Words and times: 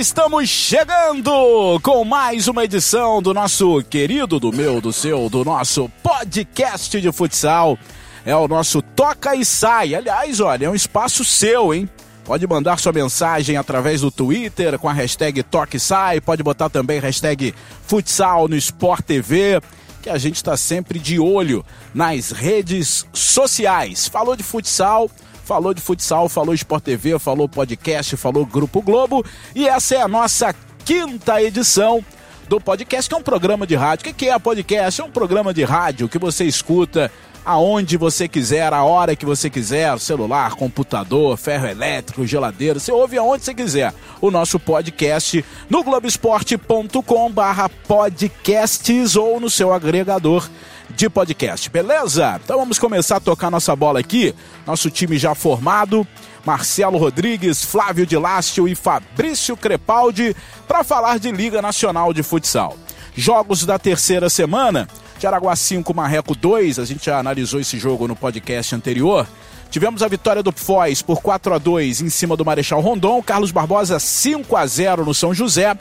Estamos 0.00 0.48
chegando 0.48 1.78
com 1.82 2.02
mais 2.06 2.48
uma 2.48 2.64
edição 2.64 3.20
do 3.20 3.34
nosso 3.34 3.82
querido, 3.82 4.40
do 4.40 4.50
meu, 4.50 4.80
do 4.80 4.94
seu, 4.94 5.28
do 5.28 5.44
nosso 5.44 5.90
podcast 6.02 6.98
de 6.98 7.12
futsal. 7.12 7.78
É 8.24 8.34
o 8.34 8.48
nosso 8.48 8.80
Toca 8.80 9.36
e 9.36 9.44
Sai. 9.44 9.94
Aliás, 9.94 10.40
olha, 10.40 10.64
é 10.64 10.70
um 10.70 10.74
espaço 10.74 11.22
seu, 11.22 11.74
hein? 11.74 11.86
Pode 12.24 12.46
mandar 12.46 12.78
sua 12.78 12.94
mensagem 12.94 13.58
através 13.58 14.00
do 14.00 14.10
Twitter 14.10 14.78
com 14.78 14.88
a 14.88 14.92
hashtag 14.94 15.42
Toque 15.42 15.76
e 15.76 15.80
Sai. 15.80 16.18
Pode 16.18 16.42
botar 16.42 16.70
também 16.70 16.98
hashtag 16.98 17.54
Futsal 17.86 18.48
no 18.48 18.56
Sport 18.56 19.04
TV, 19.04 19.60
que 20.00 20.08
a 20.08 20.16
gente 20.16 20.36
está 20.36 20.56
sempre 20.56 20.98
de 20.98 21.20
olho 21.20 21.62
nas 21.92 22.30
redes 22.30 23.06
sociais. 23.12 24.08
Falou 24.08 24.34
de 24.34 24.42
futsal 24.42 25.10
falou 25.50 25.74
de 25.74 25.80
futsal, 25.80 26.28
falou 26.28 26.54
Sport 26.54 26.84
TV, 26.84 27.18
falou 27.18 27.48
podcast, 27.48 28.16
falou 28.16 28.46
Grupo 28.46 28.80
Globo. 28.80 29.24
E 29.52 29.66
essa 29.66 29.96
é 29.96 30.00
a 30.00 30.06
nossa 30.06 30.54
quinta 30.84 31.42
edição 31.42 32.04
do 32.48 32.60
podcast, 32.60 33.08
que 33.08 33.16
é 33.16 33.18
um 33.18 33.22
programa 33.22 33.66
de 33.66 33.74
rádio. 33.74 34.12
O 34.12 34.14
que 34.14 34.28
é 34.28 34.38
podcast? 34.38 35.00
É 35.00 35.04
um 35.04 35.10
programa 35.10 35.52
de 35.52 35.64
rádio 35.64 36.08
que 36.08 36.20
você 36.20 36.44
escuta 36.44 37.10
aonde 37.44 37.96
você 37.96 38.28
quiser, 38.28 38.72
a 38.72 38.84
hora 38.84 39.16
que 39.16 39.26
você 39.26 39.50
quiser, 39.50 39.98
celular, 39.98 40.54
computador, 40.54 41.36
ferro 41.36 41.66
elétrico, 41.66 42.24
geladeira, 42.24 42.78
você 42.78 42.92
ouve 42.92 43.18
aonde 43.18 43.44
você 43.44 43.52
quiser. 43.52 43.92
O 44.20 44.30
nosso 44.30 44.56
podcast 44.60 45.44
no 45.68 45.82
globesport.com 45.82 47.32
barra 47.32 47.68
podcasts 47.68 49.16
ou 49.16 49.40
no 49.40 49.50
seu 49.50 49.72
agregador 49.72 50.48
de 50.96 51.08
podcast, 51.08 51.70
beleza? 51.70 52.40
Então 52.42 52.58
vamos 52.58 52.78
começar 52.78 53.16
a 53.16 53.20
tocar 53.20 53.50
nossa 53.50 53.74
bola 53.74 54.00
aqui. 54.00 54.34
Nosso 54.66 54.90
time 54.90 55.18
já 55.18 55.34
formado. 55.34 56.06
Marcelo 56.44 56.98
Rodrigues, 56.98 57.64
Flávio 57.64 58.06
de 58.06 58.16
Lácio 58.16 58.66
e 58.66 58.74
Fabrício 58.74 59.56
Crepaldi 59.56 60.34
para 60.66 60.82
falar 60.82 61.18
de 61.18 61.30
Liga 61.30 61.60
Nacional 61.60 62.12
de 62.12 62.22
Futsal. 62.22 62.76
Jogos 63.14 63.66
da 63.66 63.78
terceira 63.78 64.30
semana, 64.30 64.88
Jaraguá 65.18 65.54
5, 65.54 65.92
Marreco 65.92 66.34
2, 66.34 66.78
a 66.78 66.84
gente 66.84 67.04
já 67.04 67.18
analisou 67.18 67.60
esse 67.60 67.78
jogo 67.78 68.08
no 68.08 68.16
podcast 68.16 68.74
anterior. 68.74 69.26
Tivemos 69.70 70.02
a 70.02 70.08
vitória 70.08 70.42
do 70.42 70.50
Foz 70.50 71.02
por 71.02 71.20
4 71.20 71.54
a 71.54 71.58
2 71.58 72.00
em 72.00 72.08
cima 72.08 72.36
do 72.36 72.44
Marechal 72.44 72.80
Rondon, 72.80 73.22
Carlos 73.22 73.52
Barbosa 73.52 74.00
5 74.00 74.56
a 74.56 74.66
0 74.66 75.04
no 75.04 75.14
São 75.14 75.34
José, 75.34 75.76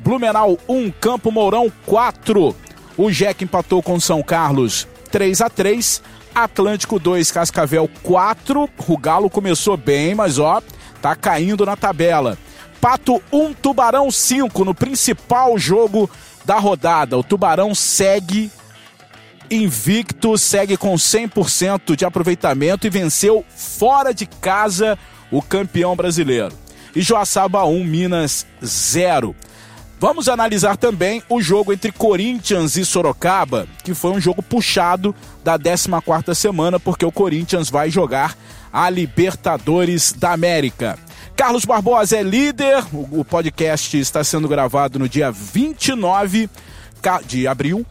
Blumenau 0.00 0.58
1, 0.68 0.90
Campo 0.90 1.30
Mourão 1.30 1.72
4. 1.86 2.54
O 3.02 3.10
Jack 3.10 3.42
empatou 3.42 3.82
com 3.82 3.98
São 3.98 4.22
Carlos 4.22 4.86
3 5.10 5.40
a 5.40 5.48
3 5.48 6.02
Atlântico 6.34 6.98
2, 6.98 7.30
Cascavel 7.30 7.88
4. 8.02 8.68
O 8.86 8.98
Galo 8.98 9.30
começou 9.30 9.74
bem, 9.74 10.14
mas 10.14 10.38
ó, 10.38 10.62
tá 11.00 11.16
caindo 11.16 11.64
na 11.64 11.76
tabela. 11.76 12.36
Pato 12.78 13.22
1, 13.32 13.54
Tubarão 13.54 14.10
5 14.10 14.66
no 14.66 14.74
principal 14.74 15.56
jogo 15.56 16.10
da 16.44 16.58
rodada. 16.58 17.16
O 17.16 17.24
Tubarão 17.24 17.74
segue 17.74 18.50
invicto, 19.50 20.36
segue 20.36 20.76
com 20.76 20.94
100% 20.94 21.96
de 21.96 22.04
aproveitamento 22.04 22.86
e 22.86 22.90
venceu 22.90 23.42
fora 23.48 24.12
de 24.12 24.26
casa 24.26 24.98
o 25.30 25.40
campeão 25.40 25.96
brasileiro. 25.96 26.52
E 26.94 27.00
Joaçaba 27.00 27.64
1, 27.64 27.82
Minas 27.82 28.46
0. 28.62 29.34
Vamos 30.00 30.30
analisar 30.30 30.78
também 30.78 31.22
o 31.28 31.42
jogo 31.42 31.74
entre 31.74 31.92
Corinthians 31.92 32.74
e 32.76 32.86
Sorocaba, 32.86 33.68
que 33.84 33.92
foi 33.92 34.12
um 34.12 34.18
jogo 34.18 34.42
puxado 34.42 35.14
da 35.44 35.58
14ª 35.58 36.34
semana, 36.34 36.80
porque 36.80 37.04
o 37.04 37.12
Corinthians 37.12 37.68
vai 37.68 37.90
jogar 37.90 38.34
a 38.72 38.88
Libertadores 38.88 40.14
da 40.14 40.32
América. 40.32 40.98
Carlos 41.36 41.66
Barbosa 41.66 42.16
é 42.16 42.22
líder, 42.22 42.82
o 42.94 43.22
podcast 43.22 43.98
está 43.98 44.24
sendo 44.24 44.48
gravado 44.48 44.98
no 44.98 45.06
dia 45.06 45.30
29 45.30 46.48
de 47.26 47.46
abril. 47.46 47.84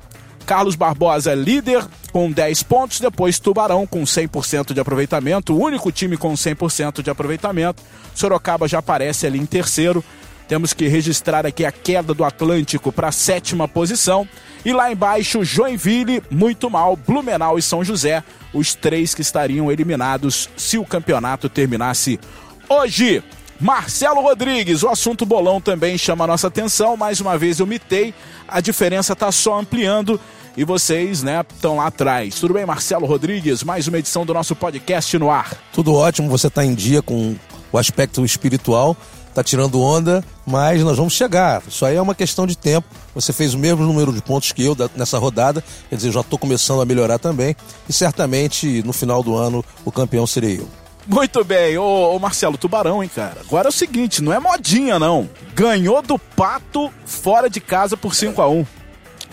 Carlos 0.47 0.75
Barbosa 0.75 1.33
é 1.33 1.35
líder 1.35 1.85
com 2.11 2.31
10 2.31 2.63
pontos, 2.63 2.99
depois 2.99 3.37
Tubarão 3.37 3.85
com 3.85 4.01
100% 4.01 4.73
de 4.73 4.79
aproveitamento, 4.79 5.53
o 5.53 5.63
único 5.63 5.91
time 5.91 6.17
com 6.17 6.33
100% 6.33 7.03
de 7.03 7.09
aproveitamento. 7.11 7.83
Sorocaba 8.15 8.67
já 8.67 8.79
aparece 8.79 9.27
ali 9.27 9.37
em 9.37 9.45
terceiro, 9.45 10.03
temos 10.49 10.73
que 10.73 10.87
registrar 10.87 11.45
aqui 11.45 11.63
a 11.63 11.71
queda 11.71 12.11
do 12.11 12.23
Atlântico 12.23 12.91
para 12.91 13.09
a 13.09 13.11
sétima 13.11 13.67
posição. 13.67 14.27
E 14.65 14.73
lá 14.73 14.91
embaixo, 14.91 15.43
Joinville, 15.43 16.23
muito 16.29 16.71
mal, 16.71 16.95
Blumenau 16.95 17.59
e 17.59 17.61
São 17.61 17.83
José, 17.83 18.23
os 18.51 18.73
três 18.73 19.13
que 19.13 19.21
estariam 19.21 19.71
eliminados 19.71 20.49
se 20.57 20.79
o 20.79 20.83
campeonato 20.83 21.47
terminasse 21.47 22.19
hoje. 22.67 23.23
Marcelo 23.61 24.21
Rodrigues, 24.21 24.83
o 24.83 24.89
assunto 24.89 25.25
bolão 25.25 25.61
também 25.61 25.97
chama 25.97 26.23
a 26.23 26.27
nossa 26.27 26.47
atenção. 26.47 26.97
Mais 26.97 27.21
uma 27.21 27.37
vez 27.37 27.59
eu 27.59 27.67
mitei, 27.67 28.13
a 28.47 28.59
diferença 28.59 29.13
está 29.13 29.31
só 29.31 29.59
ampliando 29.59 30.19
e 30.57 30.63
vocês, 30.63 31.21
né, 31.21 31.45
estão 31.53 31.77
lá 31.77 31.87
atrás. 31.87 32.39
Tudo 32.39 32.55
bem, 32.55 32.65
Marcelo 32.65 33.05
Rodrigues? 33.05 33.63
Mais 33.63 33.87
uma 33.87 33.99
edição 33.99 34.25
do 34.25 34.33
nosso 34.33 34.55
podcast 34.55 35.15
no 35.19 35.29
ar. 35.29 35.55
Tudo 35.73 35.93
ótimo, 35.93 36.27
você 36.27 36.47
está 36.47 36.65
em 36.65 36.73
dia 36.73 37.03
com 37.03 37.35
o 37.71 37.77
aspecto 37.77 38.25
espiritual 38.25 38.97
tá 39.33 39.43
tirando 39.43 39.81
onda, 39.81 40.23
mas 40.45 40.83
nós 40.83 40.97
vamos 40.97 41.13
chegar. 41.13 41.61
Isso 41.67 41.85
aí 41.85 41.95
é 41.95 42.01
uma 42.01 42.15
questão 42.15 42.45
de 42.45 42.57
tempo. 42.57 42.87
Você 43.13 43.31
fez 43.33 43.53
o 43.53 43.57
mesmo 43.57 43.83
número 43.83 44.11
de 44.13 44.21
pontos 44.21 44.51
que 44.51 44.63
eu 44.63 44.75
nessa 44.95 45.17
rodada, 45.17 45.63
quer 45.89 45.95
dizer, 45.95 46.11
já 46.11 46.21
estou 46.21 46.39
começando 46.39 46.81
a 46.81 46.85
melhorar 46.85 47.19
também. 47.19 47.55
E 47.87 47.93
certamente 47.93 48.83
no 48.83 48.93
final 48.93 49.23
do 49.23 49.35
ano 49.35 49.63
o 49.85 49.91
campeão 49.91 50.25
serei 50.25 50.59
eu. 50.59 50.67
Muito 51.07 51.43
bem, 51.43 51.77
ô, 51.77 52.15
ô, 52.15 52.19
Marcelo 52.19 52.57
Tubarão, 52.57 53.03
hein, 53.03 53.09
cara. 53.13 53.37
Agora 53.41 53.67
é 53.67 53.69
o 53.69 53.73
seguinte, 53.73 54.21
não 54.21 54.31
é 54.31 54.39
modinha, 54.39 54.99
não. 54.99 55.27
Ganhou 55.55 56.01
do 56.03 56.19
Pato 56.19 56.91
fora 57.05 57.49
de 57.49 57.59
casa 57.59 57.97
por 57.97 58.13
5 58.13 58.41
a 58.41 58.47
1 58.47 58.65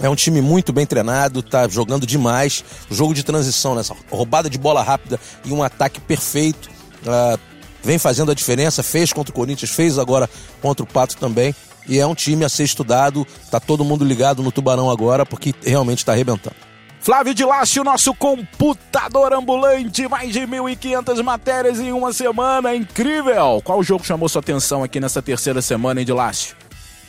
é 0.02 0.08
um 0.08 0.14
time 0.14 0.40
muito 0.40 0.72
bem 0.72 0.84
treinado, 0.84 1.42
tá 1.42 1.66
jogando 1.68 2.06
demais. 2.06 2.64
Jogo 2.90 3.14
de 3.14 3.22
transição, 3.22 3.74
nessa 3.74 3.94
roubada 4.10 4.50
de 4.50 4.58
bola 4.58 4.82
rápida 4.82 5.18
e 5.44 5.52
um 5.52 5.62
ataque 5.62 6.00
perfeito. 6.00 6.68
Uh, 7.02 7.38
vem 7.86 7.98
fazendo 7.98 8.32
a 8.32 8.34
diferença, 8.34 8.82
fez 8.82 9.12
contra 9.12 9.30
o 9.30 9.34
Corinthians, 9.34 9.70
fez 9.70 9.98
agora 9.98 10.28
contra 10.60 10.82
o 10.84 10.86
Pato 10.86 11.16
também. 11.16 11.54
E 11.88 12.00
é 12.00 12.06
um 12.06 12.16
time 12.16 12.44
a 12.44 12.48
ser 12.48 12.64
estudado, 12.64 13.24
tá 13.48 13.60
todo 13.60 13.84
mundo 13.84 14.04
ligado 14.04 14.42
no 14.42 14.50
Tubarão 14.50 14.91
agora, 14.91 15.24
porque 15.24 15.54
realmente 15.64 15.98
está 15.98 16.12
arrebentando. 16.12 16.56
Flávio 17.00 17.32
de 17.32 17.44
Lácio, 17.44 17.84
nosso 17.84 18.12
computador 18.12 19.32
ambulante, 19.32 20.08
mais 20.08 20.32
de 20.32 20.41
1.500 20.41 21.22
matérias 21.22 21.78
em 21.78 21.92
uma 21.92 22.12
semana, 22.12 22.74
incrível! 22.74 23.62
Qual 23.62 23.80
jogo 23.84 24.04
chamou 24.04 24.28
sua 24.28 24.41
atenção 24.41 24.82
aqui 24.82 24.98
nessa 24.98 25.22
terceira 25.22 25.62
semana, 25.62 26.00
hein, 26.00 26.06
de 26.06 26.12
Lácio? 26.12 26.56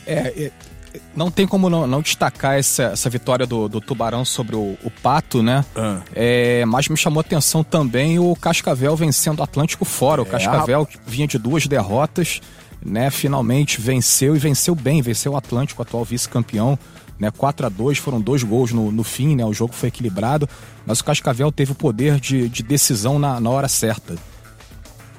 É, 0.05 0.51
não 1.15 1.31
tem 1.31 1.47
como 1.47 1.69
não, 1.69 1.87
não 1.87 2.01
destacar 2.01 2.57
essa, 2.57 2.83
essa 2.83 3.09
vitória 3.09 3.45
do, 3.45 3.67
do, 3.67 3.81
Tubarão 3.81 4.23
sobre 4.23 4.55
o, 4.55 4.77
o 4.83 4.91
Pato, 5.01 5.41
né? 5.41 5.63
Ah. 5.75 6.01
É, 6.13 6.65
mas 6.65 6.87
me 6.87 6.97
chamou 6.97 7.21
atenção 7.21 7.63
também 7.63 8.19
o 8.19 8.35
Cascavel 8.35 8.95
vencendo 8.95 9.39
o 9.39 9.43
Atlântico 9.43 9.85
fora. 9.85 10.21
É. 10.21 10.23
O 10.23 10.25
Cascavel 10.25 10.87
vinha 11.05 11.27
de 11.27 11.37
duas 11.37 11.67
derrotas, 11.67 12.41
né? 12.83 13.09
Finalmente 13.09 13.81
venceu 13.81 14.35
e 14.35 14.39
venceu 14.39 14.75
bem, 14.75 15.01
venceu 15.01 15.33
o 15.33 15.37
Atlântico, 15.37 15.81
atual 15.81 16.03
vice-campeão. 16.03 16.77
Né, 17.19 17.31
4 17.31 17.65
a 17.65 17.69
2 17.69 17.97
foram 17.97 18.21
dois 18.21 18.43
gols 18.43 18.71
no, 18.71 18.91
no 18.91 19.03
fim, 19.03 19.35
né? 19.35 19.43
O 19.43 19.51
jogo 19.51 19.73
foi 19.73 19.89
equilibrado, 19.89 20.47
mas 20.85 20.99
o 20.99 21.03
Cascavel 21.03 21.51
teve 21.51 21.71
o 21.71 21.75
poder 21.75 22.19
de, 22.19 22.47
de 22.47 22.61
decisão 22.61 23.17
na, 23.17 23.39
na 23.39 23.49
hora 23.49 23.67
certa. 23.67 24.15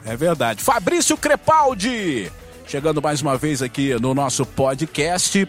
É 0.04 0.16
verdade. 0.16 0.62
Fabrício 0.62 1.16
Crepaldi! 1.16 2.31
Chegando 2.69 3.00
mais 3.00 3.23
uma 3.23 3.37
vez 3.37 3.62
aqui 3.62 3.94
no 3.99 4.15
nosso 4.15 4.44
podcast. 4.44 5.49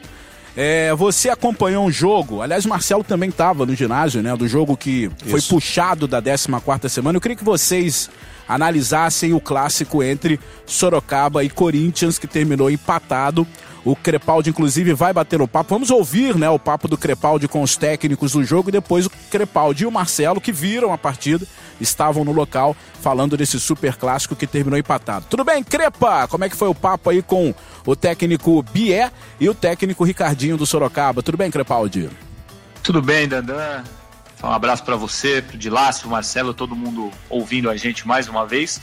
É, 0.56 0.94
você 0.95 1.30
acompanhou 1.30 1.86
um 1.86 1.92
jogo, 1.92 2.42
aliás, 2.42 2.66
o 2.66 2.69
Marcelo 2.69 3.04
também 3.04 3.30
estava 3.30 3.66
no 3.66 3.75
ginásio, 3.75 4.24
né? 4.24 4.36
Do 4.36 4.48
jogo 4.48 4.75
que 4.75 5.12
foi 5.27 5.42
puxado 5.42 6.07
da 6.07 6.21
14 6.21 6.89
semana. 6.89 7.18
Eu 7.18 7.21
queria 7.21 7.36
que 7.36 7.44
vocês 7.44 8.10
analisassem 8.48 9.33
o 9.33 9.39
clássico 9.39 10.01
entre 10.01 10.39
Sorocaba 10.66 11.44
e 11.44 11.50
Corinthians, 11.50 12.18
que 12.18 12.25
terminou 12.25 12.71
empatado. 12.71 13.45
O 13.85 13.95
Crepaldi, 13.95 14.49
inclusive, 14.49 14.93
vai 14.93 15.13
bater 15.13 15.41
o 15.41 15.47
papo. 15.47 15.73
Vamos 15.73 15.89
ouvir 15.89 16.35
né, 16.35 16.49
o 16.49 16.59
papo 16.59 16.87
do 16.87 16.97
Crepaldi 16.97 17.47
com 17.47 17.61
os 17.61 17.77
técnicos 17.77 18.33
do 18.33 18.43
jogo 18.43 18.69
e 18.69 18.71
depois 18.71 19.05
o 19.05 19.09
Crepaldi 19.31 19.83
e 19.83 19.87
o 19.87 19.91
Marcelo, 19.91 20.41
que 20.41 20.51
viram 20.51 20.91
a 20.91 20.97
partida, 20.97 21.45
estavam 21.79 22.25
no 22.25 22.31
local 22.31 22.75
falando 23.01 23.37
desse 23.37 23.59
super 23.59 23.95
clássico 23.95 24.35
que 24.35 24.45
terminou 24.45 24.77
empatado. 24.77 25.25
Tudo 25.29 25.43
bem, 25.43 25.63
Crepa? 25.63 26.27
Como 26.27 26.43
é 26.43 26.49
que 26.49 26.57
foi 26.57 26.67
o 26.67 26.75
papo 26.75 27.09
aí 27.09 27.21
com 27.21 27.53
o 27.85 27.95
técnico 27.95 28.61
Bié 28.63 29.11
e 29.39 29.49
o 29.49 29.55
técnico 29.55 30.03
Ricardinho 30.03 30.57
do 30.57 30.65
Sorocaba? 30.65 31.23
Tudo 31.23 31.37
bem, 31.37 31.49
Crepaldi? 31.49 32.09
Tudo 32.83 33.01
bem, 33.01 33.27
Dandan. 33.27 33.83
Um 34.43 34.51
abraço 34.51 34.83
para 34.83 34.95
você, 34.95 35.41
pro 35.41 35.57
Dilácio, 35.57 36.03
pro 36.03 36.11
Marcelo, 36.11 36.53
todo 36.53 36.75
mundo 36.75 37.11
ouvindo 37.29 37.69
a 37.69 37.75
gente 37.75 38.07
mais 38.07 38.27
uma 38.29 38.45
vez. 38.45 38.79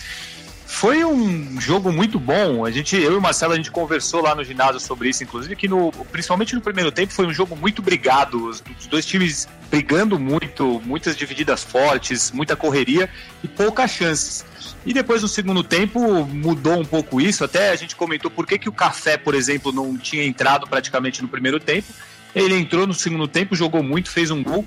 Foi 0.67 1.05
um 1.05 1.61
jogo 1.61 1.93
muito 1.93 2.19
bom. 2.19 2.67
A 2.67 2.71
gente, 2.73 2.97
eu 2.97 3.13
e 3.13 3.17
o 3.17 3.21
Marcelo, 3.21 3.53
a 3.53 3.57
gente 3.57 3.71
conversou 3.71 4.21
lá 4.21 4.35
no 4.35 4.43
ginásio 4.43 4.81
sobre 4.81 5.09
isso, 5.09 5.23
inclusive, 5.23 5.55
que 5.55 5.69
no, 5.69 5.93
principalmente 6.11 6.55
no 6.57 6.61
primeiro 6.61 6.91
tempo 6.91 7.13
foi 7.13 7.25
um 7.25 7.33
jogo 7.33 7.57
muito 7.57 7.81
brigado. 7.81 8.49
Os, 8.49 8.63
os 8.79 8.87
dois 8.87 9.07
times 9.07 9.49
brigando 9.71 10.19
muito, 10.19 10.83
muitas 10.85 11.17
divididas 11.17 11.63
fortes, 11.63 12.33
muita 12.33 12.57
correria 12.57 13.09
e 13.45 13.49
poucas 13.49 13.93
chances. 13.93 14.45
E 14.85 14.93
depois 14.93 15.23
no 15.23 15.29
segundo 15.29 15.63
tempo 15.63 16.25
mudou 16.27 16.81
um 16.81 16.85
pouco 16.85 17.21
isso. 17.21 17.45
Até 17.45 17.71
a 17.71 17.77
gente 17.77 17.95
comentou 17.95 18.31
por 18.31 18.45
que, 18.45 18.59
que 18.59 18.69
o 18.69 18.73
Café, 18.73 19.17
por 19.17 19.35
exemplo, 19.37 19.71
não 19.71 19.97
tinha 19.97 20.25
entrado 20.25 20.67
praticamente 20.67 21.23
no 21.23 21.29
primeiro 21.29 21.61
tempo. 21.61 21.93
Ele 22.35 22.55
entrou 22.55 22.87
no 22.87 22.93
segundo 22.93 23.27
tempo, 23.29 23.55
jogou 23.55 23.83
muito, 23.83 24.11
fez 24.11 24.31
um 24.31 24.43
gol 24.43 24.67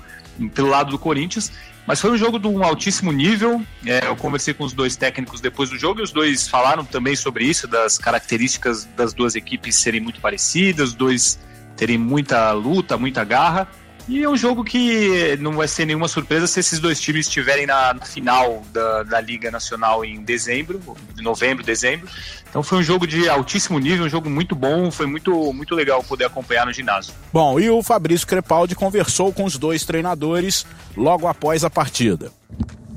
pelo 0.54 0.68
lado 0.68 0.90
do 0.90 0.98
Corinthians. 0.98 1.52
Mas 1.86 2.00
foi 2.00 2.10
um 2.10 2.16
jogo 2.16 2.38
de 2.38 2.46
um 2.46 2.62
altíssimo 2.62 3.10
nível. 3.10 3.62
É, 3.84 4.06
eu 4.06 4.16
conversei 4.16 4.54
com 4.54 4.64
os 4.64 4.72
dois 4.72 4.96
técnicos 4.96 5.40
depois 5.40 5.70
do 5.70 5.78
jogo 5.78 6.00
e 6.00 6.02
os 6.02 6.12
dois 6.12 6.46
falaram 6.46 6.84
também 6.84 7.16
sobre 7.16 7.44
isso, 7.44 7.66
das 7.66 7.98
características 7.98 8.84
das 8.96 9.12
duas 9.12 9.34
equipes 9.34 9.76
serem 9.76 10.00
muito 10.00 10.20
parecidas, 10.20 10.92
dois 10.92 11.38
terem 11.76 11.98
muita 11.98 12.52
luta, 12.52 12.96
muita 12.96 13.24
garra. 13.24 13.66
E 14.08 14.22
é 14.22 14.28
um 14.28 14.36
jogo 14.36 14.64
que 14.64 15.36
não 15.38 15.52
vai 15.52 15.68
ser 15.68 15.84
nenhuma 15.84 16.08
surpresa 16.08 16.46
se 16.46 16.60
esses 16.60 16.78
dois 16.78 17.00
times 17.00 17.26
estiverem 17.26 17.66
na, 17.66 17.94
na 17.94 18.04
final 18.04 18.62
da, 18.72 19.02
da, 19.04 19.20
Liga 19.20 19.50
Nacional 19.50 20.04
em 20.04 20.22
dezembro, 20.22 20.80
de 21.14 21.22
novembro, 21.22 21.64
dezembro. 21.64 22.08
Então 22.48 22.62
foi 22.62 22.78
um 22.78 22.82
jogo 22.82 23.06
de 23.06 23.28
altíssimo 23.28 23.78
nível, 23.78 24.06
um 24.06 24.08
jogo 24.08 24.28
muito 24.28 24.56
bom, 24.56 24.90
foi 24.90 25.06
muito, 25.06 25.52
muito 25.52 25.74
legal 25.74 26.02
poder 26.02 26.24
acompanhar 26.24 26.66
no 26.66 26.72
ginásio. 26.72 27.14
Bom, 27.32 27.60
e 27.60 27.70
o 27.70 27.82
Fabrício 27.82 28.26
Crepaldi 28.26 28.74
conversou 28.74 29.32
com 29.32 29.44
os 29.44 29.56
dois 29.56 29.84
treinadores 29.84 30.66
logo 30.96 31.28
após 31.28 31.64
a 31.64 31.70
partida. 31.70 32.32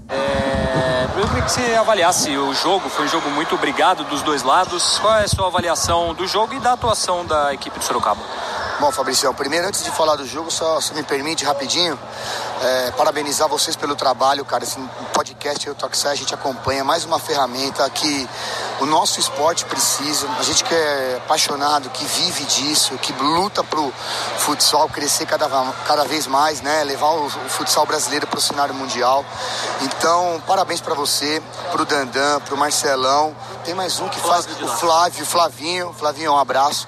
É, 0.10 1.08
eu 1.16 1.28
queria 1.28 1.44
que 1.44 1.52
você 1.52 1.76
avaliasse 1.76 2.36
o 2.36 2.54
jogo, 2.54 2.90
foi 2.90 3.06
um 3.06 3.08
jogo 3.08 3.30
muito 3.30 3.54
obrigado 3.54 4.04
dos 4.06 4.24
dois 4.24 4.42
lados. 4.42 4.98
Qual 5.00 5.16
é 5.16 5.24
a 5.24 5.28
sua 5.28 5.48
avaliação 5.48 6.14
do 6.14 6.28
jogo 6.28 6.56
e 6.56 6.60
da 6.60 6.74
atuação 6.74 7.26
da 7.26 7.54
equipe 7.54 7.78
do 7.78 7.86
Sorocaba? 7.86 8.22
Bom, 8.84 8.92
Fabrício, 8.92 9.34
primeiro, 9.34 9.66
antes 9.66 9.82
de 9.82 9.90
falar 9.92 10.18
do 10.18 10.28
jogo, 10.28 10.52
só 10.52 10.82
se 10.82 10.94
me 10.94 11.04
permite 11.04 11.46
rapidinho, 11.46 11.98
é, 12.62 12.92
parabenizar 12.92 13.48
vocês 13.48 13.78
pelo 13.78 13.96
trabalho, 13.96 14.44
cara. 14.44 14.66
Esse 14.66 14.78
podcast 15.14 15.70
o 15.70 15.74
Toxai, 15.74 16.12
a 16.12 16.16
gente 16.16 16.34
acompanha 16.34 16.84
mais 16.84 17.06
uma 17.06 17.18
ferramenta 17.18 17.90
que 17.92 18.28
o 18.82 18.86
nosso 18.86 19.22
esporte 19.22 19.64
precisa. 19.64 20.28
A 20.38 20.44
gente 20.44 20.66
que 20.66 20.76
é 20.76 21.16
apaixonado, 21.24 21.90
que 21.92 22.04
vive 22.04 22.44
disso, 22.44 22.98
que 22.98 23.14
luta 23.14 23.64
pro 23.64 23.90
futsal 24.40 24.90
crescer 24.90 25.26
cada, 25.28 25.48
cada 25.88 26.04
vez 26.04 26.28
mais, 26.28 26.60
né? 26.60 26.84
Levar 26.84 27.12
o, 27.12 27.28
o 27.28 27.30
futsal 27.30 27.86
brasileiro 27.86 28.28
para 28.28 28.38
o 28.38 28.42
cenário 28.42 28.76
mundial. 28.76 29.24
Então, 29.82 30.44
parabéns 30.46 30.82
para 30.82 30.94
você, 30.94 31.42
pro 31.72 31.86
Dandan, 31.86 32.42
pro 32.42 32.58
Marcelão. 32.58 33.34
Tem 33.64 33.74
mais 33.74 34.02
um 34.02 34.10
que 34.10 34.20
faz, 34.20 34.46
o 34.46 34.68
Flávio, 34.68 35.26
Flavinho. 35.26 35.94
Flavinho, 35.98 36.34
um 36.34 36.38
abraço. 36.38 36.86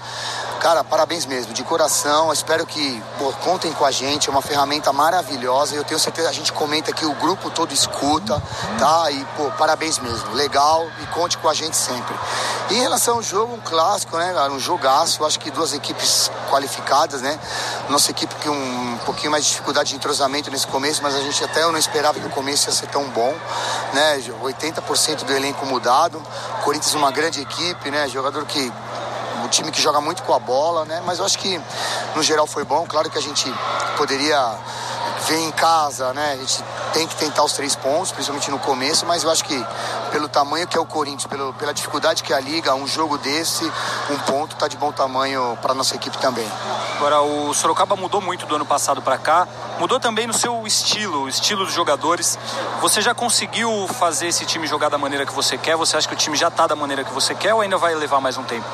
Cara, 0.66 0.84
parabéns 0.84 1.28
mesmo, 1.28 1.54
de 1.54 1.64
coração. 1.64 2.34
Espero 2.34 2.66
que 2.66 3.00
pô, 3.20 3.32
contem 3.34 3.72
com 3.74 3.86
a 3.86 3.92
gente, 3.92 4.30
é 4.30 4.32
uma 4.32 4.42
ferramenta 4.42 4.92
maravilhosa. 4.92 5.76
Eu 5.76 5.84
tenho 5.84 6.00
certeza, 6.00 6.28
a 6.28 6.34
gente 6.34 6.52
comenta 6.52 6.92
que 6.92 7.06
o 7.06 7.14
grupo 7.14 7.52
todo 7.52 7.72
escuta, 7.72 8.42
tá? 8.80 9.12
E, 9.12 9.24
pô, 9.38 9.52
parabéns 9.60 10.00
mesmo. 10.00 10.34
Legal 10.34 10.88
e 11.04 11.06
conte 11.14 11.38
com 11.38 11.48
a 11.48 11.54
gente 11.54 11.78
sempre. 11.78 12.16
E 12.72 12.78
em 12.78 12.82
relação 12.82 13.18
ao 13.18 13.22
jogo, 13.22 13.54
um 13.54 13.62
clássico, 13.62 14.18
né, 14.18 14.34
cara? 14.34 14.52
Um 14.52 14.60
jogaço. 14.60 15.24
Acho 15.24 15.40
que 15.40 15.52
duas 15.52 15.72
equipes 15.72 16.32
qualificadas, 16.50 17.22
né? 17.22 17.40
Nossa 17.88 18.10
equipe 18.10 18.34
com 18.44 18.50
um 18.50 18.98
pouquinho 19.06 19.30
mais 19.30 19.44
de 19.44 19.52
dificuldade 19.52 19.92
de 19.92 19.96
entrosamento 19.98 20.50
nesse 20.50 20.66
começo, 20.66 21.00
mas 21.04 21.14
a 21.14 21.22
gente 21.22 21.44
até 21.44 21.62
não 21.62 21.78
esperava 21.78 22.20
que 22.20 22.26
o 22.26 22.32
começo 22.32 22.68
ia 22.68 22.74
ser 22.74 22.88
tão 22.88 23.08
bom, 23.10 23.36
né? 23.94 24.18
80% 24.42 25.26
do 25.26 25.32
elenco 25.32 25.64
mudado. 25.68 26.20
Corinthians 26.64 26.96
uma 26.96 27.12
grande 27.12 27.40
equipe, 27.40 27.92
né? 27.92 28.08
Jogador 28.08 28.44
que 28.48 28.74
time 29.56 29.72
que 29.72 29.82
joga 29.82 30.02
muito 30.02 30.22
com 30.24 30.34
a 30.34 30.40
bola, 30.40 30.86
né? 30.86 31.02
Mas 31.06 31.20
eu 31.20 31.26
acho 31.26 31.38
que 31.40 31.60
no 32.16 32.22
geral 32.22 32.46
foi 32.46 32.64
bom. 32.64 32.86
Claro 32.86 33.10
que 33.10 33.18
a 33.18 33.22
gente 33.22 33.52
poderia 33.98 34.38
ver 35.28 35.40
em 35.40 35.52
casa, 35.52 36.14
né? 36.14 36.34
A 36.34 36.36
gente 36.36 36.64
tem 36.94 37.08
que 37.08 37.16
tentar 37.16 37.44
os 37.44 37.54
três 37.54 37.76
pontos, 37.76 38.12
principalmente 38.12 38.52
no 38.52 38.60
começo, 38.60 39.06
mas 39.06 39.24
eu 39.24 39.32
acho 39.32 39.44
que 39.44 39.66
pelo 40.12 40.28
tamanho 40.28 40.68
que 40.68 40.78
é 40.78 40.80
o 40.80 40.86
Corinthians, 40.86 41.26
pelo, 41.26 41.54
pela 41.54 41.74
dificuldade 41.74 42.22
que 42.22 42.32
é 42.34 42.36
a 42.36 42.40
liga, 42.40 42.76
um 42.76 42.86
jogo 42.86 43.18
desse, 43.18 43.66
um 44.10 44.18
ponto 44.20 44.56
tá 44.56 44.68
de 44.68 44.78
bom 44.78 44.92
tamanho 44.92 45.58
para 45.62 45.74
nossa 45.74 45.96
equipe 45.96 46.18
também. 46.18 46.48
Agora 46.98 47.22
o 47.22 47.54
Sorocaba 47.54 47.96
mudou 47.96 48.22
muito 48.22 48.46
do 48.46 48.56
ano 48.56 48.66
passado 48.66 49.02
para 49.02 49.18
cá, 49.18 49.48
mudou 49.80 50.00
também 50.00 50.28
no 50.28 50.34
seu 50.34 50.66
estilo, 50.68 51.24
o 51.24 51.30
estilo 51.30 51.66
dos 51.66 51.74
jogadores. 51.74 52.38
Você 52.82 53.02
já 53.02 53.16
conseguiu 53.16 53.88
fazer 54.00 54.28
esse 54.28 54.46
time 54.46 54.68
jogar 54.68 54.90
da 54.90 54.98
maneira 54.98 55.26
que 55.26 55.34
você 55.34 55.58
quer? 55.58 55.76
Você 55.76 55.98
acha 55.98 56.08
que 56.08 56.14
o 56.14 56.18
time 56.18 56.36
já 56.36 56.52
tá 56.52 56.68
da 56.68 56.76
maneira 56.76 57.04
que 57.04 57.14
você 57.14 57.34
quer 57.34 57.54
ou 57.54 57.62
ainda 57.62 57.78
vai 57.78 57.96
levar 57.96 58.20
mais 58.20 58.38
um 58.38 58.44
tempo? 58.44 58.66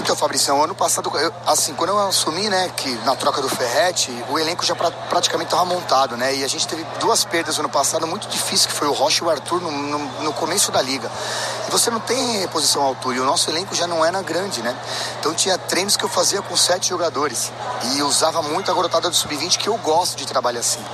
Então, 0.00 0.16
Fabricião, 0.16 0.62
ano 0.62 0.74
passado, 0.74 1.10
eu, 1.18 1.32
assim, 1.46 1.74
quando 1.74 1.90
eu 1.90 1.98
assumi, 2.08 2.48
né, 2.48 2.70
que 2.76 2.90
na 3.04 3.14
troca 3.14 3.40
do 3.40 3.48
Ferretti, 3.48 4.10
o 4.30 4.38
elenco 4.38 4.64
já 4.64 4.74
pra, 4.74 4.90
praticamente 4.90 5.48
estava 5.48 5.64
montado, 5.64 6.16
né? 6.16 6.34
E 6.34 6.44
a 6.44 6.48
gente 6.48 6.66
teve 6.66 6.84
duas 6.98 7.24
perdas 7.24 7.58
ano 7.58 7.68
passado 7.68 8.06
muito 8.06 8.26
difíceis, 8.28 8.66
que 8.66 8.72
foi 8.72 8.88
o 8.88 8.92
Rocha 8.92 9.22
e 9.22 9.26
o 9.26 9.30
Arthur 9.30 9.60
no, 9.60 9.70
no, 9.70 9.98
no 10.22 10.32
começo 10.32 10.72
da 10.72 10.80
liga. 10.80 11.10
E 11.68 11.70
você 11.70 11.90
não 11.90 12.00
tem 12.00 12.38
reposição 12.38 12.82
à 12.82 12.86
altura, 12.86 13.16
e 13.16 13.20
o 13.20 13.24
nosso 13.24 13.50
elenco 13.50 13.74
já 13.74 13.86
não 13.86 14.04
era 14.04 14.20
grande, 14.22 14.62
né? 14.62 14.76
Então 15.20 15.34
tinha 15.34 15.56
treinos 15.58 15.96
que 15.96 16.04
eu 16.04 16.08
fazia 16.08 16.42
com 16.42 16.56
sete 16.56 16.88
jogadores. 16.88 17.52
E 17.94 18.02
usava 18.02 18.42
muito 18.42 18.70
a 18.70 18.74
garotada 18.74 19.08
do 19.10 19.14
Sub-20, 19.14 19.58
que 19.58 19.68
eu 19.68 19.76
gosto 19.78 20.16
de 20.16 20.26
trabalhar 20.26 20.60
assim, 20.60 20.84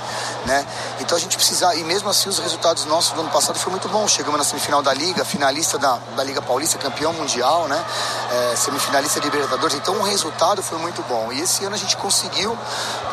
né? 0.49 0.65
Então 0.99 1.15
a 1.15 1.21
gente 1.21 1.37
precisa, 1.37 1.73
e 1.75 1.83
mesmo 1.83 2.09
assim 2.09 2.27
os 2.27 2.39
resultados 2.39 2.85
nossos 2.85 3.13
do 3.13 3.21
ano 3.21 3.29
passado 3.29 3.57
foram 3.57 3.71
muito 3.71 3.87
bons. 3.87 4.11
Chegamos 4.11 4.37
na 4.37 4.43
semifinal 4.43 4.81
da 4.81 4.93
Liga, 4.93 5.23
finalista 5.23 5.77
da, 5.77 5.99
da 6.15 6.23
Liga 6.23 6.41
Paulista, 6.41 6.77
campeão 6.79 7.13
mundial, 7.13 7.67
né? 7.67 7.85
É, 8.31 8.55
semifinal 8.55 8.89
finalista 8.89 9.19
de 9.19 9.29
Libertadores, 9.29 9.75
então 9.75 9.95
o 9.99 10.01
resultado 10.01 10.63
foi 10.63 10.79
muito 10.79 11.03
bom. 11.03 11.31
E 11.31 11.41
esse 11.41 11.63
ano 11.63 11.75
a 11.75 11.77
gente 11.77 11.95
conseguiu 11.95 12.57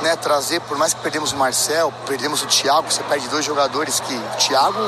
né, 0.00 0.16
trazer, 0.16 0.60
por 0.62 0.78
mais 0.78 0.94
que 0.94 1.00
perdemos 1.00 1.32
o 1.32 1.36
Marcel, 1.36 1.92
perdemos 2.06 2.42
o 2.42 2.46
Thiago, 2.46 2.90
você 2.90 3.02
perde 3.02 3.28
dois 3.28 3.44
jogadores 3.44 4.00
que 4.00 4.14
o 4.14 4.36
Thiago, 4.38 4.78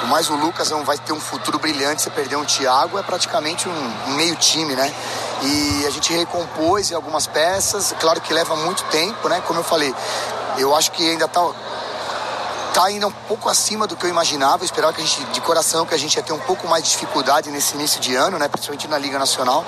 por 0.00 0.08
mais 0.08 0.28
o 0.28 0.34
Lucas 0.34 0.68
não 0.70 0.84
vai 0.84 0.98
ter 0.98 1.14
um 1.14 1.20
futuro 1.20 1.58
brilhante, 1.58 2.02
você 2.02 2.10
perder 2.10 2.36
um 2.36 2.44
Thiago 2.44 2.98
é 2.98 3.02
praticamente 3.02 3.66
um, 3.66 3.92
um 4.08 4.14
meio 4.14 4.36
time, 4.36 4.74
né? 4.76 4.94
E 5.42 5.86
a 5.86 5.90
gente 5.90 6.12
recompôs 6.12 6.92
algumas 6.92 7.26
peças, 7.26 7.94
claro 7.98 8.20
que 8.20 8.34
leva 8.34 8.54
muito 8.56 8.84
tempo, 8.84 9.26
né? 9.26 9.42
Como 9.46 9.58
eu 9.58 9.64
falei, 9.64 9.94
eu 10.58 10.76
acho 10.76 10.92
que 10.92 11.08
ainda 11.08 11.24
está 11.24 11.40
tá 12.72 12.84
ainda 12.84 13.06
um 13.06 13.12
pouco 13.12 13.48
acima 13.48 13.86
do 13.86 13.96
que 13.96 14.04
eu 14.04 14.10
imaginava. 14.10 14.62
Eu 14.62 14.64
esperava 14.64 14.92
que 14.92 15.00
a 15.00 15.04
gente, 15.04 15.24
de 15.26 15.40
coração, 15.40 15.84
que 15.84 15.94
a 15.94 15.98
gente 15.98 16.14
ia 16.14 16.22
ter 16.22 16.32
um 16.32 16.38
pouco 16.38 16.66
mais 16.68 16.84
de 16.84 16.90
dificuldade 16.90 17.50
nesse 17.50 17.74
início 17.74 18.00
de 18.00 18.14
ano, 18.14 18.38
né? 18.38 18.48
Principalmente 18.48 18.88
na 18.88 18.98
Liga 18.98 19.18
Nacional. 19.18 19.64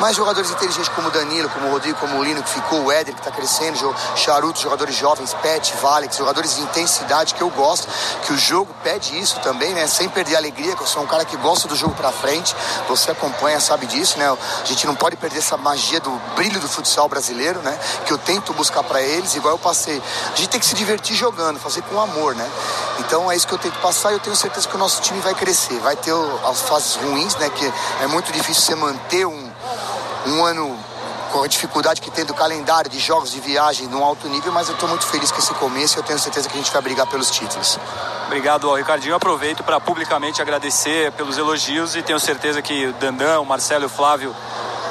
Mas 0.00 0.16
jogadores 0.16 0.50
inteligentes 0.50 0.88
como 0.90 1.08
o 1.08 1.10
Danilo, 1.10 1.48
como 1.50 1.68
o 1.68 1.70
Rodrigo, 1.70 1.98
como 1.98 2.18
o 2.18 2.24
Lino, 2.24 2.42
que 2.42 2.50
ficou, 2.50 2.84
o 2.84 2.92
Éder, 2.92 3.14
que 3.14 3.20
está 3.20 3.30
crescendo, 3.30 3.94
Charuto, 4.14 4.60
jogadores 4.60 4.94
jovens, 4.94 5.34
Pet, 5.34 5.74
Valex, 5.80 6.16
jogadores 6.16 6.56
de 6.56 6.62
intensidade 6.62 7.34
que 7.34 7.42
eu 7.42 7.50
gosto, 7.50 7.88
que 8.24 8.32
o 8.32 8.38
jogo 8.38 8.74
pede 8.82 9.18
isso 9.18 9.38
também, 9.40 9.74
né? 9.74 9.86
Sem 9.86 10.08
perder 10.08 10.36
a 10.36 10.38
alegria, 10.38 10.74
que 10.74 10.82
eu 10.82 10.86
sou 10.86 11.02
um 11.02 11.06
cara 11.06 11.24
que 11.24 11.36
gosta 11.36 11.68
do 11.68 11.76
jogo 11.76 11.94
para 11.94 12.10
frente. 12.10 12.54
Você 12.88 13.10
acompanha, 13.10 13.60
sabe 13.60 13.86
disso, 13.86 14.18
né? 14.18 14.26
A 14.28 14.64
gente 14.64 14.86
não 14.86 14.94
pode 14.94 15.16
perder 15.16 15.38
essa 15.38 15.56
magia 15.56 16.00
do 16.00 16.10
brilho 16.34 16.60
do 16.60 16.68
futsal 16.68 17.08
brasileiro, 17.08 17.60
né? 17.60 17.78
Que 18.06 18.12
eu 18.12 18.18
tento 18.18 18.52
buscar 18.52 18.82
para 18.82 19.00
eles, 19.00 19.34
igual 19.34 19.54
eu 19.54 19.58
passei. 19.58 20.02
A 20.32 20.36
gente 20.36 20.48
tem 20.48 20.60
que 20.60 20.66
se 20.66 20.74
divertir 20.74 21.16
jogando, 21.16 21.58
fazer 21.58 21.82
com 21.82 22.00
amor, 22.00 22.34
né? 22.34 22.45
Então 22.98 23.30
é 23.30 23.36
isso 23.36 23.46
que 23.46 23.54
eu 23.54 23.58
tenho 23.58 23.74
que 23.74 23.80
passar 23.80 24.10
e 24.10 24.14
eu 24.14 24.20
tenho 24.20 24.36
certeza 24.36 24.68
que 24.68 24.74
o 24.74 24.78
nosso 24.78 25.00
time 25.02 25.20
vai 25.20 25.34
crescer. 25.34 25.78
Vai 25.80 25.96
ter 25.96 26.14
as 26.44 26.62
fases 26.62 26.96
ruins, 26.96 27.36
né? 27.36 27.50
Que 27.50 27.72
é 28.02 28.06
muito 28.06 28.32
difícil 28.32 28.62
você 28.62 28.74
manter 28.74 29.26
um, 29.26 29.50
um 30.26 30.44
ano 30.44 30.78
com 31.32 31.42
a 31.42 31.46
dificuldade 31.46 32.00
que 32.00 32.10
tem 32.10 32.24
do 32.24 32.34
calendário 32.34 32.90
de 32.90 32.98
jogos 32.98 33.30
de 33.30 33.40
viagem 33.40 33.86
num 33.88 34.02
alto 34.02 34.28
nível, 34.28 34.52
mas 34.52 34.68
eu 34.68 34.74
estou 34.74 34.88
muito 34.88 35.06
feliz 35.06 35.30
com 35.30 35.38
esse 35.38 35.52
começo 35.54 35.96
e 35.96 36.00
eu 36.00 36.02
tenho 36.02 36.18
certeza 36.18 36.48
que 36.48 36.54
a 36.54 36.58
gente 36.58 36.72
vai 36.72 36.80
brigar 36.80 37.06
pelos 37.06 37.30
títulos. 37.30 37.78
Obrigado, 38.26 38.72
Ricardinho. 38.74 39.12
Eu 39.12 39.16
aproveito 39.16 39.62
para 39.62 39.78
publicamente 39.78 40.40
agradecer 40.40 41.12
pelos 41.12 41.36
elogios 41.38 41.94
e 41.94 42.02
tenho 42.02 42.18
certeza 42.18 42.62
que 42.62 42.86
o 42.86 42.92
Dandan, 42.94 43.40
o 43.40 43.44
Marcelo 43.44 43.84
e 43.84 43.86
o 43.86 43.90
Flávio, 43.90 44.34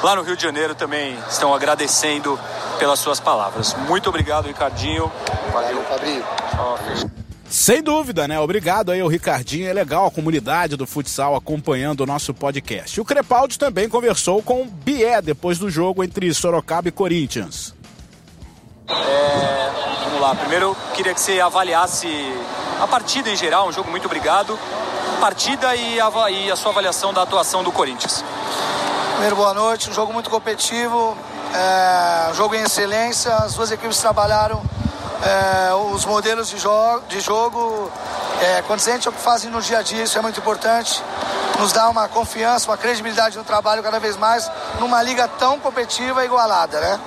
lá 0.02 0.14
no 0.14 0.22
Rio 0.22 0.36
de 0.36 0.42
Janeiro, 0.42 0.74
também 0.74 1.18
estão 1.28 1.54
agradecendo 1.54 2.38
pelas 2.78 2.98
suas 2.98 3.20
palavras. 3.20 3.74
Muito 3.88 4.08
obrigado, 4.08 4.46
Ricardinho. 4.46 5.10
Valeu, 5.52 5.84
Fabrício. 5.84 7.25
Sem 7.48 7.82
dúvida, 7.82 8.26
né? 8.26 8.38
Obrigado 8.40 8.90
aí 8.90 9.00
ao 9.00 9.08
Ricardinho. 9.08 9.68
É 9.68 9.72
legal 9.72 10.06
a 10.06 10.10
comunidade 10.10 10.76
do 10.76 10.86
futsal 10.86 11.36
acompanhando 11.36 12.00
o 12.00 12.06
nosso 12.06 12.34
podcast. 12.34 13.00
O 13.00 13.04
Crepaldi 13.04 13.58
também 13.58 13.88
conversou 13.88 14.42
com 14.42 14.62
o 14.62 14.66
Bié 14.66 15.22
depois 15.22 15.58
do 15.58 15.70
jogo 15.70 16.02
entre 16.02 16.32
Sorocaba 16.34 16.88
e 16.88 16.92
Corinthians. 16.92 17.74
É, 18.88 19.70
vamos 20.04 20.20
lá. 20.20 20.34
Primeiro, 20.34 20.66
eu 20.66 20.76
queria 20.94 21.14
que 21.14 21.20
você 21.20 21.40
avaliasse 21.40 22.08
a 22.80 22.86
partida 22.86 23.30
em 23.30 23.36
geral, 23.36 23.68
um 23.68 23.72
jogo 23.72 23.90
muito 23.90 24.06
obrigado. 24.06 24.58
Partida 25.20 25.74
e 25.74 26.00
a, 26.00 26.30
e 26.30 26.50
a 26.50 26.56
sua 26.56 26.72
avaliação 26.72 27.12
da 27.12 27.22
atuação 27.22 27.62
do 27.62 27.72
Corinthians. 27.72 28.24
Primeiro, 29.12 29.36
boa 29.36 29.54
noite. 29.54 29.88
Um 29.88 29.94
jogo 29.94 30.12
muito 30.12 30.28
competitivo, 30.28 31.16
é, 31.54 32.30
um 32.30 32.34
jogo 32.34 32.54
em 32.54 32.62
excelência. 32.62 33.34
As 33.34 33.54
duas 33.54 33.70
equipes 33.70 33.98
trabalharam 33.98 34.62
é, 35.22 35.74
os 35.74 36.04
modelos 36.04 36.48
de, 36.48 36.58
jo 36.58 37.00
de 37.08 37.20
jogo 37.20 37.90
é, 38.40 38.62
condizente 38.62 39.08
ao 39.08 39.14
que 39.14 39.20
fazem 39.20 39.50
no 39.50 39.60
dia 39.60 39.78
a 39.78 39.82
dia, 39.82 40.04
isso 40.04 40.18
é 40.18 40.22
muito 40.22 40.40
importante. 40.40 41.02
nos 41.58 41.72
dá 41.72 41.88
uma 41.88 42.06
confiança, 42.08 42.70
uma 42.70 42.76
credibilidade 42.76 43.36
no 43.38 43.44
trabalho 43.44 43.82
cada 43.82 43.98
vez 43.98 44.16
mais 44.16 44.50
numa 44.78 45.02
liga 45.02 45.26
tão 45.38 45.58
competitiva 45.58 46.22
e 46.22 46.26
igualada, 46.26 46.80
né? 46.80 47.00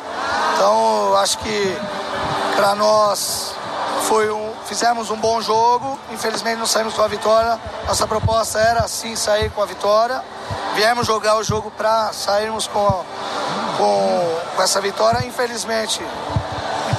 Então, 0.55 1.15
acho 1.17 1.37
que 1.37 1.77
para 2.55 2.75
nós 2.75 3.53
foi 4.01 4.31
um, 4.31 4.51
fizemos 4.65 5.11
um 5.11 5.15
bom 5.15 5.39
jogo, 5.41 5.99
infelizmente 6.11 6.57
não 6.57 6.65
saímos 6.65 6.93
com 6.93 7.01
a 7.01 7.07
vitória. 7.07 7.59
Nossa 7.87 8.07
proposta 8.07 8.59
era 8.59 8.87
sim 8.87 9.15
sair 9.15 9.49
com 9.51 9.61
a 9.61 9.65
vitória. 9.65 10.23
Viemos 10.73 11.05
jogar 11.05 11.37
o 11.37 11.43
jogo 11.43 11.71
para 11.71 12.11
sairmos 12.11 12.67
com, 12.67 13.05
com, 13.77 14.39
com 14.55 14.61
essa 14.61 14.81
vitória. 14.81 15.25
Infelizmente, 15.25 16.01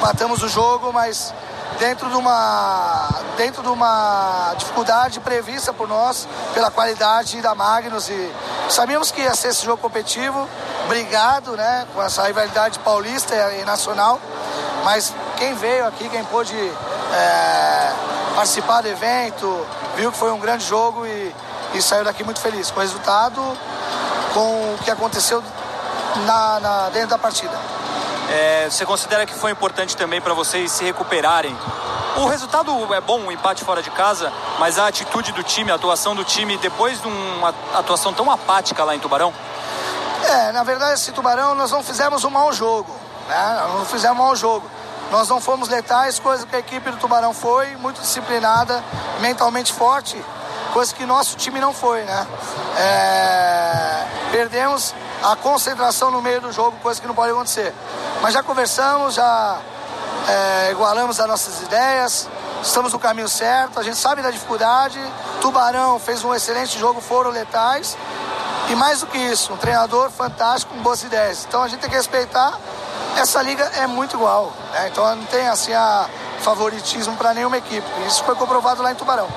empatamos 0.01 0.43
o 0.43 0.49
jogo, 0.49 0.91
mas 0.95 1.35
dentro 1.79 2.09
de 2.09 2.17
uma 2.17 3.09
dentro 3.37 3.63
de 3.63 3.69
uma 3.69 4.55
dificuldade 4.57 5.21
prevista 5.21 5.75
por 5.75 5.87
nós 5.87 6.27
pela 6.55 6.71
qualidade 6.71 7.41
da 7.43 7.55
Magnus. 7.55 8.09
E 8.09 8.33
sabíamos 8.71 9.11
que 9.11 9.21
ia 9.21 9.35
ser 9.35 9.49
esse 9.49 9.65
jogo 9.65 9.77
competitivo, 9.77 10.49
brigado, 10.89 11.55
né, 11.55 11.87
com 11.95 12.03
essa 12.03 12.23
rivalidade 12.23 12.79
paulista 12.79 13.35
e 13.53 13.65
nacional, 13.67 14.19
mas 14.85 15.13
quem 15.37 15.55
veio 15.55 15.87
aqui, 15.87 16.09
quem 16.09 16.25
pôde 16.25 16.57
é, 16.57 17.93
participar 18.35 18.81
do 18.81 18.89
evento, 18.89 19.67
viu 19.97 20.11
que 20.11 20.17
foi 20.17 20.33
um 20.33 20.41
grande 20.41 20.65
jogo 20.65 21.05
e, 21.05 21.35
e 21.75 21.83
saiu 21.83 22.05
daqui 22.05 22.25
muito 22.25 22.41
feliz 22.41 22.71
com 22.71 22.81
o 22.81 22.83
resultado, 22.83 23.43
com 24.33 24.75
o 24.75 24.79
que 24.83 24.91
aconteceu 24.91 25.45
na, 26.25 26.59
na 26.59 26.89
dentro 26.89 27.11
da 27.11 27.19
partida. 27.19 27.80
É, 28.31 28.71
você 28.71 28.87
considera 28.87 29.27
que 29.27 29.35
foi 29.35 29.51
importante 29.51 29.97
também 29.97 30.21
para 30.21 30.33
vocês 30.33 30.71
se 30.71 30.85
recuperarem? 30.85 31.57
O 32.17 32.27
resultado 32.27 32.95
é 32.95 33.01
bom, 33.01 33.19
um 33.21 33.33
empate 33.33 33.65
fora 33.65 33.83
de 33.83 33.91
casa, 33.91 34.33
mas 34.59 34.79
a 34.79 34.87
atitude 34.87 35.33
do 35.33 35.43
time, 35.43 35.73
a 35.73 35.75
atuação 35.75 36.15
do 36.15 36.25
time, 36.25 36.57
depois 36.59 37.01
de 37.01 37.09
uma 37.09 37.55
atuação 37.75 38.13
tão 38.13 38.31
apática 38.31 38.85
lá 38.85 38.95
em 38.95 39.01
Tubarão? 39.01 39.35
É, 40.25 40.53
na 40.53 40.63
verdade, 40.63 40.95
esse 40.95 41.11
Tubarão 41.13 41.55
nós 41.55 41.73
não 41.73 41.83
fizemos 41.83 42.23
um 42.23 42.31
mau 42.31 42.53
jogo, 42.53 42.95
né? 43.29 43.67
Não 43.77 43.85
fizemos 43.85 44.17
um 44.17 44.23
mau 44.23 44.37
jogo. 44.37 44.71
Nós 45.11 45.29
não 45.29 45.41
fomos 45.41 45.69
letais, 45.69 46.21
coisa 46.21 46.47
que 46.47 46.55
a 46.55 46.61
equipe 46.61 46.89
do 46.91 46.99
Tubarão 46.99 47.35
foi, 47.35 47.75
muito 47.77 48.01
disciplinada, 48.01 48.85
mentalmente 49.21 49.73
forte, 49.73 50.23
coisa 50.73 50.95
que 50.95 51.05
nosso 51.05 51.37
time 51.37 51.59
não 51.59 51.73
foi, 51.73 52.03
né? 52.05 52.27
É... 52.77 54.07
Perdemos 54.31 54.95
a 55.23 55.37
concentração 55.37 56.11
no 56.11 56.23
meio 56.23 56.41
do 56.41 56.53
jogo, 56.53 56.77
coisa 56.83 57.01
que 57.01 57.07
não 57.07 57.15
pode 57.15 57.33
acontecer. 57.33 57.75
Mas 58.23 58.35
já 58.35 58.43
conversamos, 58.43 59.15
já 59.15 59.59
é, 60.29 60.71
igualamos 60.71 61.21
as 61.21 61.27
nossas 61.27 61.61
ideias, 61.63 62.29
estamos 62.63 62.93
no 62.93 62.99
caminho 62.99 63.29
certo, 63.29 63.79
a 63.79 63.83
gente 63.83 63.97
sabe 63.97 64.23
da 64.23 64.31
dificuldade. 64.31 64.99
Tubarão 65.41 65.99
fez 65.99 66.25
um 66.25 66.35
excelente 66.35 66.79
jogo, 66.79 67.01
foram 67.01 67.31
letais. 67.31 67.97
E 68.69 68.75
mais 68.75 69.01
do 69.01 69.07
que 69.07 69.19
isso, 69.19 69.53
um 69.53 69.57
treinador 69.57 70.11
fantástico 70.11 70.73
com 70.73 70.81
boas 70.81 71.03
ideias. 71.03 71.45
Então 71.49 71.63
a 71.63 71.69
gente 71.69 71.81
tem 71.81 71.91
que 71.91 71.97
respeitar. 71.97 72.59
Essa 73.17 73.43
liga 73.43 73.65
é 73.77 73.87
muito 73.87 74.17
igual, 74.17 74.53
né? 74.73 74.89
então 74.89 75.17
não 75.17 75.25
tem 75.25 75.49
assim 75.49 75.73
a 75.75 76.09
favoritismo 76.41 77.17
para 77.17 77.35
nenhuma 77.35 77.59
equipe. 77.59 77.87
Isso 78.07 78.23
foi 78.25 78.35
comprovado 78.37 78.83
lá 78.83 78.93
em 78.93 78.95
Tubarão. 78.95 79.29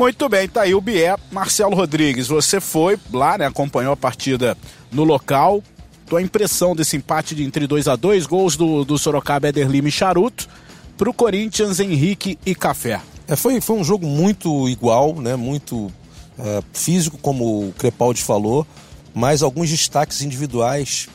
Muito 0.00 0.30
bem, 0.30 0.48
tá 0.48 0.62
aí 0.62 0.74
o 0.74 0.80
Bié. 0.80 1.14
Marcelo 1.30 1.76
Rodrigues, 1.76 2.26
você 2.26 2.58
foi 2.58 2.98
lá, 3.12 3.36
né? 3.36 3.44
Acompanhou 3.44 3.92
a 3.92 3.96
partida 3.96 4.56
no 4.90 5.04
local 5.04 5.62
tua 6.06 6.22
impressão 6.22 6.74
desse 6.74 6.96
empate 6.96 7.34
de 7.34 7.44
entre 7.44 7.66
2 7.66 7.86
a 7.86 7.96
2 7.96 8.24
gols 8.26 8.56
do, 8.56 8.82
do 8.82 8.96
Sorocaba, 8.96 9.48
Eder 9.48 9.68
Lima 9.68 9.88
e 9.88 9.92
Charuto, 9.92 10.48
para 10.96 11.10
o 11.10 11.12
Corinthians, 11.12 11.80
Henrique 11.80 12.38
e 12.46 12.54
Café. 12.54 13.02
É, 13.28 13.36
foi, 13.36 13.60
foi 13.60 13.76
um 13.76 13.84
jogo 13.84 14.06
muito 14.06 14.70
igual, 14.70 15.16
né? 15.16 15.36
muito 15.36 15.92
é, 16.38 16.62
físico, 16.72 17.18
como 17.18 17.68
o 17.68 17.74
Crepaldi 17.76 18.22
falou, 18.22 18.66
mas 19.12 19.42
alguns 19.42 19.68
destaques 19.68 20.22
individuais 20.22 21.10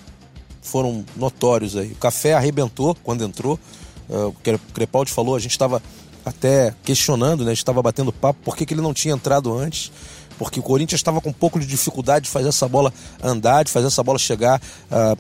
foram 0.62 1.04
notórios 1.16 1.76
aí. 1.76 1.92
O 1.92 1.96
Café 1.96 2.36
arrebentou 2.36 2.96
quando 3.04 3.24
entrou, 3.24 3.60
é, 4.08 4.16
o 4.16 4.36
Crepaldi 4.76 5.12
falou, 5.12 5.36
a 5.36 5.40
gente 5.40 5.52
estava 5.54 5.82
até 6.26 6.74
questionando, 6.84 7.44
né? 7.44 7.52
a 7.52 7.54
gente 7.54 7.60
estava 7.60 7.82
batendo 7.82 8.12
papo, 8.12 8.40
por 8.44 8.58
que, 8.58 8.66
que 8.66 8.74
ele 8.74 8.82
não 8.82 8.94
tinha 8.94 9.14
entrado 9.14 9.56
antes 9.56 9.92
porque 10.38 10.60
o 10.60 10.64
Corinthians 10.64 11.00
estava 11.00 11.22
com 11.22 11.30
um 11.30 11.34
pouco 11.34 11.60
de 11.60 11.66
dificuldade 11.66 12.26
de 12.26 12.32
fazer 12.32 12.50
essa 12.50 12.68
bola 12.68 12.94
andar, 13.24 13.64
de 13.64 13.72
fazer 13.72 13.88
essa 13.88 14.04
bola 14.04 14.20
chegar 14.20 14.62
uh, 14.92 15.18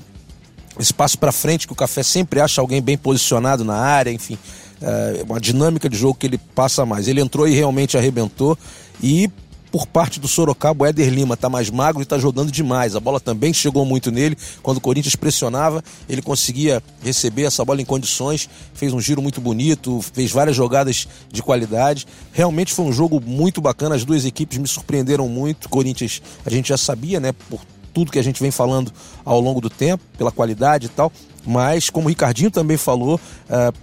espaço 0.79 1.17
para 1.17 1.31
frente, 1.31 1.67
que 1.67 1.73
o 1.73 1.75
Café 1.75 2.03
sempre 2.03 2.39
acha 2.39 2.61
alguém 2.61 2.81
bem 2.81 2.97
posicionado 2.97 3.63
na 3.63 3.75
área, 3.75 4.11
enfim, 4.11 4.37
uh, 4.81 5.23
uma 5.25 5.39
dinâmica 5.39 5.89
de 5.89 5.97
jogo 5.97 6.15
que 6.15 6.25
ele 6.25 6.37
passa 6.37 6.85
mais. 6.85 7.07
Ele 7.07 7.21
entrou 7.21 7.47
e 7.47 7.55
realmente 7.55 7.97
arrebentou 7.97 8.57
e 9.01 9.29
por 9.75 9.85
parte 9.85 10.21
do 10.21 10.27
Sorocaba, 10.29 10.85
o 10.85 10.87
Éder 10.87 11.09
Lima 11.09 11.33
está 11.33 11.49
mais 11.49 11.69
magro 11.69 12.01
e 12.01 12.03
está 12.03 12.17
jogando 12.17 12.49
demais. 12.49 12.95
A 12.95 12.99
bola 13.01 13.19
também 13.19 13.53
chegou 13.53 13.83
muito 13.83 14.09
nele. 14.09 14.37
Quando 14.63 14.77
o 14.77 14.79
Corinthians 14.79 15.17
pressionava, 15.17 15.83
ele 16.07 16.21
conseguia 16.21 16.81
receber 17.03 17.43
essa 17.43 17.65
bola 17.65 17.81
em 17.81 17.85
condições, 17.85 18.49
fez 18.73 18.93
um 18.93 19.01
giro 19.01 19.21
muito 19.21 19.41
bonito, 19.41 20.01
fez 20.13 20.31
várias 20.31 20.55
jogadas 20.55 21.09
de 21.29 21.43
qualidade. 21.43 22.07
Realmente 22.31 22.73
foi 22.73 22.85
um 22.85 22.93
jogo 22.93 23.19
muito 23.19 23.59
bacana. 23.59 23.95
As 23.95 24.05
duas 24.05 24.23
equipes 24.23 24.57
me 24.57 24.65
surpreenderam 24.65 25.27
muito. 25.27 25.67
Corinthians, 25.67 26.21
a 26.45 26.49
gente 26.49 26.69
já 26.69 26.77
sabia, 26.77 27.19
né, 27.19 27.33
por 27.33 27.59
tudo 27.93 28.13
que 28.13 28.19
a 28.19 28.23
gente 28.23 28.41
vem 28.41 28.51
falando 28.51 28.93
ao 29.25 29.41
longo 29.41 29.59
do 29.59 29.69
tempo, 29.69 30.01
pela 30.17 30.31
qualidade 30.31 30.85
e 30.85 30.89
tal. 30.89 31.11
Mas, 31.45 31.89
como 31.89 32.05
o 32.05 32.09
Ricardinho 32.09 32.49
também 32.49 32.77
falou, 32.77 33.19
uh, 33.49 33.77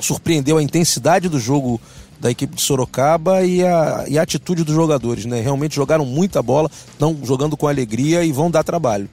surpreendeu 0.00 0.58
a 0.58 0.62
intensidade 0.62 1.28
do 1.28 1.38
jogo 1.38 1.80
da 2.20 2.30
equipe 2.30 2.56
de 2.56 2.62
Sorocaba 2.62 3.44
e 3.44 3.64
a, 3.64 4.04
e 4.08 4.18
a 4.18 4.22
atitude 4.22 4.64
dos 4.64 4.74
jogadores, 4.74 5.24
né? 5.24 5.40
Realmente 5.40 5.76
jogaram 5.76 6.04
muita 6.04 6.42
bola, 6.42 6.70
estão 6.90 7.16
jogando 7.22 7.56
com 7.56 7.68
alegria 7.68 8.24
e 8.24 8.32
vão 8.32 8.50
dar 8.50 8.64
trabalho. 8.64 9.08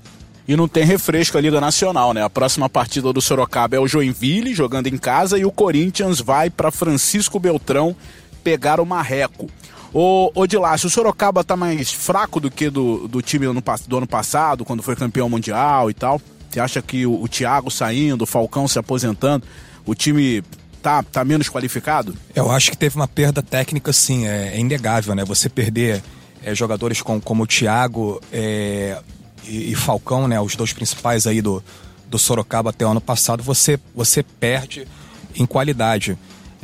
E 0.48 0.56
não 0.56 0.68
tem 0.68 0.84
refresco 0.84 1.38
a 1.38 1.42
Liga 1.42 1.60
Nacional, 1.60 2.14
né? 2.14 2.24
A 2.24 2.30
próxima 2.30 2.70
partida 2.70 3.12
do 3.12 3.22
Sorocaba 3.22 3.76
é 3.76 3.80
o 3.80 3.88
Joinville, 3.88 4.54
jogando 4.54 4.88
em 4.88 4.98
casa, 4.98 5.40
e 5.40 5.46
o 5.46 5.52
Corinthians 5.52 6.20
vai 6.20 6.50
para 6.50 6.72
Francisco 6.72 7.40
Beltrão 7.40 7.96
pegar 8.44 8.80
o 8.80 8.86
Marreco. 8.86 9.50
Ô, 9.92 10.32
ô 10.36 10.46
Dilácio, 10.46 10.88
o 10.88 10.90
Sorocaba 10.90 11.44
tá 11.44 11.56
mais 11.56 11.92
fraco 11.92 12.40
do 12.40 12.52
que 12.52 12.70
do, 12.70 13.08
do 13.08 13.22
time 13.22 13.48
do, 13.48 13.64
do 13.88 13.98
ano 13.98 14.08
passado, 14.08 14.66
quando 14.66 14.84
foi 14.84 14.96
campeão 14.96 15.30
mundial 15.30 15.90
e 15.90 15.94
tal? 15.94 16.22
Você 16.50 16.60
acha 16.60 16.82
que 16.82 17.06
o, 17.06 17.24
o 17.24 17.28
Thiago 17.28 17.72
saindo, 17.72 18.24
o 18.24 18.28
Falcão 18.28 18.68
se 18.68 18.78
aposentando, 18.78 19.46
o 19.86 19.96
time 19.96 20.44
tá, 20.86 21.02
tá 21.02 21.26
menos 21.26 21.50
qualificado? 21.50 22.16
Eu 22.36 22.52
acho 22.52 22.70
que 22.70 22.78
teve 22.78 22.96
uma 22.96 23.08
perda 23.08 23.42
técnica, 23.42 23.92
sim, 23.92 24.28
é, 24.28 24.54
é 24.54 24.60
inegável, 24.60 25.16
né? 25.16 25.26
Você 25.26 25.50
perder 25.50 26.04
é, 26.44 26.54
jogadores 26.54 27.02
com, 27.02 27.20
como 27.20 27.42
o 27.42 27.48
Thiago 27.48 28.22
é, 28.32 29.02
e, 29.44 29.72
e, 29.72 29.76
Falcão, 29.76 30.28
né? 30.28 30.40
Os 30.40 30.56
dois 30.56 30.74
principais 30.74 31.26
aí 31.26 31.42
do, 31.42 31.64
do 32.08 32.20
Sorocaba 32.20 32.70
até 32.70 32.86
o 32.86 32.90
ano 32.90 33.02
passado, 33.02 33.42
você, 33.42 33.80
você 33.96 34.22
perde 34.22 34.88
em 35.36 35.44
qualidade. 35.48 36.16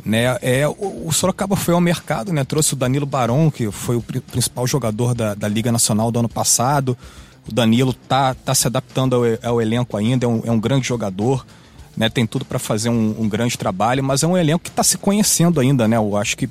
Né, 0.04 0.36
é, 0.40 0.66
o, 0.68 1.10
Sorocaba 1.12 1.54
foi 1.54 1.74
ao 1.74 1.80
mercado, 1.80 2.32
né, 2.32 2.42
trouxe 2.44 2.74
o 2.74 2.76
Danilo 2.76 3.06
Barão, 3.06 3.50
que 3.50 3.70
foi 3.70 3.96
o 3.96 4.02
principal 4.02 4.66
jogador 4.66 5.14
da, 5.14 5.34
da 5.34 5.48
Liga 5.48 5.70
Nacional 5.72 6.12
do 6.12 6.20
ano 6.20 6.28
passado. 6.28 6.96
O 7.48 7.52
Danilo 7.52 7.92
tá, 7.92 8.34
tá 8.34 8.54
se 8.54 8.68
adaptando 8.68 9.16
ao, 9.16 9.50
ao 9.50 9.62
elenco 9.62 9.96
ainda, 9.96 10.26
é 10.26 10.28
um, 10.28 10.42
é 10.44 10.50
um 10.50 10.60
grande 10.60 10.86
jogador 10.86 11.44
né, 11.96 12.08
tem 12.08 12.26
tudo 12.26 12.44
para 12.44 12.58
fazer 12.58 12.88
um, 12.88 13.14
um, 13.18 13.28
grande 13.28 13.56
trabalho, 13.56 14.02
mas 14.02 14.22
é 14.22 14.26
um 14.26 14.36
elenco 14.36 14.64
que 14.64 14.70
está 14.70 14.82
se 14.82 14.96
conhecendo 14.98 15.60
ainda, 15.60 15.86
né? 15.86 15.96
Eu 15.96 16.16
acho 16.16 16.36
que 16.36 16.48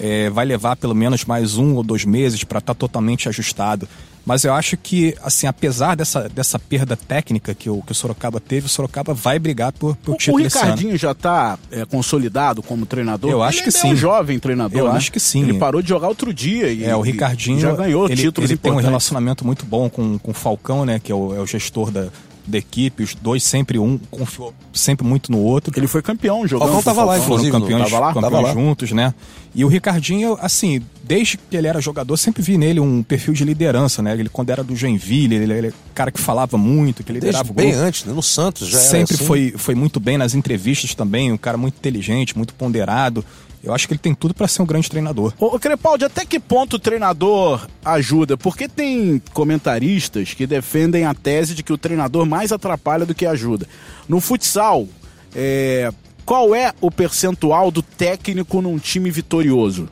é, 0.00 0.30
vai 0.30 0.44
levar 0.44 0.76
pelo 0.76 0.94
menos 0.94 1.24
mais 1.24 1.56
um 1.56 1.74
ou 1.74 1.82
dois 1.82 2.04
meses 2.04 2.42
para 2.42 2.58
estar 2.58 2.74
tá 2.74 2.78
totalmente 2.78 3.28
ajustado. 3.28 3.88
Mas 4.24 4.44
eu 4.44 4.52
acho 4.52 4.76
que, 4.76 5.16
assim, 5.22 5.46
apesar 5.46 5.96
dessa, 5.96 6.28
dessa 6.28 6.58
perda 6.58 6.94
técnica 6.94 7.54
que 7.54 7.70
o, 7.70 7.82
que 7.82 7.92
o 7.92 7.94
Sorocaba 7.94 8.38
teve, 8.38 8.66
o 8.66 8.68
Sorocaba 8.68 9.14
vai 9.14 9.38
brigar 9.38 9.72
por, 9.72 9.96
por 9.96 10.14
o, 10.14 10.16
título 10.16 10.38
O 10.38 10.42
Ricardinho 10.42 10.96
já 10.96 11.12
está 11.12 11.58
é, 11.70 11.84
consolidado 11.86 12.62
como 12.62 12.84
treinador? 12.84 13.30
Eu 13.30 13.42
acho 13.42 13.58
ele 13.58 13.64
que 13.64 13.70
sim. 13.72 13.88
É 13.88 13.92
um 13.92 13.96
jovem 13.96 14.38
treinador, 14.38 14.78
Eu 14.78 14.88
né? 14.88 14.96
acho 14.96 15.10
que 15.10 15.18
sim. 15.18 15.42
Ele 15.42 15.58
parou 15.58 15.80
de 15.80 15.88
jogar 15.88 16.08
outro 16.08 16.34
dia 16.34 16.70
e, 16.70 16.84
é, 16.84 16.94
o 16.94 17.00
Ricardinho 17.00 17.58
já 17.58 17.72
ganhou 17.72 18.06
ele, 18.06 18.16
títulos 18.16 18.50
Ele 18.50 18.58
tem 18.58 18.70
um 18.70 18.74
importantes. 18.74 18.88
relacionamento 18.88 19.44
muito 19.44 19.64
bom 19.64 19.88
com, 19.88 20.18
com 20.18 20.30
o 20.32 20.34
Falcão, 20.34 20.84
né? 20.84 21.00
Que 21.02 21.10
é 21.10 21.14
o, 21.14 21.34
é 21.34 21.40
o 21.40 21.46
gestor 21.46 21.90
da, 21.90 22.08
da 22.50 22.58
equipe, 22.58 23.02
os 23.02 23.14
dois 23.14 23.42
sempre 23.42 23.78
um 23.78 23.98
confiou 24.10 24.52
sempre 24.72 25.06
muito 25.06 25.32
no 25.32 25.38
outro. 25.38 25.72
Ele 25.76 25.86
foi 25.86 26.02
campeão 26.02 26.46
jogando. 26.46 26.68
Falcão 26.68 26.82
tava 26.82 27.04
lá, 27.04 27.18
inclusive. 27.18 27.50
Foram 27.50 27.62
campeões, 27.62 27.90
tava 27.90 28.00
lá, 28.00 28.12
campeões 28.12 28.32
tava 28.32 28.46
lá. 28.46 28.52
juntos, 28.52 28.92
né? 28.92 29.14
E 29.54 29.64
o 29.64 29.68
Ricardinho, 29.68 30.38
assim, 30.40 30.80
desde 31.02 31.36
que 31.36 31.56
ele 31.56 31.66
era 31.66 31.80
jogador, 31.80 32.16
sempre 32.16 32.42
vi 32.42 32.56
nele 32.56 32.78
um 32.78 33.02
perfil 33.02 33.34
de 33.34 33.44
liderança, 33.44 34.00
né? 34.02 34.12
Ele 34.12 34.28
quando 34.28 34.50
era 34.50 34.62
do 34.62 34.76
Joinville, 34.76 35.34
ele, 35.34 35.68
é 35.68 35.72
cara 35.94 36.12
que 36.12 36.20
falava 36.20 36.56
muito, 36.56 37.02
que 37.02 37.12
liderava 37.12 37.44
Desde 37.44 37.52
o 37.52 37.54
grupo. 37.54 37.78
bem 37.78 37.86
antes, 37.86 38.04
né? 38.04 38.12
no 38.12 38.22
Santos 38.22 38.68
já 38.68 38.78
Sempre 38.78 39.14
era 39.14 39.14
assim. 39.14 39.24
foi, 39.24 39.54
foi 39.56 39.74
muito 39.74 39.98
bem 39.98 40.16
nas 40.16 40.34
entrevistas 40.34 40.94
também, 40.94 41.32
um 41.32 41.36
cara 41.36 41.56
muito 41.56 41.74
inteligente, 41.74 42.36
muito 42.36 42.54
ponderado. 42.54 43.24
Eu 43.62 43.74
acho 43.74 43.86
que 43.86 43.92
ele 43.92 44.00
tem 44.00 44.14
tudo 44.14 44.32
para 44.32 44.48
ser 44.48 44.62
um 44.62 44.66
grande 44.66 44.88
treinador. 44.88 45.34
Ô, 45.38 45.58
Crepaldi, 45.58 46.04
até 46.04 46.24
que 46.24 46.40
ponto 46.40 46.76
o 46.76 46.78
treinador 46.78 47.66
ajuda? 47.84 48.36
Porque 48.36 48.66
tem 48.66 49.20
comentaristas 49.34 50.32
que 50.32 50.46
defendem 50.46 51.04
a 51.04 51.12
tese 51.12 51.54
de 51.54 51.62
que 51.62 51.72
o 51.72 51.78
treinador 51.78 52.24
mais 52.24 52.52
atrapalha 52.52 53.04
do 53.04 53.14
que 53.14 53.26
ajuda. 53.26 53.66
No 54.08 54.18
futsal, 54.18 54.88
é, 55.34 55.92
qual 56.24 56.54
é 56.54 56.72
o 56.80 56.90
percentual 56.90 57.70
do 57.70 57.82
técnico 57.82 58.62
num 58.62 58.78
time 58.78 59.10
vitorioso? 59.10 59.88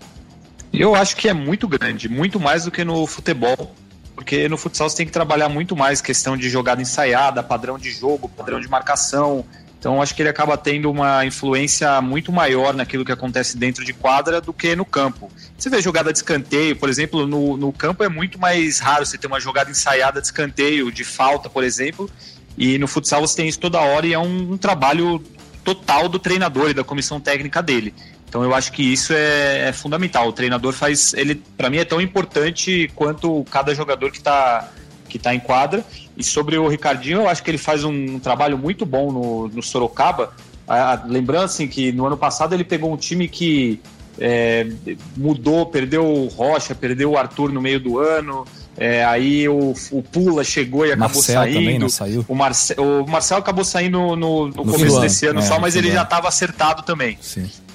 Eu 0.73 0.95
acho 0.95 1.17
que 1.17 1.29
é 1.29 1.35
muito 1.35 1.69
grande, 1.69 2.09
muito 2.09 2.41
mais 2.41 2.65
do 2.65 2.71
que 2.71 2.85
no 2.85 3.07
futebol. 3.07 3.75
Porque 4.15 4.49
no 4.49 4.57
futsal 4.57 4.89
você 4.89 4.97
tem 4.97 5.07
que 5.07 5.13
trabalhar 5.13 5.49
muito 5.49 5.77
mais 5.77 6.01
questão 6.01 6.37
de 6.37 6.49
jogada 6.49 6.83
ensaiada, 6.83 7.43
padrão 7.43 7.79
de 7.79 7.91
jogo, 7.91 8.29
padrão 8.29 8.59
de 8.59 8.69
marcação. 8.69 9.45
Então 9.79 10.03
acho 10.03 10.15
que 10.15 10.23
ele 10.23 10.29
acaba 10.29 10.57
tendo 10.57 10.91
uma 10.91 11.25
influência 11.25 12.01
muito 12.01 12.33
maior 12.33 12.75
naquilo 12.75 13.05
que 13.05 13.13
acontece 13.13 13.57
dentro 13.57 13.85
de 13.85 13.93
quadra 13.93 14.41
do 14.41 14.53
que 14.53 14.75
no 14.75 14.85
campo. 14.85 15.31
Você 15.57 15.71
vê 15.71 15.81
jogada 15.81 16.13
de 16.13 16.19
escanteio, 16.19 16.75
por 16.75 16.89
exemplo, 16.89 17.27
no, 17.27 17.57
no 17.57 17.73
campo 17.73 18.03
é 18.03 18.09
muito 18.09 18.39
mais 18.41 18.81
raro 18.81 19.07
você 19.07 19.17
ter 19.17 19.29
uma 19.29 19.39
jogada 19.39 19.71
ensaiada 19.71 20.21
de 20.21 20.27
escanteio, 20.27 20.91
de 20.91 21.05
falta, 21.05 21.49
por 21.49 21.63
exemplo. 21.63 22.11
E 22.57 22.77
no 22.77 22.89
futsal 22.89 23.21
você 23.21 23.37
tem 23.37 23.49
isso 23.49 23.61
toda 23.61 23.79
hora 23.79 24.05
e 24.05 24.13
é 24.13 24.19
um, 24.19 24.53
um 24.53 24.59
trabalho 24.59 25.23
total 25.63 26.09
do 26.09 26.19
treinador 26.19 26.71
e 26.71 26.75
da 26.75 26.83
comissão 26.83 27.21
técnica 27.21 27.63
dele. 27.63 27.95
Então 28.29 28.43
eu 28.43 28.53
acho 28.55 28.73
que 28.73 28.83
isso 28.83 29.13
é, 29.13 29.69
é 29.69 29.73
fundamental. 29.73 30.29
O 30.29 30.33
treinador 30.33 30.73
faz, 30.73 31.15
ele 31.15 31.37
para 31.57 31.71
mim 31.71 31.79
é 31.79 31.85
tão 31.85 32.01
importante 32.01 32.91
quanto 32.97 33.45
cada 33.51 33.75
jogador 33.75 34.11
que 34.11 34.19
está 34.19 34.69
que 35.09 35.19
tá 35.19 35.35
em 35.35 35.41
quadra. 35.41 35.85
E 36.19 36.25
sobre 36.25 36.59
o 36.59 36.67
Ricardinho, 36.67 37.21
eu 37.21 37.29
acho 37.29 37.43
que 37.45 37.51
ele 37.51 37.59
faz 37.59 37.85
um, 37.85 37.93
um 37.93 38.19
trabalho 38.19 38.59
muito 38.59 38.85
bom 38.85 39.13
no, 39.13 39.49
no 39.49 39.63
Sorocaba. 39.63 40.33
Ah, 40.67 41.01
lembrando 41.07 41.45
assim, 41.45 41.69
que 41.69 41.93
no 41.93 42.05
ano 42.05 42.17
passado 42.17 42.55
ele 42.55 42.65
pegou 42.65 42.93
um 42.93 42.97
time 42.97 43.29
que 43.29 43.81
é, 44.19 44.67
mudou, 45.17 45.65
perdeu 45.67 46.05
o 46.05 46.27
Rocha, 46.27 46.75
perdeu 46.75 47.13
o 47.13 47.17
Arthur 47.17 47.53
no 47.53 47.61
meio 47.61 47.79
do 47.79 47.99
ano. 47.99 48.45
É, 48.77 49.05
aí 49.05 49.49
o, 49.49 49.75
o, 49.91 50.03
Pula 50.03 50.45
chegou 50.45 50.87
e 50.87 50.93
acabou 50.93 51.17
Marcel 51.17 51.35
saindo. 51.35 51.59
Também, 51.59 51.79
não 51.79 51.89
saiu. 51.89 52.25
O, 52.29 52.35
Marce, 52.35 52.75
o 52.79 53.05
Marcel 53.09 53.39
acabou 53.39 53.65
saindo 53.65 53.99
no, 53.99 54.17
no, 54.17 54.49
no 54.49 54.65
começo 54.65 55.01
desse 55.01 55.27
ano, 55.27 55.41
é, 55.41 55.43
só, 55.43 55.59
mas 55.59 55.75
ele 55.75 55.91
já 55.91 56.03
estava 56.03 56.29
acertado 56.29 56.83
também. 56.83 57.19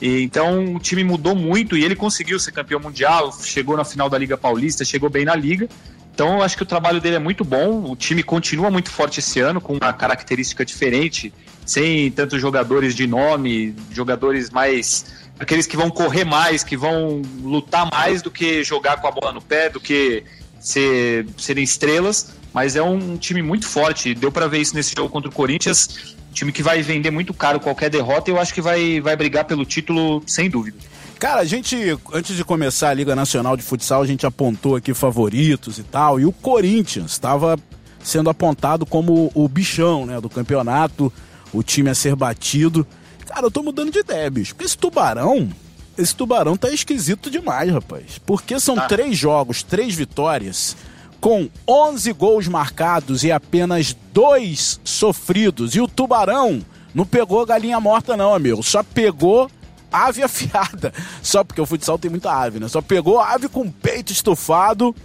E, 0.02 0.22
então 0.22 0.76
o 0.76 0.80
time 0.80 1.04
mudou 1.04 1.36
muito 1.36 1.76
e 1.76 1.84
ele 1.84 1.96
conseguiu 1.96 2.40
ser 2.40 2.54
campeão 2.54 2.80
mundial, 2.80 3.34
chegou 3.44 3.76
na 3.76 3.84
final 3.84 4.10
da 4.10 4.18
Liga 4.18 4.38
Paulista, 4.38 4.86
chegou 4.86 5.10
bem 5.10 5.26
na 5.26 5.36
Liga. 5.36 5.68
Então 6.14 6.38
eu 6.38 6.44
acho 6.44 6.56
que 6.56 6.64
o 6.64 6.66
trabalho 6.66 7.02
dele 7.02 7.16
é 7.16 7.20
muito 7.20 7.44
bom. 7.44 7.92
O 7.92 7.96
time 7.96 8.22
continua 8.22 8.70
muito 8.70 8.92
forte 8.92 9.20
esse 9.20 9.40
ano, 9.40 9.60
com 9.60 9.74
uma 9.74 9.92
característica 9.92 10.64
diferente, 10.64 11.34
sem 11.66 12.12
tantos 12.12 12.40
jogadores 12.40 12.96
de 12.96 13.08
nome, 13.08 13.76
jogadores 13.92 14.50
mais 14.52 15.24
aqueles 15.40 15.66
que 15.66 15.76
vão 15.76 15.90
correr 15.90 16.24
mais, 16.24 16.64
que 16.64 16.78
vão 16.78 17.22
lutar 17.42 17.90
mais 17.90 18.22
do 18.22 18.30
que 18.30 18.64
jogar 18.64 18.98
com 19.02 19.08
a 19.08 19.12
bola 19.12 19.32
no 19.32 19.42
pé, 19.42 19.70
do 19.70 19.80
que 19.80 20.24
ser, 20.60 21.26
serem 21.38 21.64
estrelas, 21.64 22.34
mas 22.54 22.76
é 22.76 22.84
um 22.84 23.18
time 23.18 23.42
muito 23.42 23.68
forte. 23.68 24.14
Deu 24.14 24.32
para 24.32 24.48
ver 24.48 24.60
isso 24.60 24.76
nesse 24.76 24.94
jogo 24.96 25.10
contra 25.10 25.30
o 25.30 25.34
Corinthians. 25.34 26.16
Um 26.30 26.34
time 26.34 26.52
que 26.52 26.64
vai 26.64 26.82
vender 26.82 27.12
muito 27.12 27.34
caro 27.34 27.60
qualquer 27.60 27.90
derrota 27.90 28.30
e 28.30 28.34
eu 28.34 28.40
acho 28.40 28.54
que 28.54 28.62
vai, 28.62 29.02
vai 29.02 29.16
brigar 29.16 29.46
pelo 29.46 29.66
título 29.66 30.24
sem 30.28 30.50
dúvida. 30.50 30.78
Cara, 31.20 31.42
a 31.42 31.46
gente, 31.46 31.78
antes 32.14 32.36
de 32.36 32.44
começar 32.44 32.90
a 32.90 32.94
Liga 32.94 33.16
Nacional 33.16 33.56
de 33.56 33.64
Futsal, 33.64 34.02
a 34.02 34.06
gente 34.06 34.26
apontou 34.26 34.76
aqui 34.76 34.94
favoritos 34.94 35.78
e 35.78 35.84
tal, 35.84 36.20
e 36.20 36.26
o 36.26 36.32
Corinthians 36.32 37.12
estava 37.12 37.58
sendo 38.04 38.30
apontado 38.30 38.86
como 38.86 39.32
o 39.34 39.48
bichão 39.48 40.06
né, 40.06 40.20
do 40.20 40.30
campeonato, 40.30 41.12
o 41.54 41.64
time 41.64 41.90
a 41.90 41.96
ser 41.96 42.16
batido. 42.16 42.86
Cara, 43.26 43.46
eu 43.46 43.52
tô 43.52 43.64
mudando 43.64 43.92
de 43.92 44.00
ideia, 44.00 44.30
bicho. 44.30 44.54
Porque 44.54 44.66
esse 44.66 44.78
tubarão, 44.78 45.50
esse 45.98 46.14
tubarão 46.14 46.58
tá 46.58 46.70
esquisito 46.70 47.32
demais, 47.32 47.72
rapaz. 47.72 48.20
Porque 48.26 48.60
são 48.60 48.76
ah. 48.78 48.88
três 48.88 49.18
jogos, 49.18 49.64
três 49.64 49.96
vitórias, 49.96 50.76
com 51.22 51.50
11 51.68 52.12
gols 52.12 52.48
marcados 52.48 53.24
e 53.24 53.32
apenas 53.32 53.96
dois 54.12 54.80
sofridos. 54.84 55.74
E 55.76 55.80
o 55.80 55.88
tubarão 55.88 56.62
não 56.94 57.06
pegou 57.06 57.46
galinha 57.46 57.80
morta, 57.80 58.18
não, 58.18 58.36
amigo. 58.36 58.62
Só 58.62 58.84
pegou 58.84 59.50
ave 59.94 60.24
afiada. 60.24 60.92
Só 61.22 61.44
porque 61.44 61.62
o 61.62 61.66
futsal 61.66 62.00
tem 62.00 62.10
muita 62.10 62.34
ave, 62.34 62.60
né? 62.60 62.68
Só 62.68 62.82
pegou 62.82 63.20
ave 63.20 63.48
com 63.48 63.70
peito 63.70 64.12
estufado. 64.12 64.96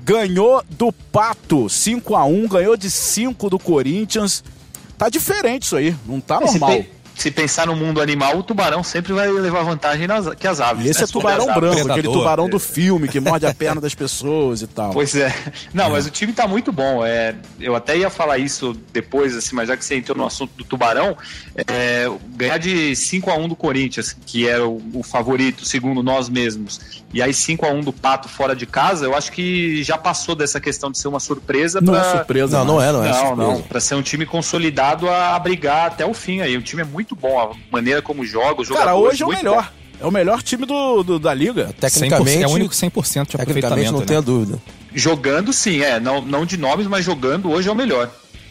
Ganhou 0.00 0.62
do 0.70 0.92
Pato 0.92 1.68
5 1.68 2.14
a 2.14 2.24
1 2.24 2.48
ganhou 2.48 2.76
de 2.76 2.90
5 2.90 3.50
do 3.50 3.58
Corinthians. 3.58 4.44
Tá 4.96 5.08
diferente 5.08 5.64
isso 5.64 5.76
aí, 5.76 5.94
não 6.06 6.20
tá 6.20 6.40
normal 6.40 6.84
se 7.18 7.32
pensar 7.32 7.66
no 7.66 7.74
mundo 7.74 8.00
animal, 8.00 8.38
o 8.38 8.42
tubarão 8.44 8.84
sempre 8.84 9.12
vai 9.12 9.28
levar 9.28 9.64
vantagem 9.64 10.06
nas, 10.06 10.32
que 10.36 10.46
as 10.46 10.60
aves. 10.60 10.86
E 10.86 10.90
esse 10.90 11.00
né? 11.00 11.04
é 11.04 11.08
tubarão 11.08 11.46
branco, 11.46 11.60
Predador. 11.60 11.90
aquele 11.90 12.08
tubarão 12.12 12.48
do 12.48 12.60
filme 12.60 13.08
que 13.08 13.18
morde 13.18 13.44
a 13.44 13.52
perna 13.52 13.80
das 13.80 13.92
pessoas 13.92 14.62
e 14.62 14.68
tal. 14.68 14.92
Pois 14.92 15.16
é. 15.16 15.34
Não, 15.74 15.86
é. 15.86 15.88
mas 15.90 16.06
o 16.06 16.10
time 16.10 16.32
tá 16.32 16.46
muito 16.46 16.70
bom. 16.70 17.04
É, 17.04 17.34
eu 17.58 17.74
até 17.74 17.98
ia 17.98 18.08
falar 18.08 18.38
isso 18.38 18.72
depois, 18.92 19.36
assim, 19.36 19.56
mas 19.56 19.66
já 19.66 19.76
que 19.76 19.84
você 19.84 19.96
entrou 19.96 20.16
no 20.16 20.24
assunto 20.24 20.52
do 20.56 20.64
tubarão, 20.64 21.16
é, 21.56 22.08
ganhar 22.36 22.58
de 22.58 22.94
5 22.94 23.30
a 23.30 23.34
1 23.34 23.48
do 23.48 23.56
Corinthians, 23.56 24.16
que 24.24 24.46
era 24.46 24.64
o, 24.66 24.80
o 24.94 25.02
favorito, 25.02 25.64
segundo 25.64 26.04
nós 26.04 26.28
mesmos, 26.28 27.02
e 27.12 27.22
aí 27.22 27.32
5 27.32 27.66
a 27.66 27.70
1 27.70 27.80
do 27.80 27.92
Pato 27.92 28.28
fora 28.28 28.54
de 28.54 28.66
casa, 28.66 29.06
eu 29.06 29.16
acho 29.16 29.32
que 29.32 29.82
já 29.82 29.96
passou 29.96 30.34
dessa 30.34 30.60
questão 30.60 30.90
de 30.90 30.98
ser 30.98 31.08
uma 31.08 31.20
surpresa. 31.20 31.80
Não 31.80 31.96
é 31.96 32.00
pra... 32.00 32.08
é 32.08 32.16
surpresa, 32.16 32.58
não, 32.58 32.64
não 32.64 32.82
é, 32.82 32.92
não 32.92 33.04
é. 33.04 33.08
Não, 33.08 33.14
surpresa. 33.14 33.52
não. 33.52 33.62
Pra 33.62 33.80
ser 33.80 33.94
um 33.94 34.02
time 34.02 34.26
consolidado 34.26 35.08
a, 35.08 35.34
a 35.34 35.38
brigar 35.38 35.86
até 35.86 36.04
o 36.04 36.12
fim 36.12 36.42
aí. 36.42 36.56
O 36.56 36.62
time 36.62 36.82
é 36.82 36.84
muito 36.84 37.07
muito 37.08 37.16
bom, 37.16 37.40
a 37.40 37.50
maneira 37.72 38.02
como 38.02 38.24
joga, 38.24 38.60
os 38.60 38.68
Cara, 38.68 38.94
hoje 38.94 39.22
é 39.22 39.26
o 39.26 39.30
melhor. 39.30 39.64
Bom. 39.64 39.78
É 40.00 40.06
o 40.06 40.12
melhor 40.12 40.42
time 40.42 40.64
do, 40.64 41.02
do 41.02 41.18
da 41.18 41.34
liga. 41.34 41.74
Tecnicamente, 41.80 42.44
é 42.44 42.46
o 42.46 42.50
único 42.50 42.72
100% 42.72 43.30
de 43.30 43.36
aproveitamento. 43.36 43.92
não 43.92 44.00
né? 44.00 44.06
tenho 44.06 44.22
dúvida. 44.22 44.60
Jogando, 44.94 45.52
sim, 45.52 45.80
é. 45.80 45.98
Não, 45.98 46.20
não 46.20 46.46
de 46.46 46.56
nomes, 46.56 46.86
mas 46.86 47.04
jogando 47.04 47.50
hoje 47.50 47.68
é 47.68 47.72
o 47.72 47.74
melhor. 47.74 48.08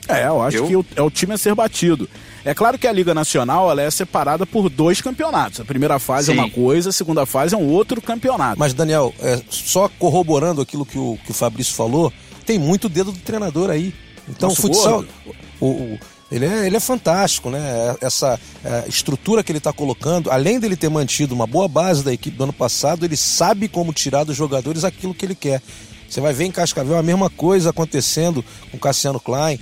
É, 0.09 0.27
eu 0.27 0.41
acho 0.41 0.57
eu... 0.57 0.83
que 0.83 0.99
é 0.99 1.01
o 1.01 1.09
time 1.09 1.33
a 1.33 1.37
ser 1.37 1.55
batido. 1.55 2.09
É 2.43 2.53
claro 2.53 2.77
que 2.77 2.87
a 2.87 2.91
Liga 2.91 3.13
Nacional 3.13 3.69
ela 3.69 3.81
é 3.81 3.89
separada 3.89 4.45
por 4.45 4.69
dois 4.69 4.99
campeonatos. 4.99 5.61
A 5.61 5.65
primeira 5.65 5.99
fase 5.99 6.31
Sim. 6.31 6.37
é 6.37 6.41
uma 6.41 6.49
coisa, 6.49 6.89
a 6.89 6.93
segunda 6.93 7.25
fase 7.25 7.55
é 7.55 7.57
um 7.57 7.67
outro 7.67 8.01
campeonato. 8.01 8.59
Mas, 8.59 8.73
Daniel, 8.73 9.13
é, 9.19 9.39
só 9.49 9.89
corroborando 9.99 10.61
aquilo 10.61 10.85
que 10.85 10.97
o, 10.97 11.17
que 11.23 11.31
o 11.31 11.33
Fabrício 11.33 11.73
falou, 11.75 12.11
tem 12.45 12.59
muito 12.59 12.89
dedo 12.89 13.11
do 13.11 13.19
treinador 13.19 13.69
aí. 13.69 13.93
Então, 14.27 14.49
Nossa, 14.49 14.59
o 14.59 14.63
futsal. 14.63 15.05
O, 15.59 15.65
o, 15.65 15.99
ele 16.31 16.45
é, 16.45 16.67
ele 16.67 16.75
é 16.75 16.79
fantástico, 16.79 17.49
né? 17.49 17.95
Essa 18.01 18.39
é, 18.63 18.85
estrutura 18.87 19.43
que 19.43 19.51
ele 19.51 19.59
está 19.59 19.71
colocando, 19.71 20.29
além 20.29 20.59
dele 20.59 20.75
ter 20.75 20.89
mantido 20.89 21.33
uma 21.33 21.47
boa 21.47 21.67
base 21.67 22.03
da 22.03 22.13
equipe 22.13 22.35
do 22.35 22.43
ano 22.43 22.53
passado, 22.53 23.05
ele 23.05 23.15
sabe 23.15 23.67
como 23.67 23.93
tirar 23.93 24.23
dos 24.23 24.35
jogadores 24.35 24.83
aquilo 24.83 25.13
que 25.13 25.25
ele 25.25 25.35
quer. 25.35 25.61
Você 26.09 26.21
vai 26.21 26.33
ver 26.33 26.45
em 26.45 26.51
Cascavel 26.51 26.97
a 26.97 27.03
mesma 27.03 27.29
coisa 27.29 27.69
acontecendo 27.69 28.43
com 28.71 28.77
Cassiano 28.77 29.19
Klein. 29.19 29.59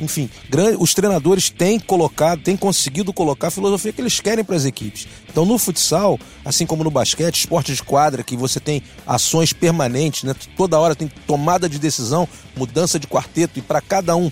Enfim, 0.00 0.30
os 0.78 0.94
treinadores 0.94 1.50
têm 1.50 1.78
colocado, 1.80 2.40
têm 2.40 2.56
conseguido 2.56 3.12
colocar 3.12 3.48
a 3.48 3.50
filosofia 3.50 3.92
que 3.92 4.00
eles 4.00 4.20
querem 4.20 4.44
para 4.44 4.54
as 4.54 4.64
equipes. 4.64 5.08
Então, 5.28 5.44
no 5.44 5.58
futsal, 5.58 6.18
assim 6.44 6.64
como 6.64 6.84
no 6.84 6.90
basquete, 6.90 7.40
esporte 7.40 7.74
de 7.74 7.82
quadra, 7.82 8.22
que 8.22 8.36
você 8.36 8.60
tem 8.60 8.80
ações 9.04 9.52
permanentes, 9.52 10.22
né? 10.22 10.36
toda 10.56 10.78
hora 10.78 10.94
tem 10.94 11.10
tomada 11.26 11.68
de 11.68 11.80
decisão, 11.80 12.28
mudança 12.56 12.96
de 12.96 13.08
quarteto, 13.08 13.58
e 13.58 13.62
para 13.62 13.80
cada 13.80 14.14
um 14.14 14.30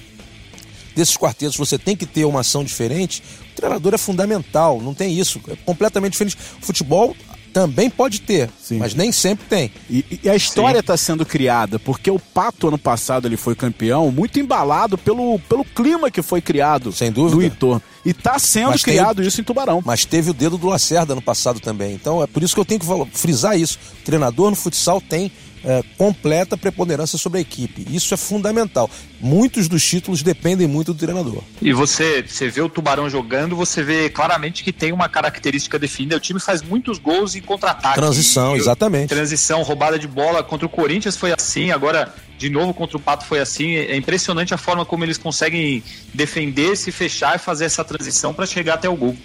desses 0.97 1.17
quartetos 1.17 1.57
você 1.57 1.79
tem 1.79 1.95
que 1.95 2.07
ter 2.07 2.25
uma 2.25 2.41
ação 2.41 2.65
diferente, 2.65 3.23
o 3.53 3.55
treinador 3.55 3.95
é 3.95 3.99
fundamental, 3.99 4.81
não 4.81 4.95
tem 4.95 5.17
isso. 5.17 5.41
É 5.49 5.57
completamente 5.57 6.13
diferente. 6.13 6.37
Futebol 6.61 7.15
também 7.53 7.89
pode 7.89 8.21
ter, 8.21 8.51
Sim. 8.61 8.79
mas 8.79 8.95
nem 8.95 9.11
sempre 9.11 9.47
tem. 9.47 9.71
E, 9.89 10.21
e 10.25 10.29
a 10.29 10.37
história 10.37 10.81
está 10.81 10.95
sendo 10.95 11.25
criada, 11.25 11.79
porque 11.79 12.11
o 12.11 12.19
Pato, 12.19 12.69
ano 12.69 12.77
passado, 12.77 13.27
ele 13.27 13.37
foi 13.37 13.55
campeão, 13.55 14.11
muito 14.11 14.39
embalado 14.39 14.99
pelo, 14.99 15.39
pelo 15.49 15.65
clima 15.65 16.11
que 16.11 16.21
foi 16.21 16.43
criado 16.43 16.93
Sem 16.93 17.11
dúvida. 17.11 17.37
do 17.37 17.43
entorno. 17.43 17.83
E 18.07 18.11
está 18.11 18.39
sendo 18.39 18.71
mas 18.71 18.85
criado 18.85 19.17
tem, 19.17 19.27
isso 19.27 19.41
em 19.41 19.45
Tubarão. 19.45 19.83
Mas 19.85 20.05
teve 20.05 20.31
o 20.31 20.35
dedo 20.35 20.57
do 20.57 20.69
Lacerda 20.69 21.13
no 21.13 21.21
passado 21.21 21.59
também. 21.59 21.93
Então 21.93 22.23
é 22.23 22.27
por 22.29 22.41
isso 22.41 22.55
que 22.55 22.61
eu 22.61 22.65
tenho 22.65 22.79
que 22.79 23.19
frisar 23.19 23.59
isso. 23.59 23.81
O 24.01 24.05
treinador 24.05 24.49
no 24.49 24.55
futsal 24.55 25.01
tem 25.01 25.33
é, 25.65 25.83
completa 25.99 26.57
preponderância 26.57 27.19
sobre 27.19 27.39
a 27.39 27.41
equipe. 27.41 27.85
Isso 27.91 28.15
é 28.15 28.17
fundamental. 28.17 28.89
Muitos 29.21 29.67
dos 29.67 29.85
títulos 29.85 30.23
dependem 30.23 30.69
muito 30.69 30.95
do 30.95 30.99
treinador. 31.01 31.43
E 31.61 31.73
você, 31.73 32.23
você 32.23 32.49
vê 32.49 32.61
o 32.61 32.69
Tubarão 32.69 33.11
jogando, 33.11 33.57
você 33.57 33.83
vê 33.83 34.09
claramente 34.09 34.63
que 34.63 34.73
tem 34.73 34.93
uma 34.93 35.09
característica 35.09 35.77
definida. 35.77 36.17
O 36.17 36.21
time 36.21 36.39
faz 36.39 36.63
muitos 36.63 36.99
gols 36.99 37.35
em 37.35 37.41
contra-ataque. 37.41 37.97
Transição, 37.97 38.55
e, 38.55 38.61
exatamente. 38.61 39.09
Transição, 39.09 39.63
roubada 39.63 39.99
de 39.99 40.07
bola. 40.07 40.45
Contra 40.45 40.65
o 40.65 40.71
Corinthians 40.71 41.17
foi 41.17 41.33
assim, 41.33 41.73
agora 41.73 42.15
de 42.39 42.51
novo 42.51 42.75
contra 42.75 42.97
o 42.97 43.01
Pato 43.01 43.25
foi 43.25 43.41
assim. 43.41 43.77
É 43.77 43.97
impressionante 43.97 44.53
a 44.53 44.59
forma 44.59 44.85
como 44.85 45.05
eles 45.05 45.19
conseguem 45.19 45.83
defender, 46.13 46.77
se 46.77 46.93
fechar 46.93 47.37
e 47.37 47.39
fazer 47.39 47.65
essa 47.65 47.85
transição 47.85 48.35
para 48.35 48.47
chegar 48.47 48.75
até 48.75 48.89
o 48.89 48.97
gol. 48.97 49.17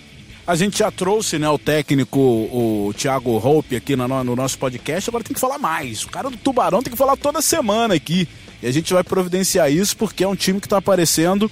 A 0.45 0.55
gente 0.55 0.79
já 0.79 0.89
trouxe 0.89 1.37
né, 1.37 1.47
o 1.47 1.57
técnico, 1.57 2.19
o 2.19 2.93
Thiago 2.97 3.37
Hope, 3.37 3.75
aqui 3.75 3.95
no, 3.95 4.23
no 4.23 4.35
nosso 4.35 4.57
podcast, 4.57 5.09
agora 5.09 5.23
tem 5.23 5.33
que 5.33 5.39
falar 5.39 5.59
mais. 5.59 6.03
O 6.03 6.09
cara 6.09 6.29
do 6.29 6.37
Tubarão 6.37 6.81
tem 6.81 6.91
que 6.91 6.97
falar 6.97 7.15
toda 7.15 7.41
semana 7.41 7.93
aqui. 7.93 8.27
E 8.61 8.67
a 8.67 8.71
gente 8.71 8.93
vai 8.93 9.03
providenciar 9.03 9.71
isso 9.71 9.95
porque 9.95 10.23
é 10.23 10.27
um 10.27 10.35
time 10.35 10.59
que 10.59 10.65
está 10.65 10.77
aparecendo 10.77 11.49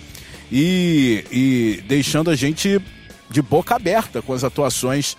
e, 0.51 1.23
e 1.31 1.83
deixando 1.87 2.29
a 2.29 2.35
gente 2.35 2.81
de 3.29 3.41
boca 3.41 3.75
aberta 3.75 4.21
com 4.21 4.33
as 4.33 4.43
atuações 4.43 5.15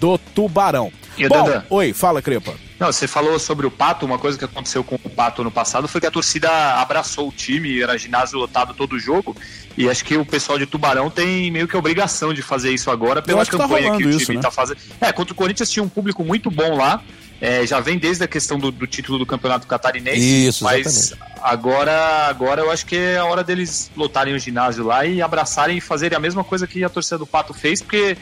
do 0.00 0.16
Tubarão. 0.18 0.92
E 1.16 1.28
Bom, 1.28 1.62
oi, 1.70 1.92
fala, 1.92 2.22
Crepa. 2.22 2.54
Não, 2.78 2.92
você 2.92 3.08
falou 3.08 3.38
sobre 3.40 3.66
o 3.66 3.70
Pato, 3.70 4.06
uma 4.06 4.18
coisa 4.18 4.38
que 4.38 4.44
aconteceu 4.44 4.84
com 4.84 4.94
o 4.94 5.10
Pato 5.10 5.42
no 5.42 5.50
passado 5.50 5.88
foi 5.88 6.00
que 6.00 6.06
a 6.06 6.10
torcida 6.10 6.48
abraçou 6.74 7.28
o 7.28 7.32
time, 7.32 7.82
era 7.82 7.98
ginásio 7.98 8.38
lotado 8.38 8.72
todo 8.72 8.92
o 8.92 8.98
jogo, 9.00 9.36
e 9.76 9.88
acho 9.88 10.04
que 10.04 10.16
o 10.16 10.24
pessoal 10.24 10.58
de 10.58 10.66
Tubarão 10.66 11.10
tem 11.10 11.50
meio 11.50 11.66
que 11.66 11.74
a 11.74 11.78
obrigação 11.78 12.32
de 12.32 12.40
fazer 12.40 12.72
isso 12.72 12.88
agora 12.90 13.20
pela 13.20 13.44
tá 13.44 13.50
campanha 13.50 13.90
tá 13.90 13.96
que, 13.96 14.06
o 14.06 14.18
time 14.18 14.36
está 14.36 14.48
né? 14.48 14.54
fazendo. 14.54 14.78
É, 15.00 15.12
contra 15.12 15.32
o 15.32 15.36
Corinthians 15.36 15.70
tinha 15.70 15.82
um 15.82 15.88
público 15.88 16.22
muito 16.24 16.50
bom 16.50 16.76
lá, 16.76 17.02
É, 17.40 17.64
já 17.64 17.78
vem 17.78 17.98
desde 17.98 18.24
a 18.24 18.26
questão 18.26 18.58
do, 18.58 18.72
do 18.72 18.84
título 18.84 19.16
do 19.16 19.24
campeonato 19.24 19.64
catarinense. 19.64 20.48
Isso, 20.48 20.64
mas 20.64 20.84
exatamente. 20.86 21.38
agora, 21.40 22.26
agora 22.26 22.62
eu 22.62 22.70
acho 22.70 22.84
que 22.84 22.96
é 22.96 23.18
a 23.18 23.24
hora 23.24 23.44
deles 23.44 23.92
lotarem 23.96 24.34
o 24.34 24.38
ginásio 24.40 24.84
lá 24.84 25.06
e 25.06 25.22
abraçarem 25.22 25.78
e 25.78 25.80
fazerem 25.80 26.16
a 26.16 26.20
mesma 26.20 26.42
coisa 26.42 26.66
que 26.66 26.82
a 26.82 26.88
torcida 26.88 27.16
do 27.16 27.26
Pato 27.26 27.54
fez, 27.54 27.80
porque 27.80 28.16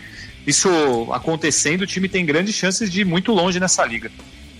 isso 0.47 0.69
acontecendo, 1.12 1.81
o 1.81 1.87
time 1.87 2.11
tem 2.11 2.27
grandes 2.27 2.55
chances 2.55 2.90
de 2.90 3.01
ir 3.01 3.05
muito 3.07 3.33
longe 3.33 3.59
nessa 3.59 3.87
liga. 3.87 4.11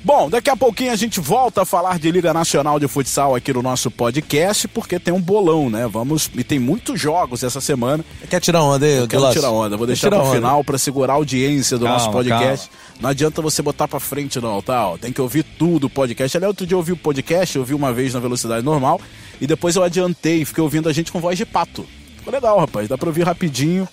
Bom, 0.07 0.31
daqui 0.31 0.49
a 0.49 0.57
pouquinho 0.57 0.92
a 0.92 0.97
gente 0.97 1.19
volta 1.19 1.62
a 1.62 1.64
falar 1.64 1.99
de 1.99 2.09
Liga 2.12 2.33
Nacional 2.33 2.79
de 2.79 2.87
Futsal 2.87 3.35
aqui 3.35 3.53
no 3.53 3.61
nosso 3.61 3.90
podcast, 3.90 4.69
porque 4.69 5.01
tem 5.01 5.12
um 5.12 5.21
bolão, 5.21 5.69
né? 5.69 5.88
Vamos. 5.88 6.31
E 6.33 6.45
tem 6.45 6.61
muitos 6.61 7.01
jogos 7.01 7.42
essa 7.42 7.61
semana. 7.61 8.05
Quer 8.31 8.40
tirar 8.40 8.62
onda 8.62 8.87
aí, 8.87 9.05
quero 9.09 9.33
tirar 9.33 9.51
onda. 9.51 9.77
Vou 9.77 9.85
deixar 9.85 10.09
pro 10.09 10.21
onda. 10.21 10.31
final 10.31 10.62
pra 10.62 10.79
segurar 10.79 11.14
a 11.14 11.16
audiência 11.16 11.77
do 11.77 11.87
Calma, 11.87 11.99
nosso 11.99 12.12
podcast. 12.12 12.71
Não 13.01 13.11
adianta 13.11 13.42
você 13.42 13.61
botar 13.62 13.88
pra 13.88 13.99
frente, 13.99 14.40
não, 14.40 14.62
tal. 14.62 14.97
Tem 14.97 15.12
que 15.12 15.21
ouvir 15.21 15.42
tudo 15.42 15.88
o 15.88 15.90
podcast. 15.90 16.37
Aliás, 16.37 16.51
outro 16.51 16.64
dia 16.64 16.77
eu 16.77 16.79
ouvi 16.79 16.92
o 16.92 16.97
podcast, 16.97 17.57
eu 17.57 17.62
ouvi 17.62 17.75
uma 17.75 17.92
vez 17.92 18.14
na 18.14 18.21
velocidade 18.21 18.64
normal, 18.64 19.01
e 19.40 19.47
depois 19.49 19.75
eu 19.75 19.83
adiantei, 19.83 20.45
fiquei 20.45 20.62
ouvindo 20.62 20.88
a 20.88 20.92
gente 20.92 21.11
com 21.11 21.19
voz 21.19 21.37
de 21.37 21.45
pato. 21.45 21.85
Ficou 22.19 22.33
legal, 22.33 22.61
rapaz. 22.61 22.87
Dá 22.87 22.97
pra 22.97 23.09
ouvir 23.09 23.25
rapidinho. 23.25 23.88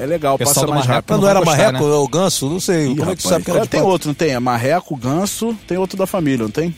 É 0.00 0.06
legal, 0.06 0.38
Pessoal 0.38 0.54
passa 0.54 0.66
do 0.66 0.72
mais 0.72 0.86
Marreco 0.86 0.94
rápido. 0.94 1.08
Quando 1.08 1.20
Não 1.20 1.26
vai 1.26 1.30
era 1.30 1.40
gostar, 1.40 1.56
marreco 1.72 1.84
né? 1.84 1.94
ou 1.94 2.08
ganso, 2.08 2.48
não 2.48 2.58
sei. 2.60 2.86
Ih, 2.86 2.96
como 2.96 3.02
é 3.10 3.16
que 3.16 3.22
rapaz, 3.22 3.22
sabe 3.22 3.44
que 3.44 3.50
era 3.50 3.60
de 3.60 3.68
tem 3.68 3.80
pato? 3.80 3.92
outro, 3.92 4.08
não 4.08 4.14
tem? 4.14 4.30
É 4.30 4.38
marreco, 4.40 4.96
ganso, 4.96 5.56
tem 5.66 5.76
outro 5.76 5.98
da 5.98 6.06
família, 6.06 6.44
não 6.44 6.50
tem? 6.50 6.74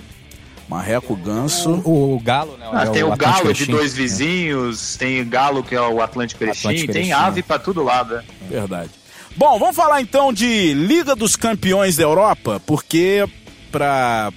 Marreco, 0.68 1.14
ganso. 1.14 1.70
O, 1.84 2.16
o 2.16 2.20
Galo, 2.20 2.56
né? 2.56 2.66
Ah, 2.72 2.84
é 2.84 2.90
tem 2.90 3.02
o, 3.02 3.12
Atlântico 3.12 3.32
Galo 3.42 3.52
de 3.54 3.62
Erechim. 3.62 3.72
dois 3.72 3.94
vizinhos, 3.94 4.96
tem 4.96 5.20
o 5.20 5.26
Galo 5.26 5.62
que 5.62 5.74
é 5.74 5.80
o 5.80 6.02
Atlântico 6.02 6.42
Erechim, 6.42 6.86
tem 6.86 7.12
ave 7.12 7.42
pra 7.42 7.58
todo 7.58 7.82
lado. 7.84 8.14
né? 8.16 8.24
Verdade. 8.48 8.90
Bom, 9.36 9.58
vamos 9.58 9.76
falar 9.76 10.00
então 10.02 10.32
de 10.32 10.74
Liga 10.74 11.14
dos 11.14 11.36
Campeões 11.36 11.96
da 11.96 12.02
Europa, 12.02 12.60
porque 12.66 13.24
para 13.70 14.32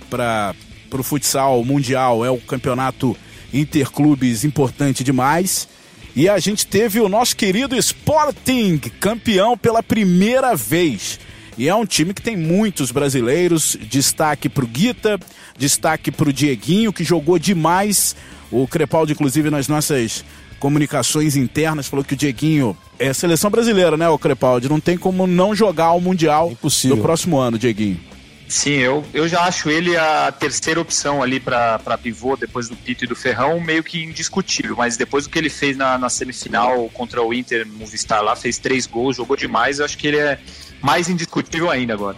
o 0.92 1.04
futsal 1.04 1.64
mundial 1.64 2.24
é 2.24 2.30
o 2.30 2.38
campeonato 2.38 3.16
interclubes 3.54 4.44
importante 4.44 5.04
demais. 5.04 5.68
E 6.16 6.30
a 6.30 6.40
gente 6.40 6.66
teve 6.66 7.02
o 7.02 7.10
nosso 7.10 7.36
querido 7.36 7.76
Sporting 7.76 8.80
campeão 9.02 9.58
pela 9.58 9.84
primeira 9.84 10.56
vez. 10.56 11.20
E 11.58 11.68
é 11.68 11.76
um 11.76 11.86
time 11.86 12.14
que 12.14 12.22
tem 12.22 12.38
muitos 12.38 12.90
brasileiros. 12.90 13.78
Destaque 13.90 14.48
pro 14.48 14.66
Guita, 14.66 15.20
destaque 15.58 16.12
pro 16.12 16.32
Dieguinho, 16.32 16.94
que 16.94 17.04
jogou 17.04 17.38
demais. 17.38 18.16
O 18.50 18.66
Crepaldi, 18.66 19.12
inclusive, 19.12 19.50
nas 19.50 19.68
nossas 19.68 20.24
comunicações 20.58 21.36
internas, 21.36 21.88
falou 21.88 22.04
que 22.06 22.14
o 22.14 22.18
Dieguinho 22.18 22.78
é 22.98 23.12
seleção 23.12 23.52
brasileira, 23.52 23.98
né, 23.98 24.08
o 24.08 24.18
Crepaldi? 24.18 24.70
Não 24.70 24.80
tem 24.80 24.98
como 24.98 25.28
não 25.28 25.54
jogar 25.54 25.92
o 25.92 26.02
Mundial 26.02 26.52
Impossível. 26.52 26.96
no 26.96 27.04
próximo 27.04 27.38
ano, 27.38 27.60
Dieguinho. 27.60 28.00
Sim, 28.48 28.74
eu, 28.74 29.04
eu 29.12 29.28
já 29.28 29.42
acho 29.42 29.70
ele 29.70 29.98
a 29.98 30.32
terceira 30.32 30.80
opção 30.80 31.24
ali 31.24 31.40
pra 31.40 31.80
pivô, 32.02 32.36
depois 32.36 32.70
do 32.70 32.76
Pito 32.76 33.04
e 33.04 33.08
do 33.08 33.16
Ferrão, 33.16 33.60
meio 33.60 33.84
que 33.84 34.04
indiscutível. 34.04 34.76
Mas 34.76 34.96
depois 34.96 35.24
do 35.24 35.32
que 35.32 35.40
ele 35.40 35.50
fez 35.50 35.76
na, 35.76 35.98
na 35.98 36.10
semifinal 36.10 36.88
contra 36.90 37.24
o 37.24 37.34
Inter 37.34 37.68
Movistar 37.68 38.22
lá, 38.24 38.36
fez 38.36 38.60
três 38.60 38.86
gols, 38.86 39.18
jogou 39.18 39.36
demais, 39.36 39.80
eu 39.80 39.86
acho 39.86 39.98
que 39.98 40.08
ele 40.08 40.18
é 40.18 40.40
mais 40.82 41.10
indiscutível 41.10 41.72
ainda 41.72 41.94
agora. 41.94 42.18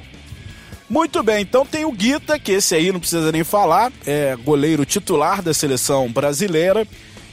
Muito 0.89 1.21
bem, 1.23 1.41
então 1.41 1.65
tem 1.65 1.85
o 1.85 1.91
Guita, 1.91 2.39
que 2.39 2.53
esse 2.53 2.73
aí 2.75 2.91
não 2.91 2.99
precisa 2.99 3.31
nem 3.31 3.43
falar, 3.43 3.91
é 4.05 4.35
goleiro 4.37 4.85
titular 4.85 5.41
da 5.41 5.53
seleção 5.53 6.09
brasileira 6.09 6.87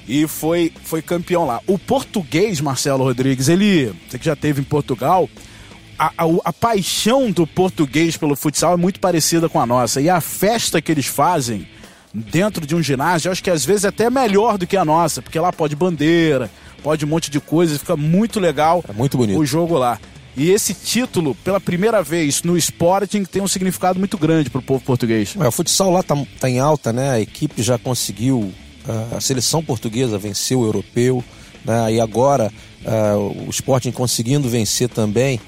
e 0.08 0.26
foi, 0.26 0.72
foi 0.84 1.00
campeão 1.00 1.46
lá. 1.46 1.60
O 1.66 1.78
português, 1.78 2.60
Marcelo 2.60 3.04
Rodrigues, 3.04 3.48
ele, 3.48 3.92
você 4.08 4.18
que 4.18 4.24
já 4.24 4.34
teve 4.36 4.60
em 4.60 4.64
Portugal, 4.64 5.28
a, 5.98 6.06
a, 6.06 6.24
a 6.44 6.52
paixão 6.52 7.30
do 7.30 7.46
português 7.46 8.16
pelo 8.16 8.36
futsal 8.36 8.74
é 8.74 8.76
muito 8.76 9.00
parecida 9.00 9.48
com 9.48 9.60
a 9.60 9.66
nossa. 9.66 10.00
E 10.00 10.08
a 10.08 10.20
festa 10.20 10.80
que 10.80 10.90
eles 10.92 11.06
fazem 11.06 11.66
dentro 12.12 12.66
de 12.66 12.74
um 12.74 12.82
ginásio, 12.82 13.30
acho 13.30 13.42
que 13.42 13.50
às 13.50 13.64
vezes 13.64 13.84
é 13.84 13.88
até 13.88 14.08
melhor 14.08 14.56
do 14.56 14.66
que 14.66 14.76
a 14.76 14.84
nossa, 14.84 15.20
porque 15.20 15.38
lá 15.38 15.52
pode 15.52 15.74
bandeira, 15.74 16.48
pode 16.82 17.04
um 17.04 17.08
monte 17.08 17.30
de 17.30 17.40
coisa, 17.40 17.78
fica 17.78 17.96
muito 17.96 18.38
legal 18.38 18.84
É 18.88 18.92
muito 18.92 19.16
bonito. 19.16 19.38
o 19.38 19.44
jogo 19.44 19.76
lá. 19.76 19.98
E 20.36 20.50
esse 20.50 20.74
título, 20.74 21.34
pela 21.44 21.60
primeira 21.60 22.02
vez 22.02 22.42
no 22.42 22.56
Sporting, 22.56 23.24
tem 23.24 23.40
um 23.40 23.48
significado 23.48 23.98
muito 23.98 24.18
grande 24.18 24.50
para 24.50 24.58
o 24.58 24.62
povo 24.62 24.82
português. 24.84 25.34
É, 25.38 25.46
o 25.46 25.52
futsal 25.52 25.92
lá 25.92 26.02
tá, 26.02 26.16
tá 26.40 26.50
em 26.50 26.58
alta, 26.58 26.92
né? 26.92 27.10
A 27.10 27.20
equipe 27.20 27.62
já 27.62 27.78
conseguiu, 27.78 28.52
ah, 28.88 29.16
a 29.16 29.20
seleção 29.20 29.62
portuguesa 29.62 30.18
venceu 30.18 30.60
o 30.60 30.64
europeu, 30.64 31.22
né? 31.64 31.94
E 31.94 32.00
agora 32.00 32.52
ah, 32.84 33.16
o 33.16 33.48
Sporting 33.50 33.92
conseguindo 33.92 34.48
vencer 34.48 34.88
também 34.88 35.40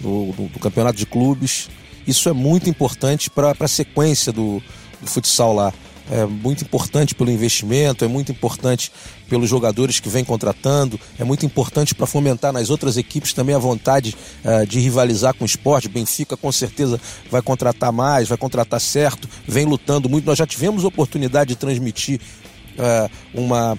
do, 0.00 0.32
do- 0.32 0.58
campeonato 0.60 0.98
de 0.98 1.06
clubes. 1.06 1.68
Isso 2.06 2.28
é 2.28 2.32
muito 2.32 2.68
importante 2.68 3.30
para 3.30 3.54
a 3.58 3.68
sequência 3.68 4.32
do, 4.32 4.62
do 5.00 5.06
futsal 5.06 5.54
lá. 5.54 5.72
É 6.10 6.26
muito 6.26 6.64
importante 6.64 7.14
pelo 7.14 7.30
investimento, 7.30 8.04
é 8.04 8.08
muito 8.08 8.32
importante 8.32 8.90
pelos 9.28 9.48
jogadores 9.48 10.00
que 10.00 10.08
vem 10.08 10.24
contratando, 10.24 10.98
é 11.16 11.22
muito 11.22 11.46
importante 11.46 11.94
para 11.94 12.04
fomentar 12.04 12.52
nas 12.52 12.68
outras 12.68 12.96
equipes 12.96 13.32
também 13.32 13.54
a 13.54 13.60
vontade 13.60 14.16
ah, 14.44 14.64
de 14.64 14.80
rivalizar 14.80 15.34
com 15.34 15.44
o 15.44 15.46
esporte. 15.46 15.88
Benfica 15.88 16.36
com 16.36 16.50
certeza 16.50 17.00
vai 17.30 17.40
contratar 17.40 17.92
mais, 17.92 18.28
vai 18.28 18.36
contratar 18.36 18.80
certo, 18.80 19.28
vem 19.46 19.64
lutando 19.64 20.08
muito. 20.08 20.24
Nós 20.24 20.36
já 20.36 20.46
tivemos 20.46 20.82
oportunidade 20.82 21.50
de 21.50 21.56
transmitir 21.56 22.20
ah, 22.76 23.08
uma, 23.32 23.78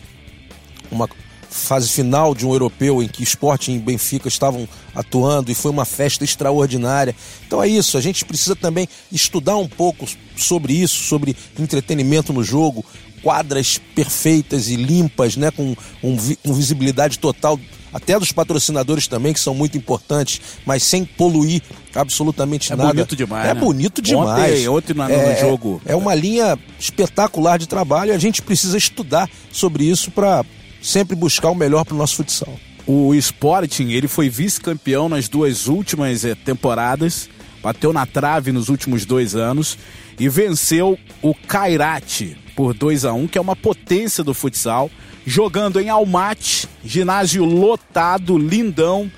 uma 0.89 1.09
fase 1.53 1.89
final 1.89 2.33
de 2.33 2.45
um 2.47 2.51
europeu 2.53 3.03
em 3.03 3.07
que 3.09 3.21
Sporting 3.23 3.73
e 3.75 3.79
Benfica 3.79 4.27
estavam 4.29 4.67
atuando 4.95 5.51
e 5.51 5.55
foi 5.55 5.69
uma 5.69 5.83
festa 5.85 6.23
extraordinária. 6.23 7.13
Então 7.45 7.61
é 7.61 7.67
isso, 7.67 7.97
a 7.97 8.01
gente 8.01 8.23
precisa 8.23 8.55
também 8.55 8.87
estudar 9.11 9.57
um 9.57 9.67
pouco 9.67 10.05
sobre 10.37 10.73
isso, 10.73 11.03
sobre 11.03 11.35
entretenimento 11.59 12.31
no 12.31 12.41
jogo, 12.43 12.85
quadras 13.21 13.79
perfeitas 13.93 14.69
e 14.69 14.75
limpas, 14.77 15.35
né, 15.35 15.51
com, 15.51 15.75
um 16.01 16.17
com 16.43 16.53
visibilidade 16.53 17.19
total 17.19 17.59
até 17.93 18.17
dos 18.17 18.31
patrocinadores 18.31 19.05
também, 19.05 19.33
que 19.33 19.39
são 19.39 19.53
muito 19.53 19.77
importantes, 19.77 20.39
mas 20.65 20.81
sem 20.81 21.03
poluir 21.03 21.61
absolutamente 21.93 22.71
É 22.71 22.75
nada. 22.77 22.93
bonito 22.93 23.15
demais, 23.17 23.49
É 23.49 23.53
né? 23.53 23.59
bonito 23.59 24.01
demais. 24.01 24.65
Ontem- 24.65 24.67
ontem 24.69 24.93
no- 24.93 25.07
no 25.07 25.13
é, 25.13 25.39
jogo- 25.41 25.81
É 25.85 25.93
uma 25.95 26.15
linha 26.15 26.57
espetacular 26.79 27.59
de 27.59 27.67
trabalho 27.67 28.11
e 28.11 28.15
a 28.15 28.17
gente 28.17 28.41
precisa 28.41 28.77
estudar 28.77 29.29
sobre 29.51 29.83
isso 29.83 30.09
para 30.09 30.45
sempre 30.81 31.15
buscar 31.15 31.49
o 31.49 31.55
melhor 31.55 31.85
para 31.85 31.95
o 31.95 31.97
nosso 31.97 32.17
futsal. 32.17 32.59
O 32.85 33.13
Sporting, 33.15 33.89
ele 33.91 34.07
foi 34.07 34.29
vice-campeão 34.29 35.07
nas 35.07 35.29
duas 35.29 35.67
últimas 35.67 36.25
eh, 36.25 36.35
temporadas, 36.35 37.29
bateu 37.61 37.93
na 37.93 38.05
trave 38.05 38.51
nos 38.51 38.69
últimos 38.69 39.05
dois 39.05 39.35
anos 39.35 39.77
e 40.19 40.27
venceu 40.27 40.97
o 41.21 41.33
Kairat 41.33 42.35
por 42.55 42.73
2 42.73 43.05
a 43.05 43.13
1 43.13 43.27
que 43.27 43.37
é 43.37 43.41
uma 43.41 43.55
potência 43.55 44.23
do 44.23 44.33
futsal, 44.33 44.89
jogando 45.25 45.79
em 45.79 45.89
Almaty, 45.89 46.67
ginásio 46.83 47.45
lotado, 47.45 48.37
lindão. 48.37 49.11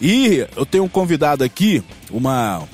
E 0.00 0.46
eu 0.56 0.66
tenho 0.66 0.84
um 0.84 0.88
convidado 0.88 1.42
aqui, 1.42 1.82
uma 2.10 2.68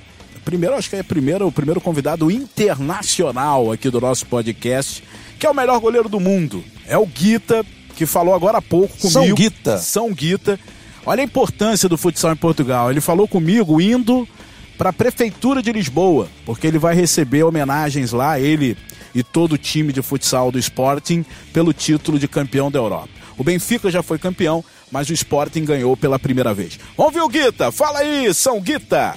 primeiro, 0.45 0.77
acho 0.77 0.89
que 0.89 0.95
é 0.95 1.03
primeiro, 1.03 1.47
o 1.47 1.53
primeiro 1.53 1.81
convidado 1.81 2.31
internacional 2.31 3.73
aqui 3.73 3.91
do 3.91 4.01
nosso 4.01 4.27
podcast, 4.27 5.03
que 5.41 5.45
é 5.45 5.51
o 5.51 5.55
melhor 5.55 5.81
goleiro 5.81 6.09
do 6.09 6.21
mundo. 6.21 6.65
É 6.87 6.97
o 6.97 7.05
Guita, 7.05 7.67
que 7.97 8.07
falou 8.07 8.35
agora 8.35 8.59
há 8.59 8.63
pouco 8.63 8.97
comigo. 8.97 9.11
São 9.11 9.35
Guita. 9.35 9.79
São 9.79 10.13
Guita. 10.13 10.61
Olha 11.05 11.23
a 11.23 11.25
importância 11.25 11.89
do 11.89 11.97
futsal 11.97 12.33
em 12.33 12.37
Portugal. 12.37 12.91
Ele 12.91 13.01
falou 13.01 13.27
comigo 13.27 13.81
indo 13.81 14.29
para 14.77 14.91
a 14.91 14.93
prefeitura 14.93 15.63
de 15.63 15.73
Lisboa, 15.73 16.29
porque 16.45 16.67
ele 16.67 16.79
vai 16.79 16.95
receber 16.95 17.43
homenagens 17.43 18.13
lá, 18.13 18.39
ele 18.39 18.77
e 19.15 19.23
todo 19.23 19.55
o 19.55 19.59
time 19.59 19.93
de 19.93 20.03
futsal 20.03 20.53
do 20.53 20.59
Sporting 20.59 21.25
pelo 21.53 21.73
título 21.73 22.19
de 22.19 22.29
campeão 22.29 22.71
da 22.71 22.79
Europa. 22.79 23.09
O 23.39 23.43
Benfica 23.43 23.91
já 23.91 24.03
foi 24.03 24.19
campeão, 24.19 24.63
mas 24.93 25.09
o 25.09 25.13
Sporting 25.15 25.65
ganhou 25.65 25.97
pela 25.97 26.19
primeira 26.19 26.53
vez. 26.53 26.79
Vamos 26.97 27.15
ver 27.15 27.23
o 27.23 27.29
Guita. 27.29 27.73
Fala 27.73 28.01
aí, 28.01 28.33
São 28.35 28.61
Guita. 28.61 29.17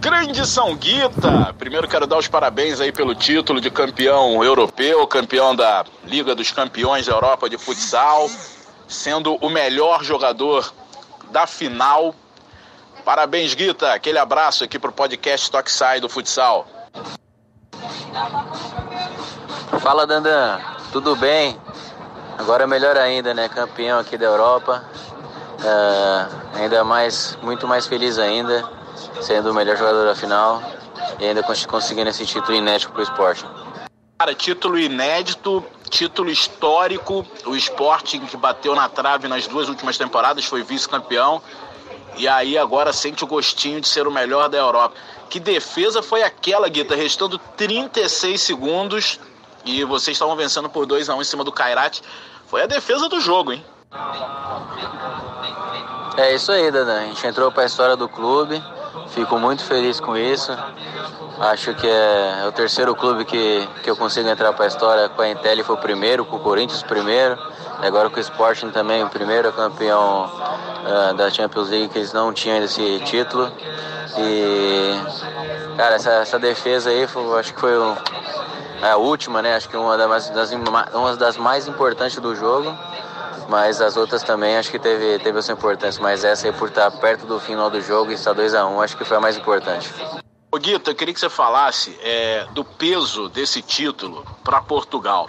Grande 0.00 0.46
São 0.46 0.74
Guita! 0.76 1.54
Primeiro 1.58 1.88
quero 1.88 2.06
dar 2.06 2.18
os 2.18 2.28
parabéns 2.28 2.80
aí 2.80 2.92
pelo 2.92 3.14
título 3.14 3.60
de 3.60 3.70
campeão 3.70 4.42
europeu, 4.44 5.06
campeão 5.06 5.54
da 5.54 5.84
Liga 6.04 6.34
dos 6.34 6.52
Campeões 6.52 7.06
da 7.06 7.12
Europa 7.12 7.48
de 7.48 7.58
futsal, 7.58 8.28
sendo 8.86 9.36
o 9.36 9.48
melhor 9.48 10.04
jogador 10.04 10.72
da 11.30 11.46
final. 11.46 12.14
Parabéns, 13.04 13.54
Guita! 13.54 13.92
Aquele 13.92 14.18
abraço 14.18 14.64
aqui 14.64 14.78
pro 14.78 14.92
podcast 14.92 15.50
Toque 15.50 15.70
do 16.00 16.08
futsal. 16.08 16.66
Fala 19.80 20.06
Dandan, 20.06 20.60
tudo 20.92 21.14
bem? 21.16 21.58
Agora 22.38 22.64
é 22.64 22.66
melhor 22.66 22.96
ainda, 22.96 23.32
né? 23.32 23.48
Campeão 23.48 23.98
aqui 23.98 24.18
da 24.18 24.26
Europa. 24.26 24.84
Ah, 25.64 26.28
ainda 26.54 26.84
mais, 26.84 27.36
muito 27.42 27.66
mais 27.66 27.86
feliz 27.86 28.18
ainda, 28.18 28.68
sendo 29.20 29.50
o 29.50 29.54
melhor 29.54 29.76
jogador 29.76 30.04
da 30.04 30.14
final 30.14 30.62
e 31.18 31.26
ainda 31.26 31.42
cons- 31.42 31.66
conseguindo 31.66 32.10
esse 32.10 32.24
título 32.26 32.56
inédito 32.56 32.92
pro 32.92 33.02
esporte. 33.02 33.44
Cara, 34.18 34.34
título 34.34 34.78
inédito, 34.78 35.62
título 35.90 36.30
histórico. 36.30 37.26
O 37.44 37.54
Sporting 37.56 38.20
que 38.20 38.36
bateu 38.36 38.74
na 38.74 38.88
trave 38.88 39.28
nas 39.28 39.46
duas 39.46 39.68
últimas 39.68 39.98
temporadas 39.98 40.44
foi 40.44 40.62
vice-campeão. 40.62 41.42
e 42.16 42.26
aí 42.26 42.56
agora 42.56 42.94
sente 42.94 43.24
o 43.24 43.26
gostinho 43.26 43.78
de 43.78 43.86
ser 43.86 44.06
o 44.06 44.10
melhor 44.10 44.48
da 44.48 44.56
Europa. 44.56 44.94
Que 45.28 45.38
defesa 45.38 46.02
foi 46.02 46.22
aquela, 46.22 46.66
Guita? 46.66 46.94
Restando 46.96 47.36
36 47.58 48.40
segundos 48.40 49.20
e 49.66 49.84
vocês 49.84 50.14
estavam 50.14 50.34
vencendo 50.34 50.70
por 50.70 50.86
2 50.86 51.10
a 51.10 51.14
1 51.14 51.18
um 51.18 51.20
em 51.20 51.24
cima 51.24 51.44
do 51.44 51.52
Kairat. 51.52 52.00
Foi 52.46 52.62
a 52.62 52.66
defesa 52.66 53.06
do 53.08 53.20
jogo, 53.20 53.52
hein? 53.52 53.62
É 56.16 56.34
isso 56.34 56.50
aí, 56.52 56.70
Dadan. 56.70 57.00
A 57.00 57.04
gente 57.06 57.26
entrou 57.26 57.52
para 57.52 57.64
a 57.64 57.66
história 57.66 57.96
do 57.96 58.08
clube. 58.08 58.62
Fico 59.08 59.38
muito 59.38 59.64
feliz 59.64 60.00
com 60.00 60.16
isso. 60.16 60.56
Acho 61.38 61.74
que 61.74 61.86
é, 61.86 62.42
é 62.42 62.48
o 62.48 62.52
terceiro 62.52 62.94
clube 62.94 63.24
que, 63.24 63.68
que 63.82 63.90
eu 63.90 63.96
consigo 63.96 64.28
entrar 64.28 64.52
para 64.52 64.64
a 64.64 64.68
história. 64.68 65.08
Com 65.08 65.22
a 65.22 65.28
Intel 65.28 65.64
foi 65.64 65.74
o 65.74 65.78
primeiro, 65.78 66.24
com 66.24 66.36
o 66.36 66.40
Corinthians 66.40 66.82
primeiro. 66.82 67.38
Agora 67.82 68.08
com 68.08 68.16
o 68.16 68.20
Sporting 68.20 68.70
também 68.70 69.04
o 69.04 69.08
primeiro 69.08 69.52
campeão 69.52 70.24
uh, 70.24 71.14
da 71.14 71.30
Champions 71.30 71.68
League 71.68 71.88
que 71.88 71.98
eles 71.98 72.12
não 72.12 72.32
tinham 72.32 72.62
esse 72.64 73.00
título. 73.00 73.52
E 74.18 74.98
cara, 75.76 75.96
essa, 75.96 76.10
essa 76.12 76.38
defesa 76.38 76.88
aí 76.88 77.06
foi, 77.06 77.38
acho 77.38 77.52
que 77.52 77.60
foi 77.60 77.76
o, 77.76 77.94
a 78.82 78.96
última, 78.96 79.42
né? 79.42 79.56
Acho 79.56 79.68
que 79.68 79.76
uma 79.76 79.96
das, 79.96 80.30
das, 80.30 80.52
uma 80.52 81.16
das 81.16 81.36
mais 81.36 81.68
importantes 81.68 82.18
do 82.18 82.34
jogo 82.34 82.76
mas 83.48 83.80
as 83.80 83.96
outras 83.96 84.22
também 84.22 84.56
acho 84.56 84.70
que 84.70 84.78
teve, 84.78 85.18
teve 85.18 85.38
a 85.38 85.42
sua 85.42 85.54
importância. 85.54 86.02
Mas 86.02 86.24
essa 86.24 86.46
aí, 86.46 86.52
por 86.52 86.68
estar 86.68 86.90
perto 86.90 87.26
do 87.26 87.38
final 87.40 87.70
do 87.70 87.80
jogo 87.80 88.10
e 88.10 88.14
estar 88.14 88.34
2x1, 88.34 88.70
um, 88.70 88.80
acho 88.80 88.96
que 88.96 89.04
foi 89.04 89.16
a 89.16 89.20
mais 89.20 89.36
importante. 89.36 89.92
Ô 90.50 90.58
Guita, 90.58 90.90
eu 90.90 90.94
queria 90.94 91.12
que 91.12 91.20
você 91.20 91.28
falasse 91.28 91.98
é, 92.02 92.46
do 92.52 92.64
peso 92.64 93.28
desse 93.28 93.60
título 93.60 94.24
para 94.42 94.60
Portugal. 94.60 95.28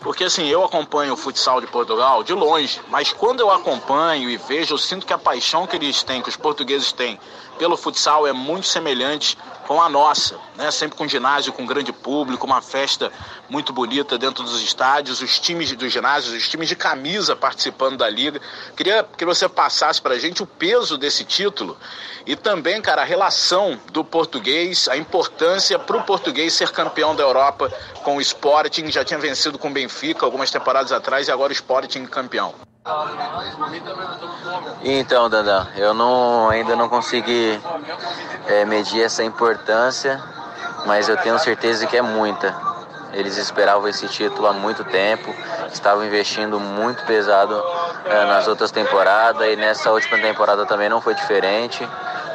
Porque 0.00 0.24
assim, 0.24 0.48
eu 0.48 0.64
acompanho 0.64 1.12
o 1.12 1.16
futsal 1.16 1.60
de 1.60 1.66
Portugal 1.68 2.24
de 2.24 2.32
longe, 2.32 2.80
mas 2.88 3.12
quando 3.12 3.40
eu 3.40 3.50
acompanho 3.50 4.28
e 4.28 4.36
vejo, 4.36 4.74
eu 4.74 4.78
sinto 4.78 5.06
que 5.06 5.12
a 5.12 5.18
paixão 5.18 5.64
que 5.64 5.76
eles 5.76 6.02
têm, 6.02 6.20
que 6.20 6.28
os 6.28 6.36
portugueses 6.36 6.90
têm 6.90 7.20
pelo 7.56 7.76
futsal 7.76 8.26
é 8.26 8.32
muito 8.32 8.66
semelhante 8.66 9.38
com 9.66 9.80
a 9.80 9.88
nossa, 9.88 10.38
né? 10.56 10.70
Sempre 10.70 10.96
com 10.96 11.06
ginásio 11.06 11.52
com 11.52 11.64
grande 11.64 11.92
público, 11.92 12.46
uma 12.46 12.60
festa 12.60 13.12
muito 13.48 13.72
bonita 13.72 14.18
dentro 14.18 14.42
dos 14.42 14.62
estádios, 14.62 15.20
os 15.20 15.38
times 15.38 15.72
dos 15.72 15.92
ginásios, 15.92 16.34
os 16.34 16.48
times 16.48 16.68
de 16.68 16.76
camisa 16.76 17.34
participando 17.36 17.96
da 17.96 18.08
liga. 18.08 18.40
Queria 18.76 19.06
que 19.16 19.24
você 19.24 19.48
passasse 19.48 20.00
para 20.00 20.14
a 20.14 20.18
gente 20.18 20.42
o 20.42 20.46
peso 20.46 20.96
desse 20.98 21.24
título 21.24 21.76
e 22.26 22.36
também, 22.36 22.80
cara, 22.80 23.02
a 23.02 23.04
relação 23.04 23.78
do 23.92 24.04
português, 24.04 24.88
a 24.88 24.96
importância 24.96 25.78
para 25.78 25.96
o 25.96 26.02
português 26.02 26.52
ser 26.54 26.70
campeão 26.70 27.14
da 27.14 27.22
Europa 27.22 27.72
com 28.02 28.16
o 28.16 28.20
Sporting, 28.20 28.90
já 28.90 29.04
tinha 29.04 29.18
vencido 29.18 29.58
com 29.58 29.68
o 29.68 29.72
Benfica 29.72 30.24
algumas 30.24 30.50
temporadas 30.50 30.92
atrás 30.92 31.28
e 31.28 31.32
agora 31.32 31.50
o 31.50 31.52
Sporting 31.52 32.06
campeão. 32.06 32.71
Então, 34.82 35.30
Dandan, 35.30 35.68
eu 35.76 35.94
não, 35.94 36.48
ainda 36.48 36.74
não 36.74 36.88
consegui 36.88 37.60
é, 38.48 38.64
medir 38.64 39.04
essa 39.04 39.22
importância, 39.22 40.20
mas 40.84 41.08
eu 41.08 41.16
tenho 41.18 41.38
certeza 41.38 41.86
que 41.86 41.96
é 41.96 42.02
muita. 42.02 42.54
Eles 43.12 43.36
esperavam 43.36 43.86
esse 43.88 44.08
título 44.08 44.48
há 44.48 44.52
muito 44.52 44.82
tempo, 44.84 45.32
estavam 45.72 46.04
investindo 46.04 46.58
muito 46.58 47.04
pesado 47.04 47.62
é, 48.04 48.24
nas 48.24 48.48
outras 48.48 48.72
temporadas 48.72 49.46
e 49.46 49.54
nessa 49.54 49.92
última 49.92 50.18
temporada 50.18 50.66
também 50.66 50.88
não 50.88 51.00
foi 51.00 51.14
diferente. 51.14 51.88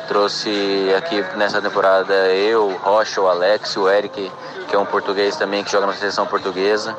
Trouxe 0.07 0.93
aqui 0.95 1.21
nessa 1.35 1.61
temporada 1.61 2.13
eu, 2.13 2.69
Rocha, 2.83 3.19
o 3.19 3.27
Alex, 3.27 3.75
o 3.75 3.89
Eric, 3.89 4.31
que 4.69 4.75
é 4.75 4.79
um 4.79 4.85
português 4.85 5.35
também 5.35 5.63
que 5.63 5.71
joga 5.71 5.87
na 5.87 5.93
seleção 5.93 6.25
portuguesa. 6.25 6.95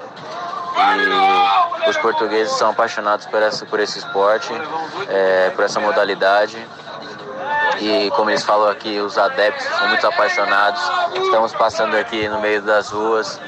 E 1.87 1.91
os 1.91 1.97
portugueses 1.99 2.53
são 2.55 2.71
apaixonados 2.71 3.27
por, 3.27 3.43
essa, 3.43 3.67
por 3.67 3.81
esse 3.81 3.99
esporte, 3.99 4.51
é, 5.09 5.51
por 5.51 5.65
essa 5.65 5.81
modalidade. 5.81 6.57
E 7.81 8.11
como 8.11 8.31
eles 8.31 8.43
falam 8.43 8.69
aqui, 8.69 8.99
os 9.01 9.17
adeptos 9.17 9.65
são 9.65 9.89
muito 9.89 10.07
apaixonados. 10.07 10.81
Estamos 11.15 11.53
passando 11.55 11.97
aqui 11.97 12.29
no 12.29 12.41
meio 12.41 12.61
das 12.63 12.91
ruas, 12.91 13.41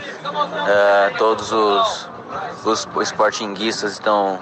é, 0.69 1.11
todos 1.19 1.53
os, 1.53 2.09
os 2.65 2.89
esportinguistas 3.01 3.93
estão 3.93 4.39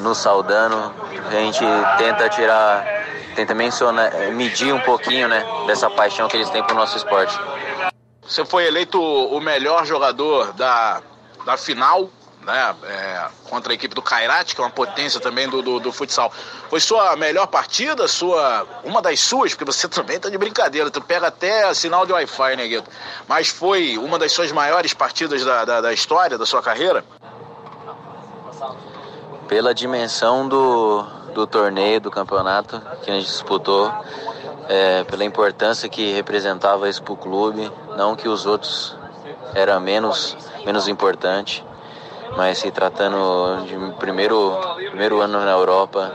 nos 0.00 0.18
saudando. 0.18 0.92
A 1.28 1.30
gente 1.30 1.64
tenta 1.98 2.28
tirar, 2.28 2.84
tenta 3.34 3.54
mencionar, 3.54 4.10
medir 4.32 4.72
um 4.72 4.80
pouquinho 4.80 5.28
né, 5.28 5.44
dessa 5.66 5.90
paixão 5.90 6.28
que 6.28 6.36
eles 6.36 6.50
têm 6.50 6.62
por 6.64 6.74
nosso 6.74 6.96
esporte. 6.96 7.38
Você 8.22 8.44
foi 8.44 8.66
eleito 8.66 9.00
o 9.02 9.40
melhor 9.40 9.84
jogador 9.84 10.52
da 10.52 11.02
da 11.50 11.56
final, 11.56 12.08
né, 12.42 12.74
é, 12.84 13.26
contra 13.48 13.72
a 13.72 13.74
equipe 13.74 13.94
do 13.94 14.00
Kairat, 14.00 14.54
que 14.54 14.60
é 14.60 14.64
uma 14.64 14.70
potência 14.70 15.20
também 15.20 15.48
do, 15.48 15.60
do, 15.60 15.80
do, 15.80 15.92
futsal. 15.92 16.32
Foi 16.68 16.80
sua 16.80 17.16
melhor 17.16 17.46
partida, 17.48 18.06
sua 18.06 18.66
uma 18.84 19.02
das 19.02 19.20
suas, 19.20 19.52
porque 19.52 19.64
você 19.64 19.88
também 19.88 20.18
tá 20.18 20.28
de 20.28 20.38
brincadeira, 20.38 20.90
tu 20.90 21.00
pega 21.00 21.26
até 21.26 21.72
sinal 21.74 22.06
de 22.06 22.12
Wi-Fi, 22.12 22.56
né, 22.56 22.68
Guito? 22.68 22.88
Mas 23.26 23.48
foi 23.48 23.98
uma 23.98 24.18
das 24.18 24.32
suas 24.32 24.52
maiores 24.52 24.94
partidas 24.94 25.44
da, 25.44 25.64
da, 25.64 25.80
da 25.80 25.92
história, 25.92 26.38
da 26.38 26.46
sua 26.46 26.62
carreira? 26.62 27.04
Pela 29.48 29.74
dimensão 29.74 30.48
do, 30.48 31.02
do 31.34 31.46
torneio, 31.46 32.00
do 32.00 32.10
campeonato 32.10 32.80
que 33.02 33.10
a 33.10 33.14
gente 33.14 33.26
disputou, 33.26 33.92
é, 34.68 35.02
pela 35.02 35.24
importância 35.24 35.88
que 35.88 36.12
representava 36.12 36.88
isso 36.88 37.02
para 37.02 37.12
o 37.12 37.16
clube, 37.16 37.70
não 37.96 38.14
que 38.14 38.28
os 38.28 38.46
outros 38.46 38.99
eram 39.54 39.80
menos 39.80 40.36
menos 40.64 40.88
importante, 40.88 41.64
mas 42.36 42.58
se 42.58 42.70
tratando 42.70 43.64
de 43.66 43.76
primeiro, 43.98 44.58
primeiro 44.90 45.20
ano 45.20 45.40
na 45.40 45.50
Europa 45.50 46.12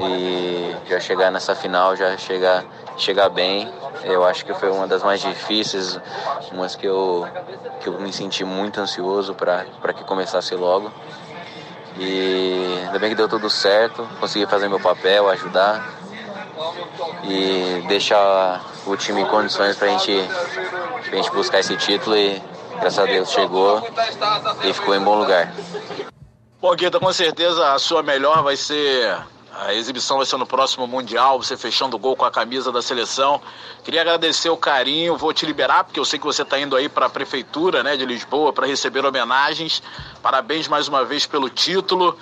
e 0.00 0.74
já 0.88 1.00
chegar 1.00 1.30
nessa 1.30 1.54
final, 1.54 1.96
já 1.96 2.16
chegar, 2.16 2.64
chegar 2.96 3.28
bem, 3.28 3.70
eu 4.04 4.24
acho 4.24 4.44
que 4.44 4.54
foi 4.54 4.70
uma 4.70 4.86
das 4.86 5.02
mais 5.02 5.20
difíceis, 5.20 5.98
umas 6.52 6.74
que 6.74 6.86
eu, 6.86 7.26
que 7.80 7.88
eu 7.88 8.00
me 8.00 8.12
senti 8.12 8.44
muito 8.44 8.80
ansioso 8.80 9.34
para 9.34 9.92
que 9.92 10.04
começasse 10.04 10.54
logo. 10.54 10.90
E 11.98 12.80
ainda 12.86 12.98
bem 12.98 13.10
que 13.10 13.16
deu 13.16 13.28
tudo 13.28 13.50
certo, 13.50 14.08
consegui 14.20 14.46
fazer 14.46 14.68
meu 14.68 14.78
papel, 14.78 15.28
ajudar 15.30 15.84
e 17.24 17.82
deixar 17.88 18.64
o 18.90 18.96
time 18.96 19.20
em 19.20 19.26
condições 19.26 19.76
para 19.76 19.88
gente, 19.88 20.12
a 21.12 21.14
gente 21.14 21.30
buscar 21.30 21.60
esse 21.60 21.76
título 21.76 22.16
e 22.16 22.42
graças 22.80 22.98
a 22.98 23.04
Deus 23.04 23.30
chegou 23.30 23.86
e 24.64 24.72
ficou 24.72 24.94
em 24.94 25.00
bom 25.00 25.18
lugar. 25.18 25.52
Bom, 26.60 26.74
Guita, 26.74 26.98
com 26.98 27.12
certeza 27.12 27.72
a 27.72 27.78
sua 27.78 28.02
melhor 28.02 28.42
vai 28.42 28.56
ser. 28.56 29.16
A 29.60 29.74
exibição 29.74 30.18
vai 30.18 30.26
ser 30.26 30.36
no 30.36 30.46
próximo 30.46 30.86
Mundial, 30.86 31.42
você 31.42 31.56
fechando 31.56 31.96
o 31.96 31.98
gol 31.98 32.14
com 32.14 32.24
a 32.24 32.30
camisa 32.30 32.70
da 32.70 32.80
seleção. 32.80 33.40
Queria 33.82 34.02
agradecer 34.02 34.48
o 34.50 34.56
carinho, 34.56 35.16
vou 35.16 35.32
te 35.32 35.44
liberar, 35.44 35.82
porque 35.82 35.98
eu 35.98 36.04
sei 36.04 36.16
que 36.16 36.24
você 36.24 36.42
está 36.42 36.60
indo 36.60 36.76
aí 36.76 36.88
para 36.88 37.06
a 37.06 37.10
Prefeitura 37.10 37.82
né, 37.82 37.96
de 37.96 38.06
Lisboa 38.06 38.52
para 38.52 38.68
receber 38.68 39.04
homenagens. 39.04 39.82
Parabéns 40.22 40.68
mais 40.68 40.86
uma 40.86 41.04
vez 41.04 41.26
pelo 41.26 41.50
título. 41.50 42.16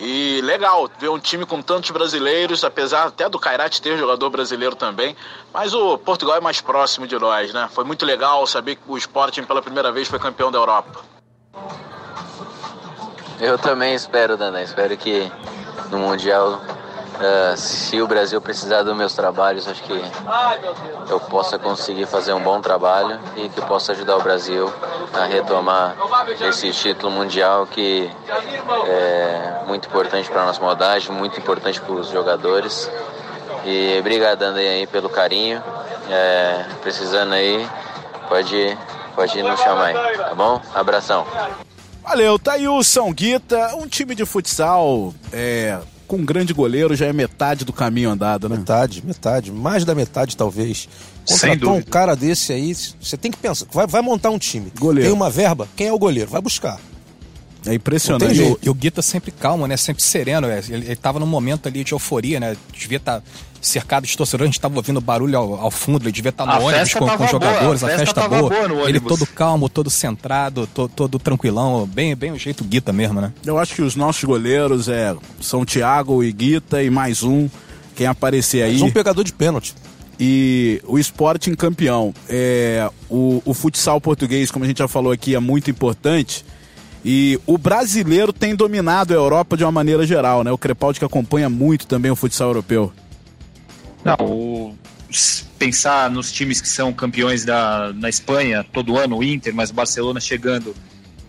E 0.00 0.40
legal 0.42 0.90
ver 0.98 1.10
um 1.10 1.18
time 1.18 1.46
com 1.46 1.62
tantos 1.62 1.90
brasileiros, 1.90 2.64
apesar 2.64 3.06
até 3.06 3.28
do 3.28 3.38
Kairat 3.38 3.80
ter 3.80 3.96
jogador 3.96 4.28
brasileiro 4.28 4.74
também. 4.74 5.14
Mas 5.52 5.72
o 5.74 5.96
Portugal 5.96 6.38
é 6.38 6.40
mais 6.40 6.60
próximo 6.60 7.06
de 7.06 7.16
nós, 7.16 7.52
né? 7.52 7.68
Foi 7.72 7.84
muito 7.84 8.04
legal 8.04 8.44
saber 8.48 8.74
que 8.76 8.82
o 8.88 8.96
Sporting 8.96 9.44
pela 9.44 9.62
primeira 9.62 9.92
vez 9.92 10.08
foi 10.08 10.18
campeão 10.18 10.50
da 10.50 10.58
Europa. 10.58 11.04
Eu 13.38 13.56
também 13.58 13.94
espero, 13.94 14.36
Dana. 14.36 14.62
Espero 14.62 14.96
que 14.96 15.30
no 15.90 15.98
Mundial 15.98 16.60
Uh, 17.20 17.54
se 17.54 18.00
o 18.00 18.06
Brasil 18.06 18.40
precisar 18.40 18.82
dos 18.82 18.96
meus 18.96 19.12
trabalhos, 19.12 19.68
acho 19.68 19.82
que 19.82 20.02
eu 21.10 21.20
possa 21.20 21.58
conseguir 21.58 22.06
fazer 22.06 22.32
um 22.32 22.40
bom 22.40 22.62
trabalho 22.62 23.20
e 23.36 23.46
que 23.50 23.60
possa 23.60 23.92
ajudar 23.92 24.16
o 24.16 24.22
Brasil 24.22 24.72
a 25.12 25.26
retomar 25.26 25.96
esse 26.40 26.70
título 26.70 27.12
mundial 27.12 27.66
que 27.66 28.10
é 28.86 29.62
muito 29.66 29.86
importante 29.86 30.30
para 30.30 30.40
a 30.40 30.46
nossa 30.46 30.62
modalidade, 30.62 31.12
muito 31.12 31.38
importante 31.38 31.78
para 31.78 31.92
os 31.92 32.08
jogadores. 32.08 32.90
E 33.66 33.98
obrigado 34.00 34.42
aí 34.44 34.86
pelo 34.86 35.10
carinho. 35.10 35.62
É, 36.08 36.64
precisando 36.80 37.34
aí, 37.34 37.68
pode, 38.30 38.78
pode 39.14 39.42
nos 39.42 39.60
chamar 39.60 39.88
aí, 39.88 40.16
tá 40.16 40.34
bom? 40.34 40.58
Abração. 40.74 41.26
Valeu, 42.02 42.38
tá 42.38 42.52
aí 42.52 42.66
o 42.66 42.82
São 42.82 43.12
Guita, 43.12 43.76
um 43.76 43.86
time 43.86 44.14
de 44.14 44.24
futsal 44.24 45.14
é, 45.32 45.78
com 46.10 46.16
um 46.16 46.24
grande 46.24 46.52
goleiro 46.52 46.96
já 46.96 47.06
é 47.06 47.12
metade 47.12 47.64
do 47.64 47.72
caminho 47.72 48.10
andado, 48.10 48.48
né? 48.48 48.56
Metade, 48.56 49.06
metade. 49.06 49.52
Mais 49.52 49.84
da 49.84 49.94
metade, 49.94 50.36
talvez. 50.36 50.88
Contratou 51.24 51.76
um 51.76 51.82
cara 51.82 52.16
desse 52.16 52.52
aí, 52.52 52.74
você 53.00 53.16
tem 53.16 53.30
que 53.30 53.38
pensar. 53.38 53.66
Vai, 53.70 53.86
vai 53.86 54.02
montar 54.02 54.30
um 54.30 54.38
time. 54.38 54.72
Goleiro. 54.76 55.08
Tem 55.08 55.16
uma 55.16 55.30
verba, 55.30 55.68
quem 55.76 55.86
é 55.86 55.92
o 55.92 55.98
goleiro? 55.98 56.28
Vai 56.28 56.40
buscar. 56.40 56.80
É 57.64 57.74
impressionante. 57.74 58.40
E 58.40 58.42
o, 58.42 58.58
e 58.60 58.70
o 58.70 58.74
Guita 58.74 59.02
sempre 59.02 59.30
calmo, 59.30 59.66
né? 59.68 59.76
Sempre 59.76 60.02
sereno. 60.02 60.48
É. 60.48 60.58
Ele, 60.58 60.86
ele 60.86 60.96
tava 60.96 61.20
num 61.20 61.26
momento 61.26 61.68
ali 61.68 61.84
de 61.84 61.92
euforia, 61.92 62.40
né? 62.40 62.56
Devia 62.72 62.96
estar 62.96 63.20
tá 63.20 63.26
cercado 63.60 64.06
de 64.06 64.16
torcedores, 64.16 64.48
a 64.48 64.52
gente 64.52 64.60
tava 64.60 64.76
ouvindo 64.76 65.00
barulho 65.00 65.36
ao, 65.36 65.54
ao 65.60 65.70
fundo, 65.70 66.04
ele 66.04 66.12
devia 66.12 66.30
estar 66.30 66.46
tá 66.46 66.54
no 66.54 66.60
a 66.60 66.64
ônibus 66.64 66.94
com, 66.94 67.08
com 67.08 67.26
jogadores, 67.26 67.80
boa, 67.80 67.94
a, 67.94 67.98
festa, 67.98 68.28
boa. 68.28 68.48
boa 68.48 68.88
ele 68.88 69.00
todo 69.00 69.26
calmo, 69.26 69.68
todo 69.68 69.90
centrado, 69.90 70.66
todo, 70.66 70.90
todo 70.90 71.18
tranquilão, 71.18 71.86
bem, 71.86 72.14
bem 72.16 72.32
o 72.32 72.38
jeito 72.38 72.64
Guita 72.64 72.92
mesmo, 72.92 73.20
né? 73.20 73.32
Eu 73.44 73.58
acho 73.58 73.74
que 73.74 73.82
os 73.82 73.96
nossos 73.96 74.24
goleiros 74.24 74.88
é, 74.88 75.14
são 75.40 75.64
Thiago 75.64 76.24
e 76.24 76.32
Guita 76.32 76.82
e 76.82 76.90
mais 76.90 77.22
um 77.22 77.48
quem 77.94 78.06
aparecer 78.06 78.62
aí. 78.62 78.78
Mais 78.78 78.82
um 78.82 78.90
pegador 78.90 79.24
de 79.24 79.32
pênalti. 79.32 79.74
E 80.18 80.82
o 80.86 80.98
Sporting 80.98 81.54
campeão. 81.54 82.14
É, 82.28 82.90
o, 83.08 83.42
o 83.44 83.54
futsal 83.54 84.00
português, 84.00 84.50
como 84.50 84.64
a 84.64 84.68
gente 84.68 84.78
já 84.78 84.88
falou 84.88 85.12
aqui, 85.12 85.34
é 85.34 85.40
muito 85.40 85.70
importante. 85.70 86.44
E 87.02 87.40
o 87.46 87.56
brasileiro 87.56 88.32
tem 88.32 88.54
dominado 88.54 89.14
a 89.14 89.16
Europa 89.16 89.56
de 89.56 89.64
uma 89.64 89.72
maneira 89.72 90.06
geral, 90.06 90.44
né? 90.44 90.52
O 90.52 90.58
Crepaldi 90.58 90.98
que 90.98 91.04
acompanha 91.04 91.48
muito 91.48 91.86
também 91.86 92.10
o 92.10 92.16
futsal 92.16 92.48
europeu. 92.48 92.92
Não, 94.04 94.16
o, 94.20 94.78
pensar 95.58 96.10
nos 96.10 96.32
times 96.32 96.60
que 96.60 96.68
são 96.68 96.92
campeões 96.92 97.44
da, 97.44 97.92
na 97.94 98.08
Espanha 98.08 98.64
todo 98.64 98.96
ano, 98.96 99.18
o 99.18 99.24
Inter, 99.24 99.54
mas 99.54 99.70
o 99.70 99.74
Barcelona 99.74 100.20
chegando, 100.20 100.74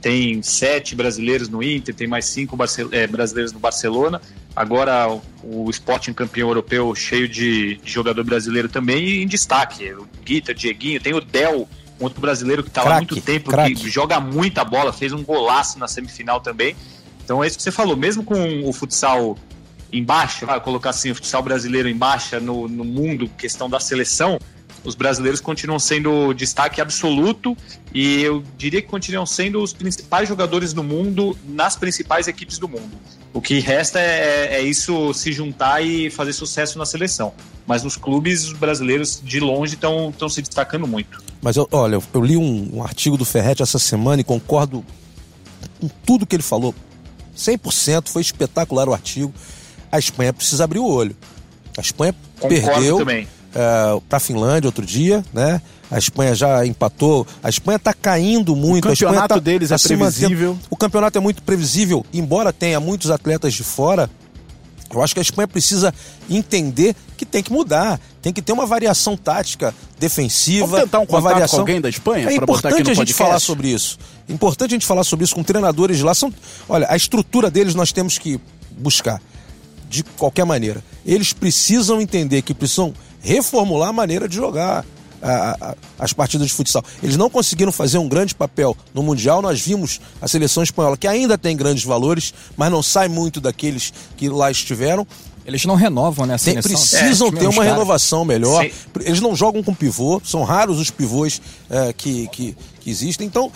tem 0.02 0.42
sete 0.42 0.96
brasileiros 0.96 1.50
no 1.50 1.62
Inter, 1.62 1.94
tem 1.94 2.08
mais 2.08 2.26
cinco 2.26 2.58
é, 2.92 3.08
brasileiros 3.08 3.52
no 3.52 3.60
Barcelona. 3.60 4.22
Agora 4.56 5.08
o, 5.10 5.22
o 5.44 5.70
Sporting 5.70 6.14
campeão 6.14 6.50
europeu 6.50 6.94
cheio 6.96 7.28
de, 7.28 7.76
de, 7.78 7.92
jogador 7.92 8.24
brasileiro 8.24 8.68
também 8.68 9.04
e 9.04 9.24
em 9.24 9.28
destaque. 9.28 9.92
O 9.94 10.08
Guita, 10.24 10.54
Dieguinho, 10.54 11.00
tem 11.00 11.14
o 11.14 11.22
Del, 11.22 11.68
um 12.00 12.04
outro 12.04 12.20
brasileiro 12.20 12.64
que 12.64 12.70
está 12.70 12.84
lá 12.84 12.96
há 12.96 12.98
muito 12.98 13.22
tempo, 13.22 13.52
crack. 13.52 13.76
que 13.76 13.90
joga 13.90 14.20
muita 14.20 14.66
bola, 14.66 14.92
fez 14.92 15.14
um 15.14 15.24
golaço 15.24 15.78
na 15.78 15.88
semifinal 15.88 16.42
também. 16.42 16.76
Então 17.24 17.44
é 17.44 17.48
isso 17.48 17.58
que 17.58 17.64
você 17.64 17.72
falou, 17.72 17.96
mesmo 17.96 18.24
com 18.24 18.68
o 18.68 18.74
futsal 18.74 19.38
em 19.92 20.04
baixa, 20.04 20.46
vai 20.46 20.60
colocar 20.60 20.92
assim, 20.92 21.12
o 21.12 21.16
futsal 21.16 21.44
brasileiro 21.44 21.90
em 21.90 21.96
baixa 21.96 22.40
no, 22.40 22.68
no 22.68 22.84
mundo, 22.86 23.30
questão 23.38 23.70
da 23.70 23.80
seleção, 23.80 24.40
os 24.84 24.96
brasileiros 24.96 25.40
continuam 25.40 25.78
sendo 25.78 26.34
destaque 26.34 26.82
absoluto 26.82 27.56
e 27.94 28.22
eu 28.24 28.44
diria 28.58 28.82
que 28.82 28.88
continuam 28.88 29.26
sendo 29.26 29.62
os 29.62 29.74
principais 29.74 30.28
jogadores 30.28 30.74
do 30.74 30.84
mundo 30.84 31.38
nas 31.48 31.76
principais 31.76 32.28
equipes 32.28 32.58
do 32.58 32.68
mundo. 32.68 32.90
O 33.34 33.40
que 33.40 33.60
resta 33.60 34.00
é, 34.00 34.56
é 34.56 34.62
isso 34.62 35.14
se 35.14 35.32
juntar 35.32 35.82
e 35.82 36.10
fazer 36.10 36.34
sucesso 36.34 36.78
na 36.78 36.86
seleção. 36.86 37.34
Mas 37.66 37.84
nos 37.84 37.96
clubes, 37.96 38.46
os 38.46 38.54
brasileiros 38.54 39.22
de 39.24 39.40
longe 39.40 39.76
estão 39.76 40.30
se 40.30 40.42
destacando 40.42 40.88
muito. 40.88 41.24
Mas 41.42 41.56
eu, 41.56 41.68
olha, 41.72 42.00
eu 42.14 42.24
li 42.24 42.36
um, 42.36 42.78
um 42.78 42.84
artigo 42.84 43.18
do 43.18 43.24
Ferretti 43.24 43.62
essa 43.62 43.80
semana 43.80 44.22
e 44.22 44.24
concordo 44.24 44.84
com 45.80 45.88
tudo 46.06 46.26
que 46.26 46.36
ele 46.36 46.44
falou. 46.44 46.74
100% 47.38 48.10
foi 48.10 48.22
espetacular 48.22 48.90
o 48.90 48.94
artigo. 48.94 49.32
A 49.92 50.00
Espanha 50.00 50.32
precisa 50.32 50.64
abrir 50.64 50.80
o 50.80 50.86
olho. 50.86 51.16
A 51.78 51.82
Espanha 51.82 52.16
concordo 52.40 53.06
perdeu. 53.06 53.28
É, 53.54 54.02
para 54.08 54.18
a 54.18 54.20
Finlândia 54.20 54.68
outro 54.68 54.86
dia, 54.86 55.24
né? 55.34 55.62
A 55.90 55.98
Espanha 55.98 56.34
já 56.34 56.66
empatou. 56.66 57.28
A 57.44 57.50
Espanha 57.50 57.76
está 57.76 57.94
caindo 57.94 58.56
muito. 58.56 58.86
O 58.86 58.90
campeonato 58.90 59.34
tá, 59.36 59.40
deles 59.40 59.70
tá 59.70 59.76
é 59.76 59.78
previsível. 59.78 60.58
O 60.70 60.78
campeonato 60.78 61.18
é 61.18 61.22
muito 61.22 61.44
previsível, 61.44 62.06
embora 62.14 62.54
tenha 62.54 62.80
muitos 62.80 63.12
atletas 63.12 63.54
de 63.54 63.64
fora. 63.64 64.10
Eu 64.94 65.02
acho 65.02 65.14
que 65.14 65.20
a 65.20 65.22
Espanha 65.22 65.48
precisa 65.48 65.94
entender 66.30 66.96
que 67.18 67.26
tem 67.26 67.42
que 67.42 67.52
mudar, 67.52 68.00
tem 68.22 68.34
que 68.34 68.42
ter 68.42 68.52
uma 68.52 68.66
variação 68.66 69.16
tática 69.16 69.74
defensiva. 69.98 70.68
Vamos 70.68 70.84
tentar 70.84 71.00
um 71.00 71.06
contato 71.06 71.24
variação... 71.24 71.58
com 71.58 71.62
alguém 71.62 71.82
da 71.82 71.90
Espanha? 71.90 72.30
É 72.30 72.36
importante 72.36 72.92
a 72.92 72.94
gente 72.94 73.14
falar 73.14 73.40
sobre 73.40 73.70
isso. 73.70 73.98
Importante 74.28 74.72
a 74.72 74.76
gente 74.76 74.86
falar 74.86 75.04
sobre 75.04 75.26
isso 75.26 75.36
com 75.36 75.44
treinadores 75.44 76.02
lá. 76.02 76.14
São... 76.14 76.34
Olha, 76.68 76.88
a 76.90 76.96
estrutura 76.96 77.50
deles 77.50 77.74
nós 77.74 77.92
temos 77.92 78.18
que 78.18 78.40
buscar 78.78 79.22
de 79.92 80.04
qualquer 80.04 80.46
maneira. 80.46 80.82
Eles 81.06 81.34
precisam 81.34 82.00
entender 82.00 82.42
que 82.42 82.54
precisam 82.54 82.94
reformular 83.22 83.90
a 83.90 83.94
maneira 83.94 84.28
de 84.28 84.38
jogar 84.38 84.86
a, 85.22 85.58
a, 85.60 85.76
as 86.00 86.14
partidas 86.14 86.48
de 86.48 86.54
futsal. 86.54 86.84
Eles 87.04 87.18
não 87.18 87.30
conseguiram 87.30 87.74
fazer 87.74 87.98
um 87.98 88.08
grande 88.08 88.34
papel 88.34 88.76
no 88.94 89.04
Mundial. 89.04 89.42
Nós 89.42 89.60
vimos 89.60 90.00
a 90.22 90.28
seleção 90.28 90.64
espanhola, 90.64 90.96
que 90.96 91.08
ainda 91.08 91.38
tem 91.38 91.56
grandes 91.58 91.84
valores, 91.84 92.34
mas 92.56 92.72
não 92.72 92.82
sai 92.82 93.10
muito 93.10 93.42
daqueles 93.42 93.94
que 94.16 94.30
lá 94.30 94.50
estiveram. 94.50 95.06
Eles 95.46 95.66
não 95.66 95.76
renovam, 95.76 96.26
né? 96.26 96.38
Tem, 96.38 96.62
precisam 96.62 97.28
é, 97.28 97.32
ter 97.32 97.48
uma 97.48 97.64
cara. 97.64 97.74
renovação 97.74 98.24
melhor. 98.24 98.64
Sim. 98.64 98.72
Eles 99.02 99.20
não 99.20 99.36
jogam 99.36 99.62
com 99.62 99.74
pivô, 99.74 100.22
são 100.24 100.44
raros 100.44 100.80
os 100.80 100.90
pivôs 100.90 101.42
é, 101.70 101.92
que, 101.92 102.28
que, 102.30 102.56
que, 102.80 102.90
existem. 102.90 103.28
Então, 103.28 103.52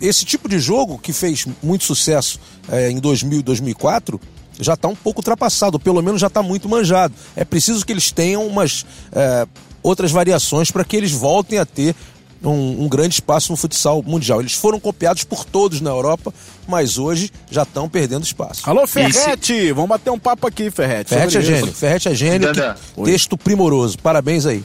esse 0.00 0.24
tipo 0.24 0.48
de 0.48 0.60
jogo 0.60 0.98
que 0.98 1.12
fez 1.12 1.46
muito 1.62 1.84
sucesso 1.84 2.38
é, 2.70 2.90
em 2.90 2.98
2000 2.98 3.40
e 3.40 3.42
2004 3.42 4.20
já 4.60 4.74
está 4.74 4.88
um 4.88 4.94
pouco 4.94 5.20
ultrapassado, 5.20 5.78
pelo 5.78 6.02
menos 6.02 6.20
já 6.20 6.26
está 6.26 6.42
muito 6.42 6.68
manjado. 6.68 7.14
É 7.34 7.44
preciso 7.44 7.84
que 7.84 7.92
eles 7.92 8.10
tenham 8.12 8.46
umas 8.46 8.84
é, 9.12 9.46
outras 9.82 10.10
variações 10.10 10.70
para 10.70 10.84
que 10.84 10.96
eles 10.96 11.12
voltem 11.12 11.58
a 11.58 11.66
ter 11.66 11.94
um, 12.42 12.84
um, 12.84 12.88
grande 12.88 13.14
espaço 13.14 13.52
no 13.52 13.56
futsal 13.56 14.02
mundial. 14.02 14.40
Eles 14.40 14.54
foram 14.54 14.80
copiados 14.80 15.24
por 15.24 15.44
todos 15.44 15.80
na 15.80 15.90
Europa, 15.90 16.32
mas 16.66 16.98
hoje 16.98 17.30
já 17.50 17.62
estão 17.62 17.88
perdendo 17.88 18.24
espaço. 18.24 18.68
Alô, 18.68 18.86
Ferrete! 18.86 19.52
Esse... 19.52 19.72
Vamos 19.72 19.90
bater 19.90 20.10
um 20.10 20.18
papo 20.18 20.46
aqui, 20.46 20.70
Ferrete. 20.70 21.10
Ferrete 21.10 21.38
é 21.38 21.42
gênio. 21.42 21.72
Ferrete 21.72 22.08
é 22.08 22.14
gênio. 22.14 22.48
texto 23.04 23.36
primoroso. 23.36 23.98
Parabéns 23.98 24.46
aí. 24.46 24.64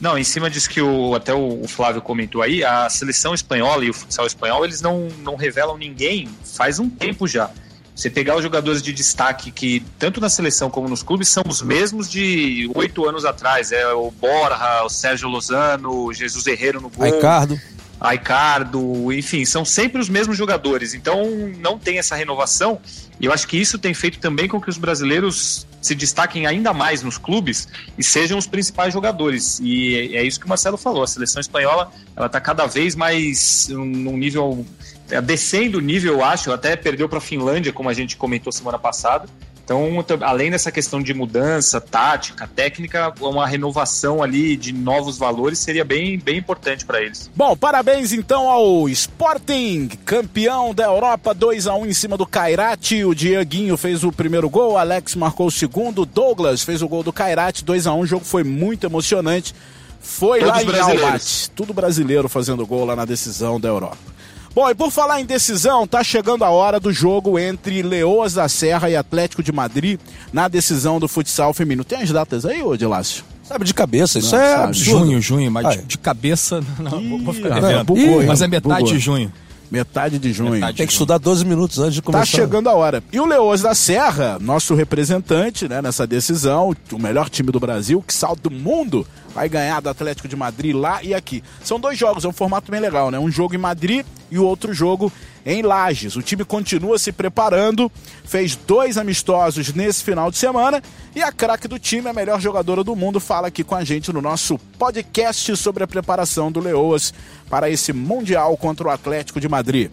Não, 0.00 0.16
em 0.16 0.22
cima 0.22 0.48
disso 0.48 0.70
que 0.70 0.80
o, 0.80 1.14
até 1.14 1.34
o, 1.34 1.66
Flávio 1.66 2.00
comentou 2.00 2.40
aí, 2.40 2.62
a 2.62 2.88
seleção 2.88 3.34
espanhola 3.34 3.84
e 3.84 3.90
o 3.90 3.94
futsal 3.94 4.26
espanhol, 4.26 4.64
eles 4.64 4.80
não, 4.80 5.08
não 5.22 5.34
revelam 5.34 5.76
ninguém 5.76 6.28
faz 6.44 6.78
um 6.78 6.88
tempo 6.88 7.26
já. 7.26 7.50
Você 7.98 8.08
pegar 8.08 8.36
os 8.36 8.44
jogadores 8.44 8.80
de 8.80 8.92
destaque 8.92 9.50
que, 9.50 9.82
tanto 9.98 10.20
na 10.20 10.28
seleção 10.28 10.70
como 10.70 10.88
nos 10.88 11.02
clubes, 11.02 11.28
são 11.30 11.42
os 11.48 11.60
mesmos 11.60 12.08
de 12.08 12.70
oito 12.76 13.04
anos 13.08 13.24
atrás. 13.24 13.72
É 13.72 13.92
o 13.92 14.12
Borja, 14.12 14.84
o 14.84 14.88
Sérgio 14.88 15.28
Lozano, 15.28 16.04
o 16.04 16.14
Jesus 16.14 16.46
Herrero 16.46 16.80
no 16.80 16.90
gol. 16.90 17.04
Ricardo. 17.04 17.60
Aicardo, 18.00 19.12
enfim, 19.12 19.44
são 19.44 19.64
sempre 19.64 20.00
os 20.00 20.08
mesmos 20.08 20.36
jogadores. 20.36 20.94
Então 20.94 21.28
não 21.58 21.76
tem 21.76 21.98
essa 21.98 22.14
renovação. 22.14 22.80
E 23.18 23.26
eu 23.26 23.32
acho 23.32 23.48
que 23.48 23.56
isso 23.56 23.76
tem 23.80 23.92
feito 23.92 24.20
também 24.20 24.46
com 24.46 24.60
que 24.60 24.70
os 24.70 24.78
brasileiros 24.78 25.66
se 25.82 25.92
destaquem 25.92 26.46
ainda 26.46 26.72
mais 26.72 27.02
nos 27.02 27.18
clubes 27.18 27.66
e 27.98 28.04
sejam 28.04 28.38
os 28.38 28.46
principais 28.46 28.94
jogadores. 28.94 29.58
E 29.60 30.14
é 30.14 30.22
isso 30.22 30.38
que 30.38 30.46
o 30.46 30.48
Marcelo 30.48 30.76
falou. 30.76 31.02
A 31.02 31.06
seleção 31.08 31.40
espanhola 31.40 31.90
ela 32.14 32.26
está 32.26 32.40
cada 32.40 32.64
vez 32.64 32.94
mais 32.94 33.66
num 33.68 34.16
nível 34.16 34.64
é, 34.66 34.97
descendo 35.22 35.78
o 35.78 35.80
nível, 35.80 36.14
eu 36.14 36.24
acho, 36.24 36.52
até 36.52 36.76
perdeu 36.76 37.08
para 37.08 37.18
a 37.18 37.20
Finlândia, 37.20 37.72
como 37.72 37.88
a 37.88 37.94
gente 37.94 38.16
comentou 38.16 38.52
semana 38.52 38.78
passada. 38.78 39.28
Então, 39.68 40.02
além 40.22 40.50
dessa 40.50 40.72
questão 40.72 41.02
de 41.02 41.12
mudança, 41.12 41.78
tática, 41.78 42.48
técnica, 42.48 43.12
uma 43.20 43.46
renovação 43.46 44.22
ali 44.22 44.56
de 44.56 44.72
novos 44.72 45.18
valores 45.18 45.58
seria 45.58 45.84
bem, 45.84 46.18
bem 46.18 46.38
importante 46.38 46.86
para 46.86 47.02
eles. 47.02 47.30
Bom, 47.36 47.54
parabéns 47.54 48.14
então 48.14 48.48
ao 48.48 48.88
Sporting, 48.88 49.88
campeão 50.06 50.74
da 50.74 50.84
Europa, 50.84 51.34
2 51.34 51.66
a 51.66 51.74
1 51.74 51.84
em 51.84 51.92
cima 51.92 52.16
do 52.16 52.26
Cairate. 52.26 53.04
O 53.04 53.14
Dieguinho 53.14 53.76
fez 53.76 54.04
o 54.04 54.10
primeiro 54.10 54.48
gol, 54.48 54.78
Alex 54.78 55.14
marcou 55.14 55.48
o 55.48 55.52
segundo, 55.52 56.06
Douglas 56.06 56.62
fez 56.62 56.80
o 56.80 56.88
gol 56.88 57.02
do 57.02 57.12
Cairate, 57.12 57.62
2 57.62 57.86
a 57.86 57.92
1 57.92 58.00
O 58.00 58.06
jogo 58.06 58.24
foi 58.24 58.44
muito 58.44 58.86
emocionante. 58.86 59.54
Foi 60.00 60.40
Todos 60.40 60.64
lá 60.64 60.78
em 60.78 60.80
Almaty, 60.80 61.50
tudo 61.50 61.74
brasileiro 61.74 62.26
fazendo 62.26 62.66
gol 62.66 62.86
lá 62.86 62.96
na 62.96 63.04
decisão 63.04 63.60
da 63.60 63.68
Europa. 63.68 64.17
Bom, 64.58 64.68
e 64.68 64.74
por 64.74 64.90
falar 64.90 65.20
em 65.20 65.24
decisão, 65.24 65.86
tá 65.86 66.02
chegando 66.02 66.44
a 66.44 66.50
hora 66.50 66.80
do 66.80 66.92
jogo 66.92 67.38
entre 67.38 67.80
Leoas 67.80 68.34
da 68.34 68.48
Serra 68.48 68.90
e 68.90 68.96
Atlético 68.96 69.40
de 69.40 69.52
Madrid 69.52 70.00
na 70.32 70.48
decisão 70.48 70.98
do 70.98 71.06
futsal 71.06 71.54
feminino. 71.54 71.84
Tem 71.84 72.02
as 72.02 72.10
datas 72.10 72.44
aí, 72.44 72.60
ô 72.60 72.76
Dilácio? 72.76 73.22
Sabe, 73.44 73.64
de 73.64 73.72
cabeça, 73.72 74.18
isso 74.18 74.34
não, 74.34 74.42
é 74.42 74.56
sabe. 74.56 74.72
Junho, 74.76 75.20
junho, 75.20 75.48
mas 75.48 75.76
de, 75.76 75.84
de, 75.84 75.98
cabeça, 75.98 76.60
não, 76.76 77.00
Ih, 77.00 77.22
vou 77.22 77.32
ficar 77.32 77.60
devendo. 77.60 77.84
Bugou, 77.84 78.24
mas 78.24 78.42
é 78.42 78.48
metade 78.48 78.80
bugou. 78.80 78.92
de 78.92 78.98
junho. 78.98 79.32
Metade 79.70 80.18
de 80.18 80.32
junho. 80.32 80.50
Metade 80.50 80.78
Tem 80.78 80.86
que 80.88 80.92
estudar 80.92 81.18
12 81.18 81.44
minutos 81.44 81.78
antes 81.78 81.94
de 81.94 82.00
tá 82.00 82.06
começar. 82.06 82.24
Tá 82.24 82.26
chegando 82.26 82.68
a 82.68 82.74
hora. 82.74 83.00
E 83.12 83.20
o 83.20 83.26
Leoas 83.26 83.62
da 83.62 83.76
Serra, 83.76 84.38
nosso 84.40 84.74
representante 84.74 85.68
né, 85.68 85.80
nessa 85.80 86.04
decisão, 86.04 86.74
o 86.90 86.98
melhor 86.98 87.30
time 87.30 87.52
do 87.52 87.60
Brasil, 87.60 88.02
que 88.04 88.12
salta 88.12 88.48
do 88.48 88.50
mundo, 88.50 89.06
vai 89.38 89.48
ganhar 89.48 89.80
do 89.80 89.88
Atlético 89.88 90.26
de 90.26 90.34
Madrid 90.34 90.74
lá 90.74 91.00
e 91.00 91.14
aqui. 91.14 91.44
São 91.62 91.78
dois 91.78 91.96
jogos, 91.96 92.24
é 92.24 92.28
um 92.28 92.32
formato 92.32 92.72
bem 92.72 92.80
legal, 92.80 93.08
né? 93.08 93.20
Um 93.20 93.30
jogo 93.30 93.54
em 93.54 93.58
Madrid 93.58 94.04
e 94.32 94.36
o 94.36 94.44
outro 94.44 94.74
jogo 94.74 95.12
em 95.46 95.62
Lages. 95.62 96.16
O 96.16 96.22
time 96.22 96.44
continua 96.44 96.98
se 96.98 97.12
preparando, 97.12 97.88
fez 98.24 98.56
dois 98.56 98.98
amistosos 98.98 99.72
nesse 99.72 100.02
final 100.02 100.28
de 100.28 100.36
semana 100.36 100.82
e 101.14 101.22
a 101.22 101.30
craque 101.30 101.68
do 101.68 101.78
time, 101.78 102.08
a 102.08 102.12
melhor 102.12 102.40
jogadora 102.40 102.82
do 102.82 102.96
mundo, 102.96 103.20
fala 103.20 103.46
aqui 103.46 103.62
com 103.62 103.76
a 103.76 103.84
gente 103.84 104.12
no 104.12 104.20
nosso 104.20 104.58
podcast 104.76 105.56
sobre 105.56 105.84
a 105.84 105.86
preparação 105.86 106.50
do 106.50 106.58
Leoas 106.58 107.14
para 107.48 107.70
esse 107.70 107.92
Mundial 107.92 108.56
contra 108.56 108.88
o 108.88 108.90
Atlético 108.90 109.40
de 109.40 109.48
Madrid. 109.48 109.88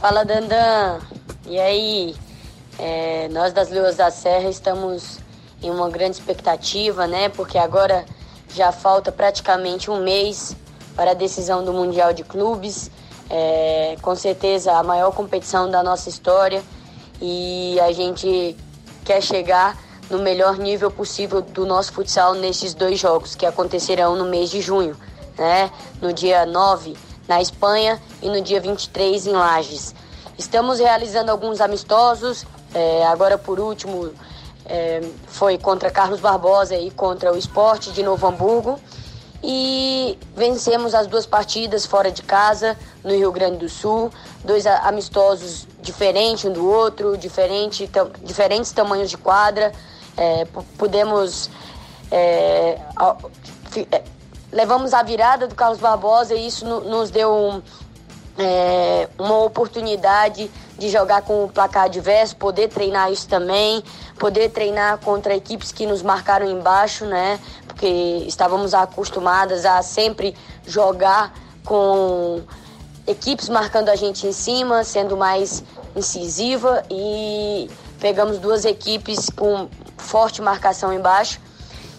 Fala, 0.00 0.24
Dandan. 0.24 0.98
E 1.46 1.60
aí? 1.60 2.16
É, 2.76 3.28
nós 3.28 3.52
das 3.52 3.70
Leoas 3.70 3.94
da 3.94 4.10
Serra 4.10 4.50
estamos 4.50 5.20
em 5.62 5.70
uma 5.70 5.88
grande 5.88 6.16
expectativa, 6.16 7.06
né? 7.06 7.28
Porque 7.28 7.56
agora 7.56 8.04
já 8.54 8.72
falta 8.72 9.12
praticamente 9.12 9.90
um 9.90 10.02
mês 10.02 10.56
para 10.94 11.12
a 11.12 11.14
decisão 11.14 11.64
do 11.64 11.72
Mundial 11.72 12.12
de 12.12 12.24
Clubes 12.24 12.90
é, 13.30 13.96
com 14.00 14.14
certeza 14.14 14.72
a 14.72 14.82
maior 14.82 15.12
competição 15.12 15.70
da 15.70 15.82
nossa 15.82 16.08
história 16.08 16.62
e 17.20 17.78
a 17.80 17.92
gente 17.92 18.56
quer 19.04 19.20
chegar 19.20 19.76
no 20.10 20.18
melhor 20.18 20.56
nível 20.56 20.90
possível 20.90 21.42
do 21.42 21.66
nosso 21.66 21.92
futsal 21.92 22.34
nesses 22.34 22.72
dois 22.72 22.98
jogos 22.98 23.34
que 23.34 23.44
acontecerão 23.44 24.16
no 24.16 24.24
mês 24.24 24.48
de 24.48 24.60
junho, 24.62 24.96
né? 25.36 25.70
No 26.00 26.12
dia 26.12 26.46
9 26.46 26.96
na 27.26 27.42
Espanha 27.42 28.00
e 28.22 28.28
no 28.28 28.40
dia 28.40 28.58
23 28.58 29.26
em 29.26 29.32
Lages. 29.32 29.94
Estamos 30.38 30.78
realizando 30.78 31.30
alguns 31.30 31.60
amistosos, 31.60 32.46
é, 32.72 33.04
agora 33.06 33.36
por 33.36 33.60
último 33.60 34.10
é, 34.68 35.00
foi 35.26 35.56
contra 35.58 35.90
Carlos 35.90 36.20
Barbosa 36.20 36.76
e 36.76 36.90
contra 36.90 37.32
o 37.32 37.36
Esporte 37.36 37.90
de 37.90 38.02
Novo 38.02 38.26
Hamburgo. 38.26 38.78
E 39.42 40.18
vencemos 40.36 40.94
as 40.94 41.06
duas 41.06 41.24
partidas 41.24 41.86
fora 41.86 42.10
de 42.10 42.22
casa, 42.22 42.76
no 43.04 43.10
Rio 43.10 43.30
Grande 43.30 43.58
do 43.58 43.68
Sul. 43.68 44.10
Dois 44.44 44.66
amistosos 44.66 45.66
diferentes 45.80 46.44
um 46.44 46.52
do 46.52 46.68
outro, 46.68 47.16
diferente, 47.16 47.86
tam, 47.86 48.10
diferentes 48.22 48.72
tamanhos 48.72 49.08
de 49.08 49.16
quadra. 49.16 49.72
É, 50.16 50.44
pudemos. 50.76 51.48
É, 52.10 52.80
é, 53.92 54.02
levamos 54.50 54.92
a 54.92 55.02
virada 55.02 55.46
do 55.46 55.54
Carlos 55.54 55.78
Barbosa 55.78 56.34
e 56.34 56.46
isso 56.46 56.66
no, 56.66 56.80
nos 56.80 57.10
deu 57.10 57.32
um, 57.32 57.62
é, 58.38 59.08
uma 59.18 59.38
oportunidade 59.38 60.50
de 60.78 60.88
jogar 60.88 61.22
com 61.22 61.44
o 61.44 61.48
placar 61.48 61.84
adverso, 61.84 62.36
poder 62.36 62.68
treinar 62.68 63.10
isso 63.10 63.28
também, 63.28 63.82
poder 64.18 64.50
treinar 64.50 64.98
contra 64.98 65.34
equipes 65.34 65.72
que 65.72 65.84
nos 65.86 66.02
marcaram 66.02 66.48
embaixo, 66.48 67.04
né? 67.04 67.40
Porque 67.66 67.86
estávamos 68.26 68.74
acostumadas 68.74 69.64
a 69.64 69.82
sempre 69.82 70.36
jogar 70.64 71.34
com 71.64 72.42
equipes 73.06 73.48
marcando 73.48 73.88
a 73.88 73.96
gente 73.96 74.26
em 74.26 74.32
cima, 74.32 74.84
sendo 74.84 75.16
mais 75.16 75.64
incisiva 75.96 76.84
e 76.88 77.68
pegamos 77.98 78.38
duas 78.38 78.64
equipes 78.64 79.28
com 79.30 79.68
forte 79.96 80.40
marcação 80.40 80.92
embaixo. 80.92 81.40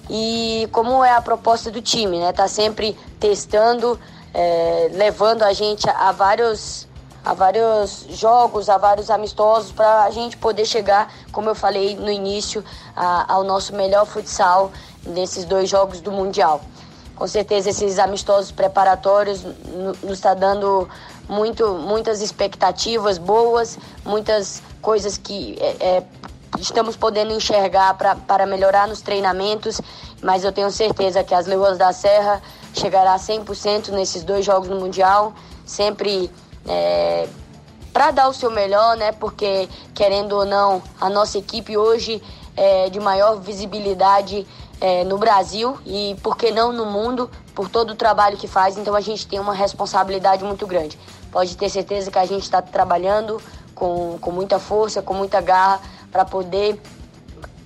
E 0.10 0.68
como 0.72 1.04
é 1.04 1.12
a 1.12 1.22
proposta 1.22 1.70
do 1.70 1.82
time, 1.82 2.18
né? 2.18 2.32
Tá 2.32 2.48
sempre 2.48 2.98
testando, 3.20 4.00
é, 4.34 4.90
levando 4.94 5.44
a 5.44 5.54
gente 5.54 5.90
a, 5.90 6.12
vários 6.12 6.88
a 7.24 7.34
vários 7.34 8.08
jogos, 8.12 8.70
a 8.70 8.78
vários 8.78 9.10
amistosos, 9.10 9.72
para 9.72 10.04
a 10.04 10.10
gente 10.10 10.38
poder 10.38 10.66
chegar, 10.66 11.12
como 11.32 11.50
eu 11.50 11.56
falei 11.56 11.96
no 11.96 12.10
início, 12.10 12.64
a, 12.96 13.34
ao 13.34 13.44
nosso 13.44 13.76
melhor 13.76 14.06
futsal 14.06 14.72
nesses 15.06 15.46
dois 15.46 15.70
jogos 15.70 16.00
do 16.00 16.12
Mundial. 16.12 16.62
Com 17.16 17.28
certeza 17.28 17.70
esses 17.70 18.00
amistosos 18.00 18.52
preparatórios 18.52 19.44
nos 20.02 20.14
está 20.14 20.34
dando 20.34 20.88
muito, 21.28 21.74
muitas 21.74 22.22
expectativas 22.22 23.18
boas, 23.18 23.78
muitas 24.06 24.64
coisas 24.82 25.18
que 25.18 25.58
é, 25.60 25.98
é, 25.98 26.04
estamos 26.58 26.96
podendo 26.96 27.34
enxergar 27.34 27.94
pra, 27.96 28.16
para 28.16 28.46
melhorar 28.46 28.88
nos 28.88 29.02
treinamentos, 29.02 29.80
mas 30.22 30.44
eu 30.44 30.52
tenho 30.52 30.72
certeza 30.72 31.24
que 31.24 31.34
as 31.34 31.46
Leoas 31.46 31.78
da 31.78 31.94
Serra 31.94 32.42
chegará 32.74 33.14
a 33.14 33.20
100% 33.20 33.90
nesses 33.90 34.24
dois 34.24 34.46
jogos 34.46 34.68
no 34.70 34.80
Mundial, 34.80 35.34
sempre 35.66 36.32
é, 36.68 37.28
para 37.94 38.12
dar 38.12 38.28
o 38.30 38.34
seu 38.34 38.52
melhor, 38.52 38.98
né? 38.98 39.12
Porque 39.12 39.68
querendo 39.94 40.34
ou 40.34 40.46
não, 40.46 40.82
a 41.00 41.10
nossa 41.10 41.38
equipe 41.38 41.78
hoje 41.78 42.22
é 42.56 42.90
de 42.90 43.00
maior 43.00 43.40
visibilidade 43.40 44.46
é, 44.82 45.04
no 45.04 45.18
Brasil 45.18 45.78
e 45.86 46.16
por 46.22 46.38
que 46.38 46.52
não 46.52 46.72
no 46.72 46.86
mundo, 46.86 47.30
por 47.54 47.70
todo 47.70 47.92
o 47.92 47.96
trabalho 47.96 48.38
que 48.38 48.48
faz. 48.48 48.78
Então 48.78 48.96
a 48.96 49.02
gente 49.02 49.28
tem 49.28 49.40
uma 49.40 49.54
responsabilidade 49.54 50.44
muito 50.44 50.66
grande. 50.66 50.98
Pode 51.32 51.56
ter 51.58 51.70
certeza 51.70 52.10
que 52.10 52.18
a 52.18 52.26
gente 52.26 52.44
está 52.44 52.62
trabalhando 52.62 53.42
com, 53.76 54.18
com 54.20 54.32
muita 54.32 54.60
força, 54.60 55.02
com 55.02 55.14
muita 55.14 55.42
garra 55.42 55.80
para 56.12 56.26
poder 56.26 56.80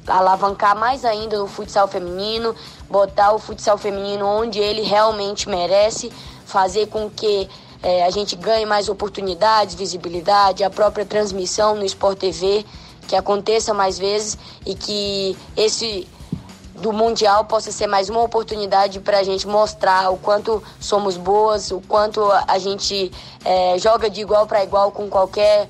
alavancar 0.07 0.75
mais 0.75 1.05
ainda 1.05 1.41
o 1.43 1.47
futsal 1.47 1.87
feminino, 1.87 2.55
botar 2.89 3.33
o 3.33 3.39
futsal 3.39 3.77
feminino 3.77 4.25
onde 4.25 4.59
ele 4.59 4.81
realmente 4.81 5.47
merece, 5.47 6.11
fazer 6.45 6.87
com 6.87 7.09
que 7.09 7.49
é, 7.81 8.05
a 8.05 8.09
gente 8.09 8.35
ganhe 8.35 8.65
mais 8.65 8.89
oportunidades, 8.89 9.75
visibilidade, 9.75 10.63
a 10.63 10.69
própria 10.69 11.05
transmissão 11.05 11.75
no 11.75 11.85
Sport 11.85 12.17
TV, 12.17 12.65
que 13.07 13.15
aconteça 13.15 13.73
mais 13.73 13.97
vezes 13.97 14.37
e 14.65 14.73
que 14.73 15.37
esse 15.55 16.07
do 16.75 16.91
Mundial 16.91 17.45
possa 17.45 17.71
ser 17.71 17.87
mais 17.87 18.09
uma 18.09 18.21
oportunidade 18.21 18.99
para 18.99 19.19
a 19.19 19.23
gente 19.23 19.47
mostrar 19.47 20.09
o 20.11 20.17
quanto 20.17 20.61
somos 20.79 21.15
boas, 21.15 21.71
o 21.71 21.79
quanto 21.81 22.21
a 22.47 22.57
gente 22.57 23.11
é, 23.45 23.77
joga 23.77 24.09
de 24.09 24.21
igual 24.21 24.47
para 24.47 24.63
igual 24.63 24.91
com 24.91 25.09
qualquer 25.09 25.69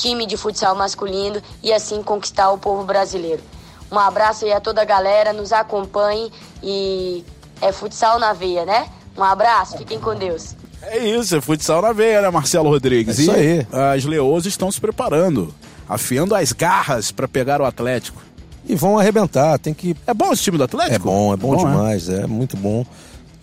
time 0.00 0.26
de 0.26 0.36
futsal 0.36 0.74
masculino 0.74 1.42
e 1.62 1.72
assim 1.72 2.02
conquistar 2.02 2.50
o 2.50 2.58
povo 2.58 2.84
brasileiro. 2.84 3.42
Um 3.90 3.98
abraço 3.98 4.44
aí 4.44 4.52
a 4.52 4.60
toda 4.60 4.82
a 4.82 4.84
galera, 4.84 5.32
nos 5.32 5.52
acompanhe 5.52 6.30
e 6.62 7.24
é 7.60 7.72
futsal 7.72 8.18
na 8.18 8.32
veia, 8.32 8.64
né? 8.64 8.88
Um 9.16 9.22
abraço, 9.22 9.76
fiquem 9.76 9.98
com 9.98 10.14
Deus. 10.14 10.54
É 10.82 10.98
isso, 10.98 11.36
é 11.36 11.40
futsal 11.40 11.82
na 11.82 11.92
veia, 11.92 12.22
né, 12.22 12.30
Marcelo 12.30 12.70
Rodrigues? 12.70 13.18
É 13.18 13.22
isso 13.22 13.32
aí. 13.32 13.66
as 13.94 14.04
Leões 14.04 14.46
estão 14.46 14.70
se 14.70 14.80
preparando, 14.80 15.52
afiando 15.88 16.34
as 16.34 16.52
garras 16.52 17.10
para 17.10 17.28
pegar 17.28 17.60
o 17.60 17.64
Atlético. 17.64 18.22
E 18.66 18.74
vão 18.74 18.98
arrebentar, 18.98 19.58
tem 19.58 19.74
que... 19.74 19.96
É 20.06 20.14
bom 20.14 20.32
esse 20.32 20.42
time 20.42 20.56
do 20.56 20.64
Atlético? 20.64 20.94
É 20.94 20.98
bom, 20.98 21.34
é 21.34 21.36
bom, 21.36 21.56
bom 21.56 21.56
demais, 21.56 22.08
é? 22.08 22.22
é? 22.22 22.26
muito 22.26 22.56
bom. 22.56 22.86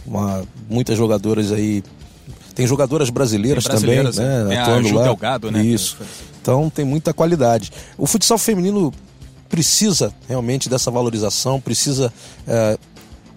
Uma, 0.06 0.44
muitas 0.70 0.98
jogadoras 0.98 1.52
aí... 1.52 1.84
Tem 2.58 2.66
jogadoras 2.66 3.12
brasileiras, 3.12 3.66
tem 3.66 3.70
brasileiras 3.70 4.16
também, 4.16 4.46
né? 4.46 4.58
Atuando 4.58 4.92
lá. 4.96 5.04
Delgado, 5.04 5.52
né? 5.52 5.64
Isso. 5.64 5.96
Então 6.42 6.72
tem 6.72 6.84
muita 6.84 7.14
qualidade. 7.14 7.72
O 7.96 8.08
futsal 8.08 8.40
feminino 8.40 8.92
precisa 9.48 10.12
realmente 10.28 10.68
dessa 10.68 10.90
valorização, 10.90 11.62
precisa 11.62 12.12
é, 12.48 12.76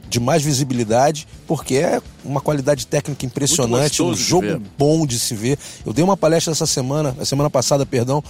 de 0.09 0.18
mais 0.18 0.43
visibilidade, 0.43 1.29
porque 1.47 1.75
é 1.75 2.01
uma 2.25 2.41
qualidade 2.41 2.87
técnica 2.87 3.27
impressionante, 3.27 4.03
um 4.03 4.14
jogo 4.14 4.47
de 4.47 4.62
bom 4.79 5.07
de 5.07 5.18
se 5.18 5.35
ver. 5.35 5.59
Eu 5.85 5.93
dei 5.93 6.03
uma 6.03 6.16
palestra 6.16 6.53
essa 6.53 6.64
semana, 6.64 7.14
a 7.21 7.25
semana 7.27 7.51
passada, 7.51 7.85
perdão, 7.85 8.25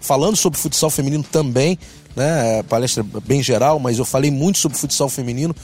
falando 0.00 0.36
sobre 0.36 0.60
futsal 0.60 0.90
feminino 0.90 1.24
também, 1.24 1.76
né? 2.14 2.62
Palestra 2.68 3.04
bem 3.26 3.42
geral, 3.42 3.80
mas 3.80 3.98
eu 3.98 4.04
falei 4.04 4.30
muito 4.30 4.58
sobre 4.58 4.78
futsal 4.78 5.08
feminino 5.08 5.56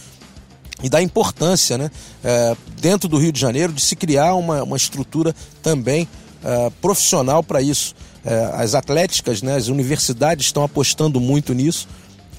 e 0.82 0.88
da 0.88 1.02
importância, 1.02 1.78
né? 1.78 1.90
É, 2.22 2.56
dentro 2.80 3.08
do 3.08 3.18
Rio 3.18 3.32
de 3.32 3.40
Janeiro, 3.40 3.72
de 3.72 3.80
se 3.80 3.94
criar 3.96 4.34
uma, 4.34 4.62
uma 4.62 4.76
estrutura 4.76 5.34
também 5.62 6.08
é, 6.44 6.70
profissional 6.80 7.42
para 7.42 7.60
isso. 7.62 7.94
É, 8.24 8.50
as 8.54 8.74
atléticas, 8.74 9.42
né? 9.42 9.56
As 9.56 9.68
universidades 9.68 10.46
estão 10.46 10.62
apostando 10.62 11.20
muito 11.20 11.52
nisso 11.54 11.88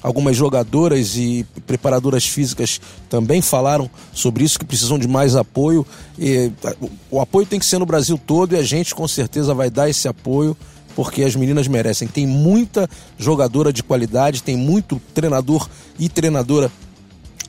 algumas 0.04 0.36
jogadoras 0.36 1.16
e 1.16 1.46
preparadoras 1.66 2.26
físicas 2.26 2.78
também 3.08 3.40
falaram 3.40 3.90
sobre 4.12 4.44
isso, 4.44 4.58
que 4.58 4.64
precisam 4.66 4.98
de 4.98 5.08
mais 5.08 5.34
apoio. 5.34 5.86
E, 6.18 6.52
o 7.10 7.22
apoio 7.22 7.46
tem 7.46 7.58
que 7.58 7.64
ser 7.64 7.78
no 7.78 7.86
Brasil 7.86 8.20
todo 8.24 8.54
e 8.54 8.58
a 8.58 8.62
gente 8.62 8.94
com 8.94 9.08
certeza 9.08 9.54
vai 9.54 9.70
dar 9.70 9.88
esse 9.88 10.06
apoio 10.06 10.54
porque 10.94 11.22
as 11.22 11.34
meninas 11.34 11.66
merecem. 11.66 12.06
Tem 12.06 12.26
muita 12.26 12.88
jogadora 13.18 13.72
de 13.72 13.82
qualidade, 13.82 14.42
tem 14.42 14.56
muito 14.56 15.00
treinador 15.14 15.68
e 15.98 16.06
treinadora 16.10 16.70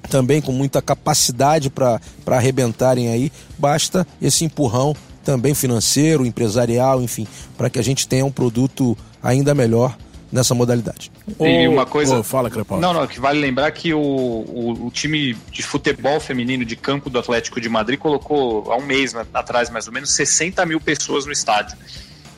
também 0.09 0.41
com 0.41 0.51
muita 0.51 0.81
capacidade 0.81 1.69
para 1.69 1.99
arrebentarem 2.25 3.09
aí. 3.09 3.31
Basta 3.57 4.05
esse 4.21 4.45
empurrão 4.45 4.95
também 5.23 5.53
financeiro, 5.55 6.25
empresarial, 6.25 7.01
enfim, 7.01 7.27
para 7.57 7.69
que 7.69 7.79
a 7.79 7.83
gente 7.83 8.07
tenha 8.07 8.25
um 8.25 8.31
produto 8.31 8.95
ainda 9.21 9.55
melhor 9.55 9.97
nessa 10.31 10.53
modalidade. 10.53 11.11
E 11.39 11.67
uma 11.67 11.85
coisa. 11.85 12.19
Oh, 12.19 12.23
fala, 12.23 12.49
Crepaldi. 12.49 12.81
Não, 12.81 12.93
não, 12.93 13.07
que 13.07 13.19
vale 13.19 13.39
lembrar 13.39 13.71
que 13.71 13.93
o, 13.93 13.99
o, 13.99 14.87
o, 14.87 14.91
time 14.91 15.35
de 15.51 15.63
futebol 15.63 16.19
feminino 16.19 16.65
de 16.65 16.75
campo 16.75 17.09
do 17.09 17.17
Atlético 17.17 17.59
de 17.59 17.69
Madrid 17.69 17.97
colocou 17.97 18.71
há 18.71 18.77
um 18.77 18.85
mês 18.85 19.15
atrás, 19.33 19.69
mais 19.69 19.87
ou 19.87 19.93
menos, 19.93 20.11
60 20.11 20.65
mil 20.65 20.79
pessoas 20.79 21.25
no 21.25 21.31
estádio. 21.31 21.77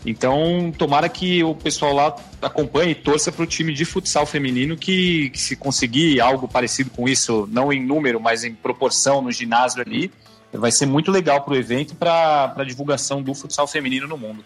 Então, 0.06 0.72
tomara 0.78 1.10
que 1.10 1.44
o 1.44 1.54
pessoal 1.54 1.94
lá 1.94 2.16
acompanhe 2.42 2.92
e 2.92 2.96
torça 2.96 3.32
para 3.32 3.44
o 3.44 3.48
time 3.48 3.74
de 3.74 3.84
futsal 3.84 4.26
feminino 4.26 4.78
que, 4.78 5.30
que, 5.32 5.40
se 5.40 5.56
conseguir 5.56 6.22
algo 6.22 6.48
parecido 6.48 6.90
com 6.90 7.10
isso, 7.10 7.48
não 7.52 7.74
em 7.74 7.84
número, 7.84 8.20
mas 8.20 8.44
em 8.44 8.54
proporção 8.54 9.22
no 9.22 9.32
ginásio 9.32 9.82
ali, 9.82 10.12
vai 10.54 10.72
ser 10.72 10.86
muito 10.86 11.12
legal 11.12 11.42
para 11.42 11.54
o 11.54 11.58
evento 11.58 11.92
e 11.92 11.96
para 11.96 12.54
a 12.56 12.64
divulgação 12.64 13.22
do 13.22 13.34
futsal 13.34 13.68
feminino 13.68 14.08
no 14.08 14.18
mundo. 14.18 14.44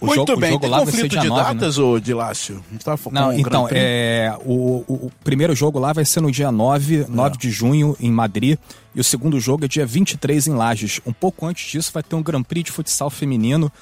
O 0.00 0.06
Muito 0.06 0.26
jogo, 0.26 0.40
bem, 0.40 0.50
o 0.50 0.52
jogo 0.52 0.62
tem 0.62 0.70
lá 0.70 0.80
conflito 0.80 1.08
de 1.08 1.28
9, 1.28 1.30
né? 1.30 1.36
datas, 1.36 1.78
né? 1.78 1.84
ou 1.84 2.00
de 2.00 2.12
Lácio? 2.12 2.64
Tá 2.84 2.98
Não, 3.10 3.32
então, 3.32 3.68
é, 3.70 4.36
o, 4.44 4.84
o, 4.86 5.12
primeiro 5.22 5.54
jogo 5.54 5.78
lá 5.78 5.92
vai 5.92 6.04
ser 6.04 6.20
no 6.20 6.30
dia 6.30 6.50
9, 6.50 7.06
9 7.08 7.34
é. 7.34 7.38
de 7.38 7.50
junho, 7.50 7.96
em 8.00 8.10
Madrid, 8.10 8.58
e 8.94 9.00
o 9.00 9.04
segundo 9.04 9.38
jogo 9.40 9.64
é 9.64 9.68
dia 9.68 9.86
23 9.86 10.48
em 10.48 10.54
Lages. 10.54 11.00
Um 11.06 11.12
pouco 11.12 11.46
antes 11.46 11.70
disso 11.70 11.90
vai 11.92 12.02
ter 12.02 12.16
um 12.16 12.22
Grand 12.22 12.42
Prix 12.42 12.64
de 12.64 12.72
futsal 12.72 13.08
feminino, 13.08 13.72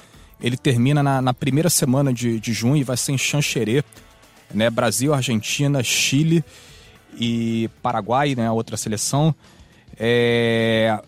ele 0.43 0.57
termina 0.57 1.01
na, 1.01 1.21
na 1.21 1.33
primeira 1.33 1.69
semana 1.69 2.13
de, 2.13 2.37
de 2.37 2.51
junho 2.51 2.75
e 2.75 2.83
vai 2.83 2.97
ser 2.97 3.13
em 3.13 3.17
Xanxerê, 3.17 3.81
né? 4.53 4.69
Brasil, 4.69 5.13
Argentina, 5.13 5.81
Chile 5.81 6.43
e 7.17 7.69
Paraguai, 7.81 8.35
né? 8.35 8.47
A 8.47 8.51
outra 8.51 8.75
seleção. 8.75 9.33
É... 9.97 10.99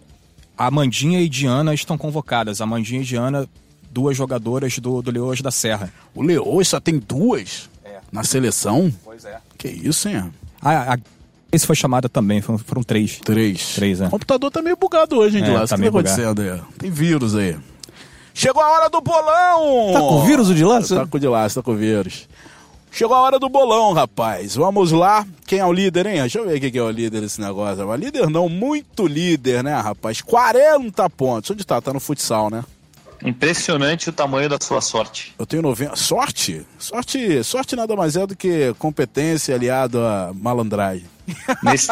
A 0.57 0.71
Mandinha 0.71 1.19
e 1.19 1.27
Diana 1.27 1.73
estão 1.73 1.97
convocadas. 1.97 2.61
A 2.61 2.65
Mandinha 2.65 3.01
e 3.01 3.03
Diana 3.03 3.47
duas 3.91 4.15
jogadoras 4.15 4.79
do, 4.79 5.01
do 5.01 5.11
Leões 5.11 5.41
da 5.41 5.51
Serra. 5.51 5.91
O 6.13 6.21
Leões 6.21 6.69
só 6.69 6.79
tem 6.79 6.97
duas 6.97 7.69
é. 7.83 7.99
na 8.11 8.23
seleção? 8.23 8.91
Pois 9.03 9.25
é. 9.25 9.37
Que 9.57 9.67
isso, 9.67 10.07
hein? 10.07 10.31
Ah, 10.61 10.93
a, 10.93 10.97
esse 11.51 11.67
foi 11.67 11.75
chamada 11.75 12.07
também, 12.07 12.41
foram, 12.41 12.57
foram 12.57 12.83
três. 12.83 13.19
Três. 13.19 13.75
Três, 13.75 13.99
é. 13.99 14.07
O 14.07 14.09
computador 14.09 14.49
tá 14.49 14.61
meio 14.61 14.77
bugado 14.77 15.17
hoje, 15.17 15.37
hein, 15.37 15.43
de 15.43 15.49
é, 15.49 15.53
lá. 15.53 15.67
Tá 15.67 15.75
o 15.75 15.77
que 15.77 15.83
tá 15.83 15.89
acontecendo 15.89 16.41
aí? 16.41 16.61
Tem 16.77 16.89
vírus 16.89 17.35
aí. 17.35 17.57
Chegou 18.37 18.61
a 18.61 18.69
hora 18.69 18.89
do 18.89 18.99
bolão! 18.99 19.93
Tá 19.93 19.99
com 20.01 20.25
vírus 20.25 20.49
o 20.49 20.53
de 20.53 20.65
lá? 20.65 20.81
Tá 20.81 21.07
com 21.07 21.15
o 21.15 21.19
de 21.21 21.27
lá, 21.27 21.49
tá 21.49 21.63
com 21.63 21.73
vírus. 21.73 22.27
Chegou 22.91 23.15
a 23.15 23.21
hora 23.21 23.39
do 23.39 23.47
bolão, 23.47 23.93
rapaz. 23.93 24.57
Vamos 24.57 24.91
lá. 24.91 25.25
Quem 25.47 25.59
é 25.59 25.65
o 25.65 25.71
líder, 25.71 26.05
hein? 26.05 26.19
Deixa 26.19 26.39
eu 26.39 26.45
ver 26.45 26.59
quem 26.59 26.77
é 26.77 26.83
o 26.83 26.89
líder 26.89 27.21
desse 27.21 27.39
negócio. 27.39 27.87
Mas 27.87 27.97
líder 27.97 28.29
não, 28.29 28.49
muito 28.49 29.07
líder, 29.07 29.63
né, 29.63 29.73
rapaz? 29.79 30.19
40 30.19 31.09
pontos. 31.11 31.51
Onde 31.51 31.65
tá? 31.65 31.79
Tá 31.79 31.93
no 31.93 31.99
futsal, 32.01 32.49
né? 32.49 32.65
Impressionante 33.25 34.09
o 34.09 34.13
tamanho 34.13 34.47
da 34.47 34.57
sua 34.61 34.81
sorte. 34.81 35.33
Eu 35.37 35.45
tenho 35.45 35.61
90. 35.61 35.95
Sorte? 35.95 36.65
Sorte, 36.77 37.43
sorte 37.43 37.75
nada 37.75 37.95
mais 37.95 38.15
é 38.15 38.25
do 38.25 38.35
que 38.35 38.73
competência 38.77 39.55
aliado 39.55 39.99
a 39.99 40.31
malandragem. 40.33 41.05
Nesse, 41.63 41.87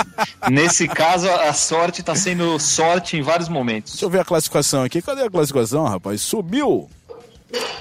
nesse 0.51 0.87
caso, 0.87 1.27
a 1.27 1.51
sorte 1.53 2.01
está 2.01 2.13
sendo 2.13 2.59
sorte 2.59 3.17
em 3.17 3.23
vários 3.23 3.49
momentos. 3.49 3.93
Deixa 3.93 4.05
eu 4.05 4.09
ver 4.09 4.19
a 4.19 4.25
classificação 4.25 4.83
aqui. 4.83 5.01
Cadê 5.01 5.23
a 5.23 5.29
classificação, 5.29 5.85
rapaz? 5.85 6.21
Subiu 6.21 6.87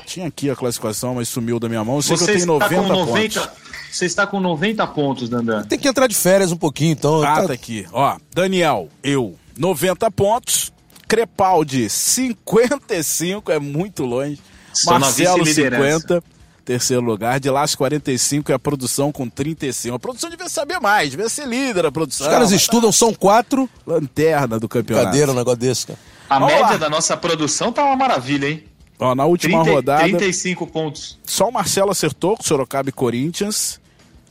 tinha 0.06 0.26
aqui 0.26 0.50
a 0.50 0.56
classificação, 0.56 1.14
mas 1.14 1.28
sumiu 1.28 1.58
da 1.58 1.68
minha 1.68 1.84
mão. 1.84 1.96
Eu 1.96 2.02
sei 2.02 2.16
Você 2.16 2.24
que 2.24 2.30
eu 2.30 2.34
tenho 2.36 2.46
90, 2.46 2.82
90 2.88 3.40
pontos. 3.40 3.62
Você 3.90 4.06
está 4.06 4.26
com 4.26 4.40
90 4.40 4.86
pontos, 4.88 5.28
Dandan. 5.28 5.64
Tem 5.64 5.78
que 5.78 5.88
entrar 5.88 6.06
de 6.06 6.14
férias 6.14 6.52
um 6.52 6.56
pouquinho, 6.56 6.92
então. 6.92 7.22
Ah, 7.22 7.40
tá... 7.40 7.48
tá 7.48 7.52
aqui. 7.52 7.86
Ó, 7.92 8.16
Daniel, 8.32 8.88
eu, 9.02 9.34
90 9.56 10.10
pontos. 10.10 10.72
Crepaldi, 11.08 11.88
55, 11.88 13.50
é 13.52 13.58
muito 13.58 14.04
longe. 14.04 14.40
Estou 14.72 14.98
Marcelo, 14.98 15.44
50. 15.44 16.22
Terceiro 16.64 17.02
lugar, 17.02 17.40
de 17.40 17.50
lá 17.50 17.64
45 17.66 18.52
é 18.52 18.54
a 18.54 18.58
produção 18.58 19.10
com 19.10 19.28
35. 19.28 19.96
A 19.96 19.98
produção 19.98 20.30
devia 20.30 20.48
saber 20.48 20.78
mais, 20.78 21.10
devia 21.10 21.28
ser 21.28 21.46
líder 21.46 21.86
a 21.86 21.92
produção. 21.92 22.26
Os 22.26 22.32
caras 22.32 22.52
estudam, 22.52 22.92
são 22.92 23.12
quatro. 23.12 23.68
Lanterna 23.84 24.60
do 24.60 24.68
campeonato. 24.68 25.06
Cadeira, 25.06 25.32
um 25.32 25.34
negócio 25.34 25.58
desse, 25.58 25.88
cara. 25.88 25.98
A 26.30 26.38
Vamos 26.38 26.54
média 26.54 26.70
lá. 26.70 26.76
da 26.76 26.88
nossa 26.88 27.16
produção 27.16 27.72
tá 27.72 27.84
uma 27.84 27.96
maravilha, 27.96 28.48
hein? 28.48 28.64
Ó, 28.98 29.14
na 29.14 29.24
última 29.24 29.62
30, 29.64 29.74
rodada. 29.76 30.02
35 30.04 30.66
pontos. 30.68 31.18
Só 31.24 31.48
o 31.48 31.52
Marcelo 31.52 31.90
acertou 31.90 32.36
com 32.36 32.44
Sorocaba 32.44 32.88
e 32.88 32.92
Corinthians. 32.92 33.80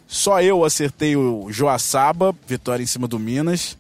Só 0.08 0.42
eu 0.42 0.64
acertei 0.64 1.16
o 1.18 1.48
Joaçaba, 1.52 2.34
vitória 2.48 2.82
em 2.82 2.88
cima 2.88 3.08
do 3.08 3.20
Minas. 3.20 3.78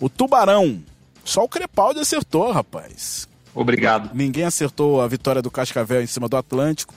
O 0.00 0.08
Tubarão. 0.08 0.82
Só 1.24 1.44
o 1.44 1.48
Crepaldi 1.48 2.00
acertou, 2.00 2.50
rapaz. 2.50 3.28
Obrigado. 3.54 4.10
Ninguém 4.14 4.44
acertou 4.44 5.00
a 5.00 5.06
vitória 5.06 5.42
do 5.42 5.50
Cascavel 5.50 6.02
em 6.02 6.06
cima 6.06 6.28
do 6.28 6.36
Atlântico. 6.36 6.94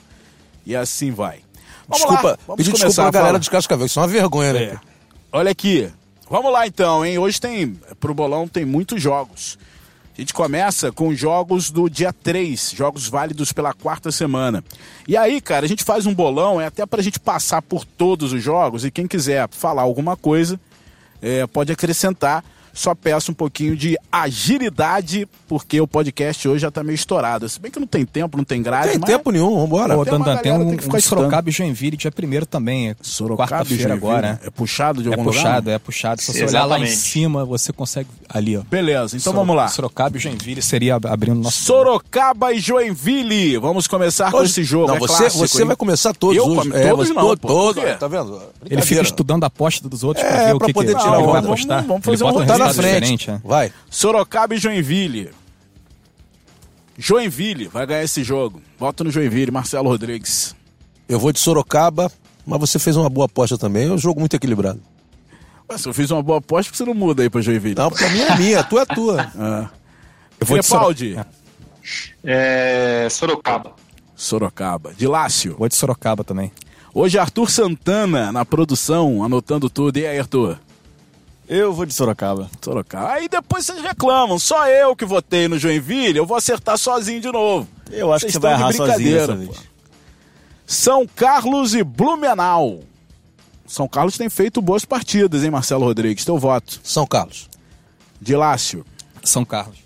E 0.65 0.75
assim 0.75 1.11
vai. 1.11 1.39
Vamos 1.87 1.97
desculpa, 1.97 2.29
lá, 2.29 2.37
vamos 2.47 2.65
desculpa 2.65 2.93
pra 2.93 3.11
galera 3.11 3.39
de 3.39 3.49
Cascavel, 3.49 3.85
isso 3.85 3.99
é 3.99 4.01
uma 4.01 4.07
vergonha, 4.07 4.53
né? 4.53 4.63
É. 4.63 4.79
Olha 5.31 5.51
aqui. 5.51 5.91
Vamos 6.27 6.51
lá 6.51 6.65
então, 6.65 7.05
hein? 7.05 7.19
Hoje 7.19 7.39
tem, 7.39 7.79
pro 7.99 8.13
bolão 8.13 8.47
tem 8.47 8.65
muitos 8.65 8.99
jogos. 8.99 9.59
A 10.17 10.21
gente 10.21 10.33
começa 10.33 10.91
com 10.91 11.13
jogos 11.13 11.69
do 11.69 11.89
dia 11.89 12.11
3, 12.11 12.71
jogos 12.71 13.07
válidos 13.07 13.51
pela 13.51 13.73
quarta 13.73 14.11
semana. 14.11 14.63
E 15.07 15.15
aí, 15.17 15.41
cara, 15.41 15.65
a 15.65 15.69
gente 15.69 15.83
faz 15.83 16.05
um 16.05 16.15
bolão, 16.15 16.59
é 16.59 16.65
até 16.65 16.85
para 16.85 17.01
a 17.01 17.03
gente 17.03 17.19
passar 17.19 17.61
por 17.61 17.83
todos 17.83 18.31
os 18.31 18.41
jogos 18.41 18.85
e 18.85 18.91
quem 18.91 19.07
quiser 19.07 19.47
falar 19.51 19.81
alguma 19.81 20.15
coisa, 20.15 20.59
é, 21.21 21.45
pode 21.45 21.71
acrescentar 21.71 22.43
só 22.75 22.93
peço 22.93 23.31
um 23.31 23.33
pouquinho 23.33 23.75
de 23.75 23.97
agilidade, 24.11 25.27
porque 25.47 25.79
o 25.79 25.87
podcast 25.87 26.47
hoje 26.47 26.59
já 26.59 26.69
tá 26.69 26.83
meio 26.83 26.95
estourado. 26.95 27.47
Se 27.47 27.59
bem 27.59 27.71
que 27.71 27.79
não 27.79 27.87
tem 27.87 28.05
tempo, 28.05 28.37
não 28.37 28.43
tem 28.43 28.61
grade. 28.61 28.87
Não 28.87 28.93
tem 28.99 29.01
tempo 29.01 29.31
nenhum, 29.31 29.55
vambora. 29.61 29.97
Ô, 29.97 30.03
Dandan, 30.03 30.37
tem 30.37 30.51
um, 30.51 30.75
tem 30.75 30.89
um 30.93 31.01
Sorocaba 31.01 31.49
e 31.49 31.51
Joinville 31.53 31.95
dia 31.95 32.11
primeiro 32.11 32.45
também. 32.45 32.89
É 32.89 32.95
quarta-feira 33.35 33.93
agora. 33.93 34.33
Né? 34.33 34.39
É 34.45 34.49
puxado 34.49 35.01
de 35.01 35.07
algum 35.07 35.21
é 35.21 35.25
puxado, 35.25 35.57
lugar? 35.57 35.75
É 35.75 35.79
puxado, 35.79 36.21
Se 36.21 36.33
você 36.33 36.45
olhar 36.45 36.65
lá 36.65 36.79
em 36.79 36.87
cima, 36.87 37.45
você 37.45 37.71
consegue 37.71 38.09
ali, 38.27 38.57
ó. 38.57 38.61
Beleza, 38.69 39.15
então 39.15 39.31
vamos 39.31 39.55
lá. 39.55 39.69
Sorocaba 39.69 40.17
e 40.17 40.19
Joinville 40.19 40.61
seria 40.61 40.95
abrindo 40.95 41.39
nosso... 41.39 41.63
Sorocaba 41.63 42.51
e 42.51 42.59
Joinville. 42.59 43.57
Vamos 43.57 43.87
começar 43.87 44.27
hoje, 44.27 44.35
com 44.35 44.43
esse 44.43 44.63
jogo. 44.63 44.87
Não, 44.87 44.95
é 44.95 44.99
você, 44.99 45.17
clássico, 45.17 45.47
você 45.47 45.63
vai 45.63 45.75
começar 45.77 46.13
todos 46.13 46.35
Eu, 46.35 46.45
hoje. 46.45 46.71
É, 46.73 46.89
todos 46.89 47.09
não, 47.09 47.37
todos. 47.37 47.83
Tá 47.97 48.07
vendo? 48.07 48.41
Ele 48.69 48.81
fica 48.81 49.01
estudando 49.01 49.43
a 49.45 49.47
aposta 49.47 49.87
dos 49.87 50.03
outros 50.03 50.25
é, 50.25 50.29
pra 50.29 50.45
ver 50.45 50.55
o 50.55 50.59
que, 50.59 50.73
poder 50.73 50.95
que 50.95 51.01
tirar 51.01 51.19
ele 51.19 51.27
vai 51.27 51.39
apostar. 51.39 51.85
Vamos 51.85 52.03
fazer 52.03 52.23
um 52.23 52.45
na 52.67 52.73
frente. 52.73 53.31
É. 53.31 53.41
Vai. 53.43 53.71
Sorocaba 53.89 54.55
e 54.55 54.57
Joinville. 54.57 55.31
Joinville 56.97 57.67
vai 57.67 57.85
ganhar 57.85 58.03
esse 58.03 58.23
jogo. 58.23 58.61
Bota 58.79 59.03
no 59.03 59.11
Joinville, 59.11 59.51
Marcelo 59.51 59.89
Rodrigues. 59.89 60.55
Eu 61.07 61.19
vou 61.19 61.31
de 61.31 61.39
Sorocaba, 61.39 62.11
mas 62.45 62.59
você 62.59 62.79
fez 62.79 62.95
uma 62.95 63.09
boa 63.09 63.25
aposta 63.25 63.57
também. 63.57 63.87
É 63.87 63.91
um 63.91 63.97
jogo 63.97 64.19
muito 64.19 64.35
equilibrado. 64.35 64.81
Mas 65.67 65.81
se 65.81 65.89
eu 65.89 65.93
fiz 65.93 66.09
uma 66.11 66.21
boa 66.21 66.37
aposta, 66.37 66.69
por 66.69 66.71
que 66.71 66.77
você 66.77 66.85
não 66.85 66.93
muda 66.93 67.23
aí 67.23 67.29
pra 67.29 67.41
Joinville? 67.41 67.75
Não, 67.75 67.89
pra 67.89 68.09
mim 68.09 68.19
é 68.21 68.37
minha, 68.37 68.59
a 68.59 68.63
tua 68.63 68.81
é 68.81 68.85
tua. 68.85 69.31
Ah. 69.37 69.69
Eu 70.39 70.45
vou 70.45 70.57
Crepaldi. 70.59 71.09
de 71.09 71.13
Sorocaba. 71.15 71.29
É... 72.23 73.07
Sorocaba. 73.09 73.73
Sorocaba. 74.15 74.93
De 74.93 75.07
Lácio. 75.07 75.55
Vou 75.57 75.67
de 75.69 75.75
Sorocaba 75.75 76.23
também. 76.23 76.51
Hoje 76.93 77.17
Arthur 77.17 77.49
Santana 77.49 78.31
na 78.31 78.45
produção, 78.45 79.23
anotando 79.23 79.69
tudo. 79.69 79.97
E 79.97 80.05
aí, 80.05 80.19
Arthur? 80.19 80.59
Eu 81.47 81.73
vou 81.73 81.85
de 81.85 81.93
Sorocaba. 81.93 82.49
Sorocaba. 82.61 83.13
Aí 83.13 83.29
depois 83.29 83.65
vocês 83.65 83.81
reclamam. 83.81 84.39
Só 84.39 84.67
eu 84.67 84.95
que 84.95 85.05
votei 85.05 85.47
no 85.47 85.59
Joinville, 85.59 86.17
eu 86.17 86.25
vou 86.25 86.37
acertar 86.37 86.77
sozinho 86.77 87.21
de 87.21 87.31
novo. 87.31 87.67
Eu 87.91 88.11
acho 88.11 88.21
vocês 88.21 88.33
que 88.33 88.39
você 88.39 88.39
vai 88.39 88.53
errar 88.53 88.73
sozinho 88.73 89.17
dessa 89.17 89.35
vez. 89.35 89.75
São 90.65 91.07
Carlos 91.07 91.75
e 91.75 91.83
Blumenau. 91.83 92.81
São 93.67 93.87
Carlos 93.87 94.17
tem 94.17 94.29
feito 94.29 94.61
boas 94.61 94.85
partidas, 94.85 95.43
hein, 95.43 95.51
Marcelo 95.51 95.85
Rodrigues? 95.85 96.25
Teu 96.25 96.37
voto. 96.37 96.79
São 96.83 97.05
Carlos. 97.05 97.49
De 98.19 98.35
Lácio. 98.35 98.85
São 99.23 99.45
Carlos. 99.45 99.77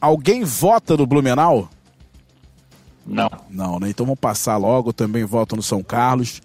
Alguém 0.00 0.44
vota 0.44 0.96
no 0.96 1.06
Blumenau? 1.06 1.68
Não. 3.06 3.30
Não, 3.50 3.78
né? 3.78 3.90
Então 3.90 4.06
vamos 4.06 4.20
passar 4.20 4.56
logo. 4.56 4.92
Também 4.92 5.24
voto 5.24 5.56
no 5.56 5.62
São 5.62 5.82
Carlos. 5.82 6.40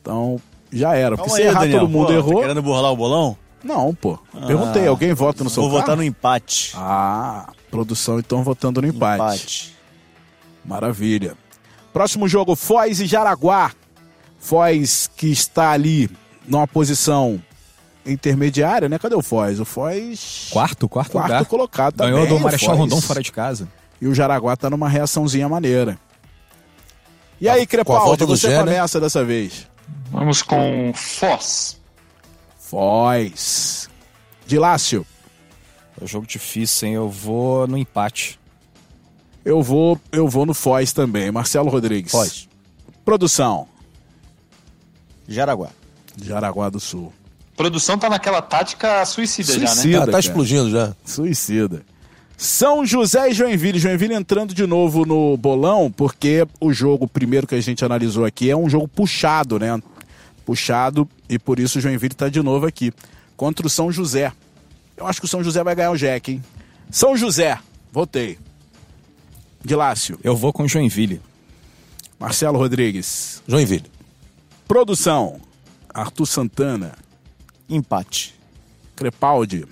Então, 0.00 0.40
já 0.72 0.94
era. 0.94 1.16
Porque 1.16 1.28
Calma 1.28 1.36
se 1.36 1.42
aí, 1.42 1.48
errar, 1.48 1.60
Daniel. 1.60 1.80
todo 1.80 1.88
mundo 1.90 2.06
Pô, 2.06 2.12
errou. 2.12 2.34
Tá 2.34 2.40
querendo 2.42 2.62
burlar 2.62 2.92
o 2.92 2.96
bolão? 2.96 3.36
Não, 3.62 3.94
pô. 3.94 4.18
Ah, 4.34 4.46
Perguntei, 4.46 4.86
alguém 4.86 5.14
vota 5.14 5.42
no 5.42 5.48
São 5.50 5.62
Vou 5.64 5.72
votar 5.72 5.96
no 5.96 6.02
empate. 6.02 6.72
Ah, 6.76 7.50
produção 7.70 8.18
então 8.18 8.42
votando 8.42 8.82
no 8.82 8.86
empate. 8.88 9.22
Empate. 9.22 9.74
Maravilha. 10.64 11.34
Próximo 11.92 12.28
jogo, 12.28 12.54
Foz 12.54 13.00
e 13.00 13.06
Jaraguá. 13.06 13.72
Foz 14.38 15.10
que 15.16 15.28
está 15.28 15.70
ali 15.70 16.10
numa 16.46 16.66
posição 16.66 17.40
intermediária, 18.04 18.88
né? 18.88 18.98
Cadê 18.98 19.14
o 19.14 19.22
Foz? 19.22 19.60
O 19.60 19.64
Foz. 19.64 20.48
Quarto, 20.50 20.88
quarto, 20.88 21.12
quarto 21.12 21.28
lugar. 21.28 21.44
colocado. 21.46 21.96
Ganhou 21.96 22.24
também, 22.24 22.38
do 22.38 22.42
Marechal 22.42 22.76
Rondon 22.76 23.00
fora 23.00 23.22
de 23.22 23.32
casa. 23.32 23.68
E 24.00 24.06
o 24.06 24.14
Jaraguá 24.14 24.56
tá 24.56 24.68
numa 24.68 24.88
reaçãozinha 24.88 25.48
maneira. 25.48 25.98
E 27.40 27.48
aí, 27.48 27.66
Crepaldi, 27.66 28.24
você 28.24 28.48
Gé, 28.50 28.58
começa 28.58 28.98
né? 28.98 29.04
dessa 29.04 29.24
vez? 29.24 29.66
Vamos 30.10 30.42
com 30.42 30.92
Foz. 30.94 31.80
Foz. 32.58 33.88
De 34.46 34.58
Lácio. 34.58 35.06
É 36.00 36.04
um 36.04 36.06
jogo 36.06 36.26
difícil, 36.26 36.88
hein? 36.88 36.94
Eu 36.94 37.08
vou 37.08 37.66
no 37.66 37.78
empate. 37.78 38.38
Eu 39.44 39.62
vou, 39.62 40.00
eu 40.10 40.28
vou 40.28 40.46
no 40.46 40.54
Foz 40.54 40.92
também. 40.92 41.30
Marcelo 41.30 41.68
Rodrigues. 41.68 42.12
Foz. 42.12 42.48
Produção. 43.04 43.68
Jaraguá. 45.28 45.70
Jaraguá 46.20 46.70
do 46.70 46.80
Sul. 46.80 47.12
Produção 47.56 47.96
tá 47.96 48.10
naquela 48.10 48.42
tática 48.42 49.04
suicida, 49.04 49.52
suicida 49.52 49.74
já, 49.74 49.88
né? 49.88 49.92
Ela 49.94 50.12
tá 50.12 50.18
explodindo 50.18 50.70
já. 50.70 50.94
Suicida. 51.04 51.82
São 52.36 52.84
José 52.84 53.30
e 53.30 53.34
Joinville. 53.34 53.78
Joinville 53.78 54.14
entrando 54.14 54.54
de 54.54 54.66
novo 54.66 55.04
no 55.06 55.36
bolão, 55.36 55.90
porque 55.90 56.46
o 56.60 56.72
jogo 56.72 57.06
primeiro 57.06 57.46
que 57.46 57.54
a 57.54 57.60
gente 57.60 57.84
analisou 57.84 58.24
aqui 58.24 58.50
é 58.50 58.56
um 58.56 58.68
jogo 58.68 58.88
puxado, 58.88 59.58
né? 59.58 59.80
Puxado, 60.44 61.08
e 61.28 61.38
por 61.38 61.58
isso 61.58 61.78
o 61.78 61.80
Joinville 61.80 62.12
está 62.12 62.28
de 62.28 62.42
novo 62.42 62.66
aqui. 62.66 62.92
Contra 63.36 63.66
o 63.66 63.70
São 63.70 63.90
José. 63.90 64.32
Eu 64.96 65.06
acho 65.06 65.20
que 65.20 65.26
o 65.26 65.28
São 65.28 65.42
José 65.42 65.62
vai 65.64 65.74
ganhar 65.74 65.90
o 65.90 65.96
Jack, 65.96 66.32
hein? 66.32 66.44
São 66.90 67.16
José, 67.16 67.58
votei. 67.90 68.38
De 69.64 69.74
Lácio. 69.74 70.18
Eu 70.22 70.36
vou 70.36 70.52
com 70.52 70.68
Joinville. 70.68 71.20
Marcelo 72.18 72.58
Rodrigues. 72.58 73.42
Joinville. 73.48 73.90
Produção. 74.68 75.40
Arthur 75.92 76.26
Santana. 76.26 76.92
Empate. 77.68 78.34
Crepaldi. 78.94 79.64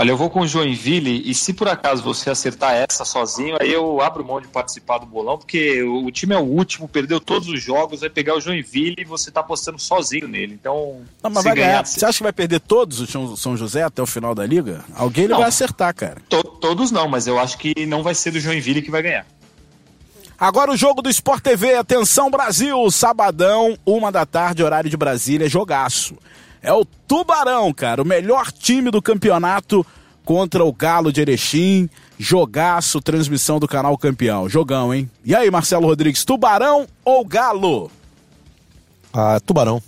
Olha, 0.00 0.12
eu 0.12 0.16
vou 0.16 0.30
com 0.30 0.42
o 0.42 0.46
Joinville 0.46 1.28
e 1.28 1.34
se 1.34 1.52
por 1.52 1.66
acaso 1.66 2.04
você 2.04 2.30
acertar 2.30 2.72
essa 2.72 3.04
sozinho, 3.04 3.56
aí 3.60 3.72
eu 3.72 4.00
abro 4.00 4.24
mão 4.24 4.40
de 4.40 4.46
participar 4.46 4.98
do 4.98 5.06
bolão, 5.06 5.36
porque 5.36 5.82
o 5.82 6.08
time 6.12 6.36
é 6.36 6.38
o 6.38 6.44
último, 6.44 6.86
perdeu 6.86 7.18
todos 7.18 7.48
os 7.48 7.60
jogos, 7.60 8.02
vai 8.02 8.08
pegar 8.08 8.36
o 8.36 8.40
Joinville 8.40 8.94
e 8.96 9.04
você 9.04 9.28
tá 9.28 9.40
apostando 9.40 9.76
sozinho 9.76 10.28
nele. 10.28 10.54
Então, 10.54 11.00
não, 11.20 11.30
mas 11.30 11.42
vai 11.42 11.52
ganhar. 11.56 11.66
ganhar. 11.66 11.84
Você 11.84 12.06
acha 12.06 12.18
que 12.18 12.22
vai 12.22 12.32
perder 12.32 12.60
todos 12.60 13.00
o 13.00 13.36
São 13.36 13.56
José 13.56 13.82
até 13.82 14.00
o 14.00 14.06
final 14.06 14.36
da 14.36 14.46
liga? 14.46 14.84
Alguém 14.94 15.24
ele 15.24 15.34
vai 15.34 15.48
acertar, 15.48 15.92
cara. 15.92 16.22
To 16.28 16.44
todos 16.44 16.92
não, 16.92 17.08
mas 17.08 17.26
eu 17.26 17.36
acho 17.36 17.58
que 17.58 17.84
não 17.84 18.04
vai 18.04 18.14
ser 18.14 18.30
do 18.30 18.38
Joinville 18.38 18.82
que 18.82 18.92
vai 18.92 19.02
ganhar. 19.02 19.26
Agora 20.38 20.70
o 20.70 20.76
jogo 20.76 21.02
do 21.02 21.10
Sport 21.10 21.42
TV, 21.42 21.74
atenção 21.74 22.30
Brasil, 22.30 22.88
sabadão, 22.92 23.76
uma 23.84 24.12
da 24.12 24.24
tarde, 24.24 24.62
horário 24.62 24.88
de 24.88 24.96
Brasília, 24.96 25.48
jogaço 25.48 26.14
é 26.62 26.72
o 26.72 26.84
Tubarão, 26.84 27.72
cara, 27.72 28.02
o 28.02 28.06
melhor 28.06 28.50
time 28.52 28.90
do 28.90 29.02
campeonato 29.02 29.84
contra 30.24 30.64
o 30.64 30.72
Galo 30.72 31.12
de 31.12 31.20
Erechim. 31.20 31.88
Jogaço, 32.18 33.00
transmissão 33.00 33.58
do 33.58 33.68
canal 33.68 33.96
Campeão. 33.96 34.48
Jogão, 34.48 34.92
hein? 34.92 35.08
E 35.24 35.34
aí, 35.34 35.50
Marcelo 35.50 35.86
Rodrigues, 35.86 36.24
Tubarão 36.24 36.86
ou 37.04 37.24
Galo? 37.24 37.90
Ah, 39.12 39.40
Tubarão. 39.40 39.80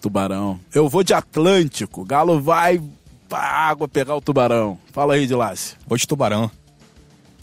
Tubarão. 0.00 0.60
Eu 0.72 0.88
vou 0.88 1.02
de 1.02 1.14
Atlântico. 1.14 2.04
Galo 2.04 2.40
vai 2.40 2.80
pra 3.28 3.40
água 3.40 3.88
pegar 3.88 4.14
o 4.14 4.20
Tubarão. 4.20 4.78
Fala 4.92 5.14
aí, 5.14 5.26
Dilácio. 5.26 5.76
Vou 5.86 5.98
de 5.98 6.06
Tubarão. 6.06 6.50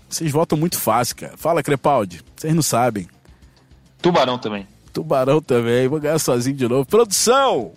Vocês 0.08 0.32
votam 0.32 0.58
muito 0.58 0.80
fácil, 0.80 1.16
cara. 1.18 1.34
Fala, 1.36 1.62
Crepaldi. 1.62 2.22
Vocês 2.36 2.54
não 2.54 2.62
sabem. 2.62 3.08
Tubarão 4.02 4.38
também. 4.38 4.68
Tubarão 4.94 5.42
também. 5.42 5.88
Vou 5.88 6.00
ganhar 6.00 6.20
sozinho 6.20 6.56
de 6.56 6.68
novo. 6.68 6.86
Produção! 6.86 7.74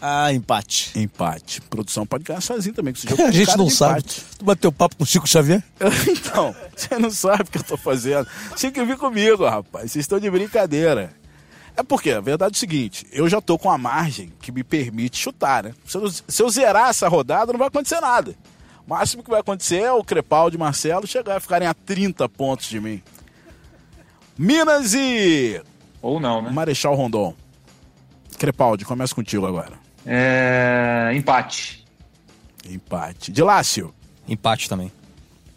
Ah, 0.00 0.32
empate. 0.32 0.96
Empate. 0.96 1.60
Produção 1.62 2.06
pode 2.06 2.24
ganhar 2.24 2.40
sozinho 2.40 2.74
também. 2.74 2.94
Com 2.94 2.98
esse 2.98 3.08
jogo 3.08 3.22
A 3.24 3.30
gente 3.30 3.56
não 3.56 3.68
sabe. 3.68 3.98
empate. 4.00 4.24
Tu 4.38 4.44
bateu 4.44 4.72
papo 4.72 4.96
com 4.96 5.02
o 5.02 5.06
Chico 5.06 5.26
Xavier? 5.26 5.62
então, 6.08 6.54
você 6.76 6.98
não 6.98 7.10
sabe 7.10 7.42
o 7.42 7.46
que 7.46 7.58
eu 7.58 7.64
tô 7.64 7.76
fazendo. 7.76 8.26
Tinha 8.56 8.70
que 8.70 8.84
vir 8.84 8.96
comigo, 8.96 9.44
rapaz. 9.44 9.90
Vocês 9.90 10.04
estão 10.04 10.20
de 10.20 10.30
brincadeira. 10.30 11.12
É 11.76 11.82
porque, 11.82 12.10
a 12.10 12.20
verdade 12.20 12.54
é 12.54 12.56
o 12.56 12.58
seguinte, 12.58 13.06
eu 13.12 13.28
já 13.28 13.40
tô 13.40 13.56
com 13.56 13.70
a 13.70 13.78
margem 13.78 14.32
que 14.40 14.50
me 14.50 14.64
permite 14.64 15.16
chutar, 15.16 15.62
né? 15.62 15.74
Se 15.86 15.96
eu, 15.96 16.10
se 16.10 16.42
eu 16.42 16.50
zerar 16.50 16.90
essa 16.90 17.06
rodada, 17.08 17.52
não 17.52 17.58
vai 17.58 17.68
acontecer 17.68 18.00
nada. 18.00 18.34
O 18.84 18.90
máximo 18.90 19.22
que 19.22 19.30
vai 19.30 19.40
acontecer 19.40 19.82
é 19.82 19.92
o 19.92 20.02
Crepaldi 20.02 20.56
e 20.56 20.58
Marcelo 20.58 21.06
chegar 21.06 21.36
a 21.36 21.40
ficarem 21.40 21.68
a 21.68 21.74
30 21.74 22.28
pontos 22.28 22.68
de 22.68 22.80
mim. 22.80 23.00
Minas 24.36 24.94
e 24.94 25.60
Ou 26.02 26.18
não, 26.18 26.42
né? 26.42 26.50
Marechal 26.50 26.94
Rondon. 26.94 27.34
Crepaldi, 28.38 28.84
começa 28.84 29.14
contigo 29.14 29.46
agora. 29.46 29.87
É... 30.06 31.12
Empate. 31.14 31.84
Empate. 32.68 33.32
De 33.32 33.42
Lácio. 33.42 33.92
Empate 34.28 34.68
também. 34.68 34.92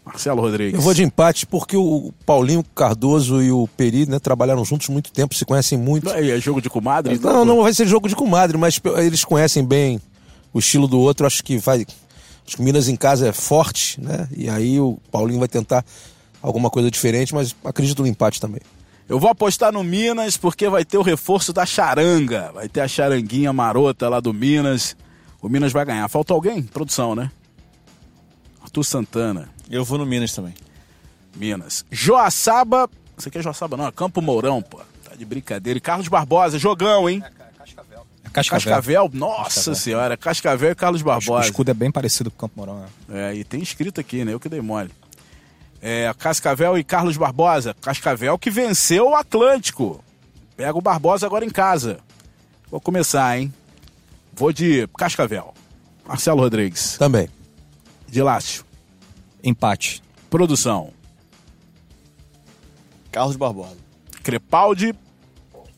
Marcelo 0.04 0.40
Rodrigues. 0.40 0.74
Eu 0.74 0.80
vou 0.80 0.92
de 0.92 1.02
empate 1.02 1.46
porque 1.46 1.76
o 1.76 2.12
Paulinho 2.26 2.64
Cardoso 2.74 3.40
e 3.40 3.52
o 3.52 3.68
Peri 3.68 4.06
né, 4.06 4.18
trabalharam 4.18 4.64
juntos 4.64 4.88
muito 4.88 5.12
tempo, 5.12 5.34
se 5.34 5.44
conhecem 5.44 5.78
muito. 5.78 6.06
Não, 6.06 6.20
e 6.20 6.30
é 6.30 6.40
jogo 6.40 6.60
de 6.60 6.68
comadre? 6.68 7.14
então? 7.14 7.32
Não, 7.32 7.44
não 7.44 7.62
vai 7.62 7.72
ser 7.72 7.86
jogo 7.86 8.08
de 8.08 8.16
comadre, 8.16 8.58
mas 8.58 8.80
eles 8.98 9.24
conhecem 9.24 9.64
bem 9.64 10.00
o 10.52 10.58
estilo 10.58 10.88
do 10.88 10.98
outro. 10.98 11.26
Acho 11.26 11.42
que 11.42 11.56
vai. 11.58 11.86
Acho 12.44 12.56
que 12.56 12.62
Minas 12.62 12.88
em 12.88 12.96
casa 12.96 13.28
é 13.28 13.32
forte, 13.32 14.00
né? 14.00 14.28
E 14.36 14.50
aí 14.50 14.80
o 14.80 14.98
Paulinho 15.12 15.38
vai 15.38 15.48
tentar 15.48 15.84
alguma 16.42 16.68
coisa 16.68 16.90
diferente, 16.90 17.32
mas 17.32 17.54
acredito 17.64 18.02
no 18.02 18.08
empate 18.08 18.40
também. 18.40 18.60
Eu 19.12 19.18
vou 19.18 19.28
apostar 19.28 19.70
no 19.70 19.84
Minas 19.84 20.38
porque 20.38 20.70
vai 20.70 20.86
ter 20.86 20.96
o 20.96 21.02
reforço 21.02 21.52
da 21.52 21.66
charanga. 21.66 22.50
Vai 22.54 22.66
ter 22.66 22.80
a 22.80 22.88
charanguinha 22.88 23.52
marota 23.52 24.08
lá 24.08 24.20
do 24.20 24.32
Minas. 24.32 24.96
O 25.42 25.50
Minas 25.50 25.70
vai 25.70 25.84
ganhar. 25.84 26.08
Falta 26.08 26.32
alguém? 26.32 26.62
Produção, 26.62 27.14
né? 27.14 27.30
Arthur 28.62 28.82
Santana, 28.84 29.50
Eu 29.68 29.84
vou 29.84 29.98
no 29.98 30.06
Minas 30.06 30.32
também. 30.32 30.54
Minas. 31.36 31.84
Joaçaba. 31.90 32.88
Você 33.14 33.28
quer 33.30 33.42
Joaçaba 33.42 33.76
não? 33.76 33.86
É 33.86 33.92
Campo 33.92 34.22
Mourão, 34.22 34.62
pô. 34.62 34.80
Tá 35.04 35.14
de 35.14 35.26
brincadeira. 35.26 35.76
E 35.76 35.80
Carlos 35.80 36.08
Barbosa, 36.08 36.58
jogão, 36.58 37.06
hein? 37.06 37.22
É 37.22 38.30
Cascavel. 38.30 38.62
Cascavel, 38.62 39.10
nossa 39.12 39.42
Cascavel. 39.44 39.74
senhora. 39.74 40.16
Cascavel 40.16 40.70
e 40.70 40.74
Carlos 40.74 41.02
O 41.02 41.04
Barbosa. 41.04 41.44
escudo 41.48 41.70
é 41.70 41.74
bem 41.74 41.90
parecido 41.90 42.30
com 42.30 42.36
o 42.36 42.40
Campo 42.48 42.54
Mourão. 42.56 42.80
né? 43.10 43.30
É, 43.30 43.34
e 43.34 43.44
tem 43.44 43.60
escrito 43.60 44.00
aqui, 44.00 44.24
né? 44.24 44.32
Eu 44.32 44.40
que 44.40 44.48
dei 44.48 44.62
mole. 44.62 44.90
É, 45.84 46.14
Cascavel 46.16 46.78
e 46.78 46.84
Carlos 46.84 47.16
Barbosa. 47.16 47.74
Cascavel 47.80 48.38
que 48.38 48.50
venceu 48.50 49.08
o 49.08 49.14
Atlântico. 49.16 50.02
Pega 50.56 50.78
o 50.78 50.80
Barbosa 50.80 51.26
agora 51.26 51.44
em 51.44 51.50
casa. 51.50 51.98
Vou 52.70 52.80
começar, 52.80 53.36
hein? 53.36 53.52
Vou 54.32 54.52
de 54.52 54.88
Cascavel. 54.96 55.52
Marcelo 56.06 56.40
Rodrigues. 56.40 56.96
Também. 56.96 57.28
De 58.08 58.22
Lácio. 58.22 58.64
Empate. 59.42 60.02
Produção. 60.30 60.90
Carlos 63.10 63.36
Barbosa. 63.36 63.76
Crepaldi. 64.22 64.94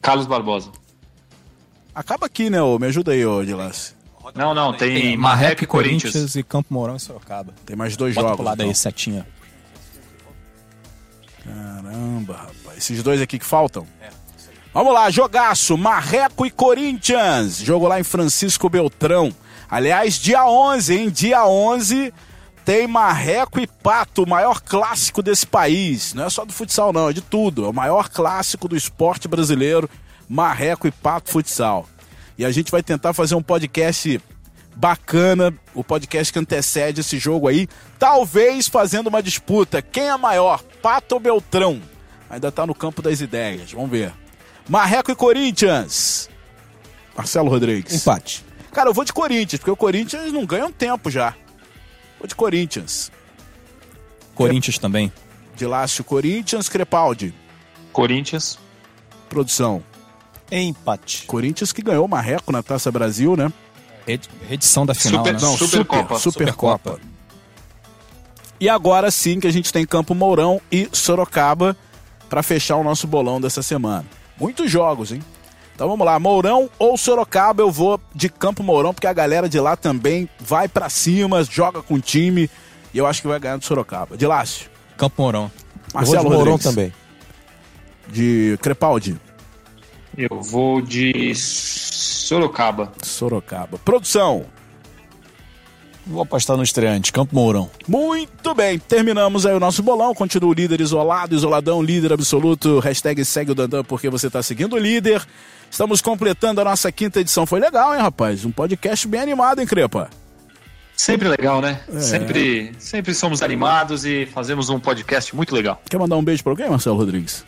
Carlos 0.02 0.26
Barbosa. 0.26 0.70
Acaba 1.94 2.26
aqui, 2.26 2.50
né? 2.50 2.60
ô? 2.62 2.78
Me 2.78 2.86
ajuda 2.88 3.12
aí, 3.12 3.24
ô, 3.24 3.42
de 3.44 3.54
Lácio. 3.54 3.94
Não, 4.34 4.54
não, 4.54 4.72
tem, 4.76 5.00
Tem 5.00 5.16
Marreco 5.16 5.64
e 5.64 5.66
Corinthians. 5.66 6.34
e 6.34 6.42
Campo 6.42 6.72
Mourão 6.72 6.96
e 6.96 7.00
Sorocaba. 7.00 7.54
Tem 7.66 7.76
mais 7.76 7.96
dois 7.96 8.14
Bota 8.14 8.28
jogos. 8.28 8.36
pro 8.36 8.44
lado 8.44 8.56
então. 8.56 8.68
aí, 8.68 8.74
setinha. 8.74 9.26
Caramba, 11.44 12.34
rapaz. 12.34 12.78
Esses 12.78 13.02
dois 13.02 13.20
aqui 13.20 13.38
que 13.38 13.44
faltam? 13.44 13.86
Vamos 14.72 14.92
lá, 14.92 15.10
jogaço. 15.10 15.76
Marreco 15.78 16.44
e 16.44 16.50
Corinthians. 16.50 17.58
Jogo 17.58 17.86
lá 17.86 18.00
em 18.00 18.04
Francisco 18.04 18.68
Beltrão. 18.68 19.32
Aliás, 19.70 20.14
dia 20.14 20.46
11, 20.46 20.94
hein? 20.94 21.10
Dia 21.10 21.46
11 21.46 22.12
tem 22.64 22.86
Marreco 22.86 23.60
e 23.60 23.66
Pato, 23.66 24.22
o 24.22 24.28
maior 24.28 24.60
clássico 24.60 25.22
desse 25.22 25.46
país. 25.46 26.14
Não 26.14 26.24
é 26.24 26.30
só 26.30 26.46
do 26.46 26.52
futsal, 26.52 26.92
não, 26.92 27.10
é 27.10 27.12
de 27.12 27.20
tudo. 27.20 27.66
É 27.66 27.68
o 27.68 27.74
maior 27.74 28.08
clássico 28.08 28.66
do 28.66 28.76
esporte 28.76 29.28
brasileiro. 29.28 29.88
Marreco 30.28 30.86
e 30.86 30.90
Pato 30.90 31.30
Futsal. 31.30 31.86
E 32.38 32.44
a 32.44 32.50
gente 32.50 32.70
vai 32.70 32.82
tentar 32.82 33.12
fazer 33.12 33.34
um 33.34 33.42
podcast 33.42 34.20
bacana, 34.74 35.54
o 35.74 35.84
podcast 35.84 36.32
que 36.32 36.38
antecede 36.38 37.00
esse 37.00 37.18
jogo 37.18 37.48
aí, 37.48 37.68
talvez 37.98 38.68
fazendo 38.68 39.08
uma 39.08 39.22
disputa. 39.22 39.80
Quem 39.80 40.08
é 40.08 40.16
maior, 40.16 40.62
Pato 40.82 41.14
ou 41.14 41.20
Beltrão? 41.20 41.80
Ainda 42.28 42.50
tá 42.50 42.66
no 42.66 42.74
campo 42.74 43.00
das 43.00 43.20
ideias, 43.20 43.72
vamos 43.72 43.90
ver. 43.90 44.12
Marreco 44.68 45.10
e 45.12 45.14
Corinthians. 45.14 46.28
Marcelo 47.16 47.48
Rodrigues. 47.48 47.94
Empate. 47.94 48.44
Cara, 48.72 48.90
eu 48.90 48.94
vou 48.94 49.04
de 49.04 49.12
Corinthians, 49.12 49.60
porque 49.60 49.70
o 49.70 49.76
Corinthians 49.76 50.32
não 50.32 50.44
ganha 50.44 50.66
um 50.66 50.72
tempo 50.72 51.10
já. 51.10 51.34
Vou 52.18 52.26
de 52.26 52.34
Corinthians. 52.34 53.12
Corinthians 54.34 54.78
também. 54.78 55.12
De 55.54 55.66
Lácio 55.66 56.02
Corinthians, 56.02 56.68
Crepaldi. 56.68 57.32
Corinthians. 57.92 58.58
Produção. 59.28 59.82
Empate. 60.50 61.24
Corinthians 61.26 61.72
que 61.72 61.82
ganhou 61.82 62.04
o 62.04 62.08
Marreco 62.08 62.50
na 62.50 62.62
Taça 62.62 62.90
Brasil, 62.90 63.36
né? 63.36 63.52
Red- 64.06 64.28
Redição 64.48 64.84
da 64.86 64.94
final, 64.94 65.24
Super- 65.24 65.34
né? 65.34 65.40
Não, 65.40 65.56
Supercopa. 65.56 66.18
Super, 66.18 66.32
Supercopa. 66.32 67.00
E 68.60 68.68
agora 68.68 69.10
sim 69.10 69.40
que 69.40 69.46
a 69.46 69.52
gente 69.52 69.72
tem 69.72 69.84
Campo 69.86 70.14
Mourão 70.14 70.60
e 70.70 70.88
Sorocaba 70.92 71.76
para 72.28 72.42
fechar 72.42 72.76
o 72.76 72.84
nosso 72.84 73.06
bolão 73.06 73.40
dessa 73.40 73.62
semana. 73.62 74.04
Muitos 74.38 74.70
jogos, 74.70 75.12
hein? 75.12 75.22
Então 75.74 75.88
vamos 75.88 76.06
lá, 76.06 76.18
Mourão 76.20 76.70
ou 76.78 76.96
Sorocaba, 76.96 77.60
eu 77.62 77.70
vou 77.70 78.00
de 78.14 78.28
Campo 78.28 78.62
Mourão, 78.62 78.94
porque 78.94 79.06
a 79.08 79.12
galera 79.12 79.48
de 79.48 79.58
lá 79.58 79.76
também 79.76 80.28
vai 80.38 80.68
para 80.68 80.88
cima, 80.88 81.42
joga 81.42 81.82
com 81.82 81.94
o 81.94 82.00
time, 82.00 82.48
e 82.92 82.98
eu 82.98 83.06
acho 83.06 83.20
que 83.20 83.26
vai 83.28 83.40
ganhar 83.40 83.56
do 83.56 83.64
Sorocaba. 83.64 84.16
De 84.16 84.24
Lácio, 84.26 84.70
Campo 84.96 85.20
Mourão. 85.22 85.44
Eu 85.44 85.50
vou 85.50 85.94
Marcelo 85.94 86.18
de 86.18 86.24
Mourão 86.36 86.52
Rodrigues. 86.52 86.64
também. 86.64 86.92
De 88.08 88.58
Crepaldi, 88.62 89.16
Eu 90.16 90.40
vou 90.42 90.80
de 90.80 91.32
Sorocaba. 92.24 92.92
Sorocaba. 93.02 93.78
Produção, 93.78 94.46
Vou 96.06 96.22
apostar 96.22 96.54
no 96.56 96.62
estreante, 96.62 97.10
Campo 97.10 97.34
Mourão. 97.34 97.70
Muito 97.88 98.54
bem, 98.54 98.78
terminamos 98.78 99.46
aí 99.46 99.54
o 99.54 99.60
nosso 99.60 99.82
bolão. 99.82 100.14
Continua 100.14 100.50
o 100.50 100.52
líder 100.52 100.82
isolado, 100.82 101.34
isoladão, 101.34 101.82
líder 101.82 102.12
absoluto. 102.12 102.78
Hashtag 102.78 103.24
segue 103.24 103.52
o 103.52 103.54
Dandan 103.54 103.82
porque 103.82 104.10
você 104.10 104.28
tá 104.28 104.42
seguindo 104.42 104.74
o 104.74 104.78
líder. 104.78 105.26
Estamos 105.70 106.02
completando 106.02 106.60
a 106.60 106.64
nossa 106.64 106.92
quinta 106.92 107.20
edição. 107.20 107.46
Foi 107.46 107.58
legal, 107.58 107.94
hein, 107.94 108.02
rapaz? 108.02 108.44
Um 108.44 108.52
podcast 108.52 109.08
bem 109.08 109.20
animado, 109.20 109.60
hein, 109.60 109.66
Crepa? 109.66 110.10
Sempre 110.94 111.26
legal, 111.26 111.62
né? 111.62 111.80
É. 111.90 112.00
Sempre, 112.00 112.72
sempre 112.78 113.14
somos 113.14 113.42
animados 113.42 114.04
e 114.04 114.26
fazemos 114.26 114.68
um 114.68 114.78
podcast 114.78 115.34
muito 115.34 115.54
legal. 115.54 115.80
Quer 115.88 115.98
mandar 115.98 116.16
um 116.16 116.24
beijo 116.24 116.42
pra 116.42 116.52
alguém, 116.52 116.68
Marcelo 116.68 116.98
Rodrigues? 116.98 117.46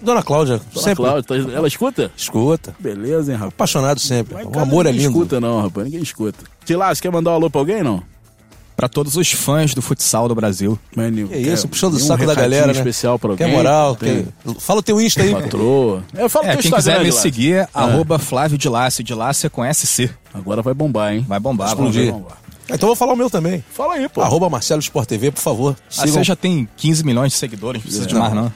Dona 0.00 0.22
Cláudia, 0.22 0.60
Dona 0.72 0.82
sempre 0.84 1.04
Cláudia, 1.04 1.22
tá- 1.24 1.52
ela 1.52 1.66
escuta? 1.68 2.10
escuta. 2.16 2.74
Beleza, 2.78 3.32
hein, 3.32 3.36
rapaz? 3.38 3.54
Apaixonado 3.54 4.00
sempre. 4.00 4.42
Em 4.42 4.46
O 4.46 4.50
casa 4.50 4.62
amor 4.64 4.86
é 4.86 4.90
ninguém 4.92 5.06
lindo. 5.06 5.18
escuta, 5.18 5.40
não, 5.40 5.62
rapaz. 5.62 5.84
Ninguém 5.86 6.02
escuta. 6.02 6.38
Você 6.64 7.00
quer 7.02 7.10
mandar 7.10 7.30
um 7.32 7.34
alô 7.34 7.50
pra 7.50 7.60
alguém, 7.60 7.82
não? 7.82 8.02
Pra 8.76 8.88
todos 8.88 9.16
os 9.16 9.32
fãs 9.32 9.74
do 9.74 9.82
futsal 9.82 10.28
do 10.28 10.36
Brasil. 10.36 10.78
Mas, 10.94 11.12
nenhum- 11.12 11.26
Que 11.26 11.36
isso, 11.38 11.62
quer 11.64 11.68
puxando 11.70 11.94
o 11.94 11.98
saco 11.98 12.08
da 12.24 12.32
recadinho 12.34 12.36
galera, 12.42 12.66
né? 12.68 12.72
especial 12.78 13.18
pra 13.18 13.30
alguém? 13.30 13.48
Quer 13.48 13.52
moral? 13.52 13.96
Tem 13.96 14.28
Quer... 14.44 14.54
Fala 14.60 14.78
o 14.78 14.82
teu 14.84 15.00
Insta 15.00 15.20
aí. 15.22 15.32
Patroa. 15.32 16.04
Eu 16.14 16.28
falo 16.28 16.44
É, 16.46 16.52
teu 16.52 16.58
quem 16.62 16.68
Instagram, 16.70 16.98
quiser 17.00 17.04
me 17.04 17.12
seguir, 17.12 17.54
é 17.54 17.68
arroba 17.74 18.20
Flávio 18.20 18.56
de 18.56 18.68
Lácio. 18.68 19.02
De 19.02 19.12
Lácio 19.14 19.48
é 19.48 19.50
com 19.50 19.64
SC. 19.64 20.08
Agora 20.32 20.62
vai 20.62 20.74
bombar, 20.74 21.12
hein? 21.12 21.24
Vai 21.26 21.40
bombar, 21.40 21.66
Vai 21.66 21.74
explodir. 21.74 22.04
ver. 22.04 22.12
bombar. 22.12 22.38
Então 22.66 22.76
eu 22.82 22.86
vou 22.88 22.96
falar 22.96 23.14
o 23.14 23.16
meu 23.16 23.28
também. 23.28 23.64
Fala 23.72 23.94
aí, 23.94 24.08
pô. 24.08 24.20
Arroba 24.20 24.48
Marcelo 24.48 24.80
Sport 24.80 25.08
TV, 25.08 25.32
por 25.32 25.40
favor. 25.40 25.74
Ah, 25.98 26.06
você 26.06 26.22
já 26.22 26.36
tem 26.36 26.68
15 26.76 27.02
milhões 27.02 27.32
de 27.32 27.38
seguidores, 27.38 27.80
não 27.80 27.82
precisa 27.82 28.06
de 28.06 28.14
mais 28.14 28.32
não. 28.32 28.52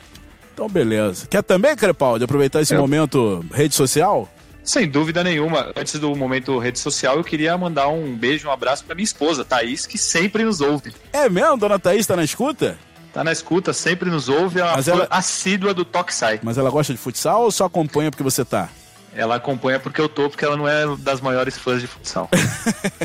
Então, 0.52 0.68
beleza. 0.68 1.26
Quer 1.28 1.42
também, 1.42 1.74
Crepaldi, 1.74 2.24
aproveitar 2.24 2.60
esse 2.60 2.74
Eu- 2.74 2.80
momento 2.80 3.44
rede 3.52 3.74
social? 3.74 4.28
Sem 4.64 4.88
dúvida 4.88 5.24
nenhuma. 5.24 5.72
Antes 5.74 5.98
do 5.98 6.14
momento 6.14 6.56
rede 6.58 6.78
social, 6.78 7.16
eu 7.16 7.24
queria 7.24 7.56
mandar 7.58 7.88
um 7.88 8.14
beijo, 8.16 8.46
um 8.46 8.52
abraço 8.52 8.84
pra 8.84 8.94
minha 8.94 9.04
esposa, 9.04 9.44
Thaís, 9.44 9.86
que 9.86 9.98
sempre 9.98 10.44
nos 10.44 10.60
ouve. 10.60 10.92
É 11.12 11.28
mesmo? 11.28 11.56
Dona 11.56 11.78
Thaís 11.80 12.06
tá 12.06 12.14
na 12.14 12.22
escuta? 12.22 12.78
Tá 13.12 13.24
na 13.24 13.32
escuta, 13.32 13.72
sempre 13.72 14.08
nos 14.08 14.28
ouve, 14.28 14.60
é 14.60 14.64
uma 14.64 14.76
Mas 14.76 14.86
ela- 14.88 15.06
assídua 15.10 15.74
do 15.74 15.84
Toque 15.84 16.14
Sai. 16.14 16.38
Mas 16.42 16.56
ela 16.58 16.70
gosta 16.70 16.92
de 16.92 16.98
futsal 16.98 17.42
ou 17.42 17.50
só 17.50 17.64
acompanha 17.64 18.10
porque 18.10 18.22
você 18.22 18.44
tá? 18.44 18.68
Ela 19.14 19.36
acompanha 19.36 19.78
porque 19.78 20.00
eu 20.00 20.08
tô, 20.08 20.30
porque 20.30 20.44
ela 20.44 20.56
não 20.56 20.66
é 20.66 20.84
das 20.96 21.20
maiores 21.20 21.58
fãs 21.58 21.80
de 21.80 21.86
futsal. 21.86 22.28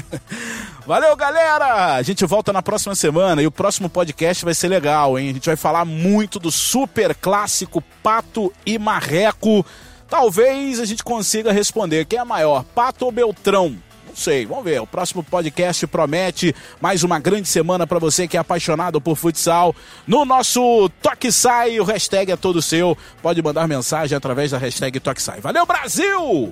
Valeu, 0.86 1.14
galera! 1.18 1.96
A 1.96 2.02
gente 2.02 2.26
volta 2.26 2.54
na 2.54 2.62
próxima 2.62 2.96
semana 2.96 3.42
e 3.42 3.48
o 3.48 3.52
próximo 3.52 3.90
podcast 3.90 4.46
vai 4.46 4.54
ser 4.54 4.70
legal, 4.70 5.20
hein? 5.20 5.30
A 5.30 5.34
gente 5.34 5.46
vai 5.48 5.58
falar 5.58 5.84
muito 5.84 6.40
do 6.40 6.50
super 6.50 7.14
clássico 7.14 7.84
Pato 8.02 8.54
e 8.66 8.80
Marreco. 8.80 9.66
talvez 10.08 10.80
a 10.80 10.86
gente 10.86 11.04
consiga 11.04 11.52
responder 11.52 12.06
quem 12.06 12.20
é 12.20 12.24
maior, 12.24 12.64
Pato 12.64 13.04
ou 13.04 13.12
Beltrão? 13.12 13.78
Sei, 14.18 14.48
vamos 14.48 14.64
ver. 14.64 14.82
O 14.82 14.88
próximo 14.88 15.24
podcast 15.24 15.86
promete 15.86 16.54
mais 16.82 17.04
uma 17.04 17.20
grande 17.20 17.48
semana 17.48 17.86
para 17.86 18.00
você 18.00 18.28
que 18.28 18.36
é 18.36 18.40
apaixonado 18.40 19.00
por 19.00 19.16
futsal. 19.16 19.76
No 20.08 20.26
nosso 20.26 20.90
Toque 21.04 21.32
Sai, 21.32 21.80
o 21.80 21.84
hashtag 21.84 22.32
é 22.32 22.36
todo 22.36 22.60
seu. 22.60 22.98
Pode 23.22 23.44
mandar 23.44 23.68
mensagem 23.68 24.18
através 24.18 24.50
da 24.50 24.58
hashtag 24.58 25.00
Toque 25.00 25.22
Sai. 25.22 25.40
Valeu, 25.40 25.68
Brasil! 25.68 26.52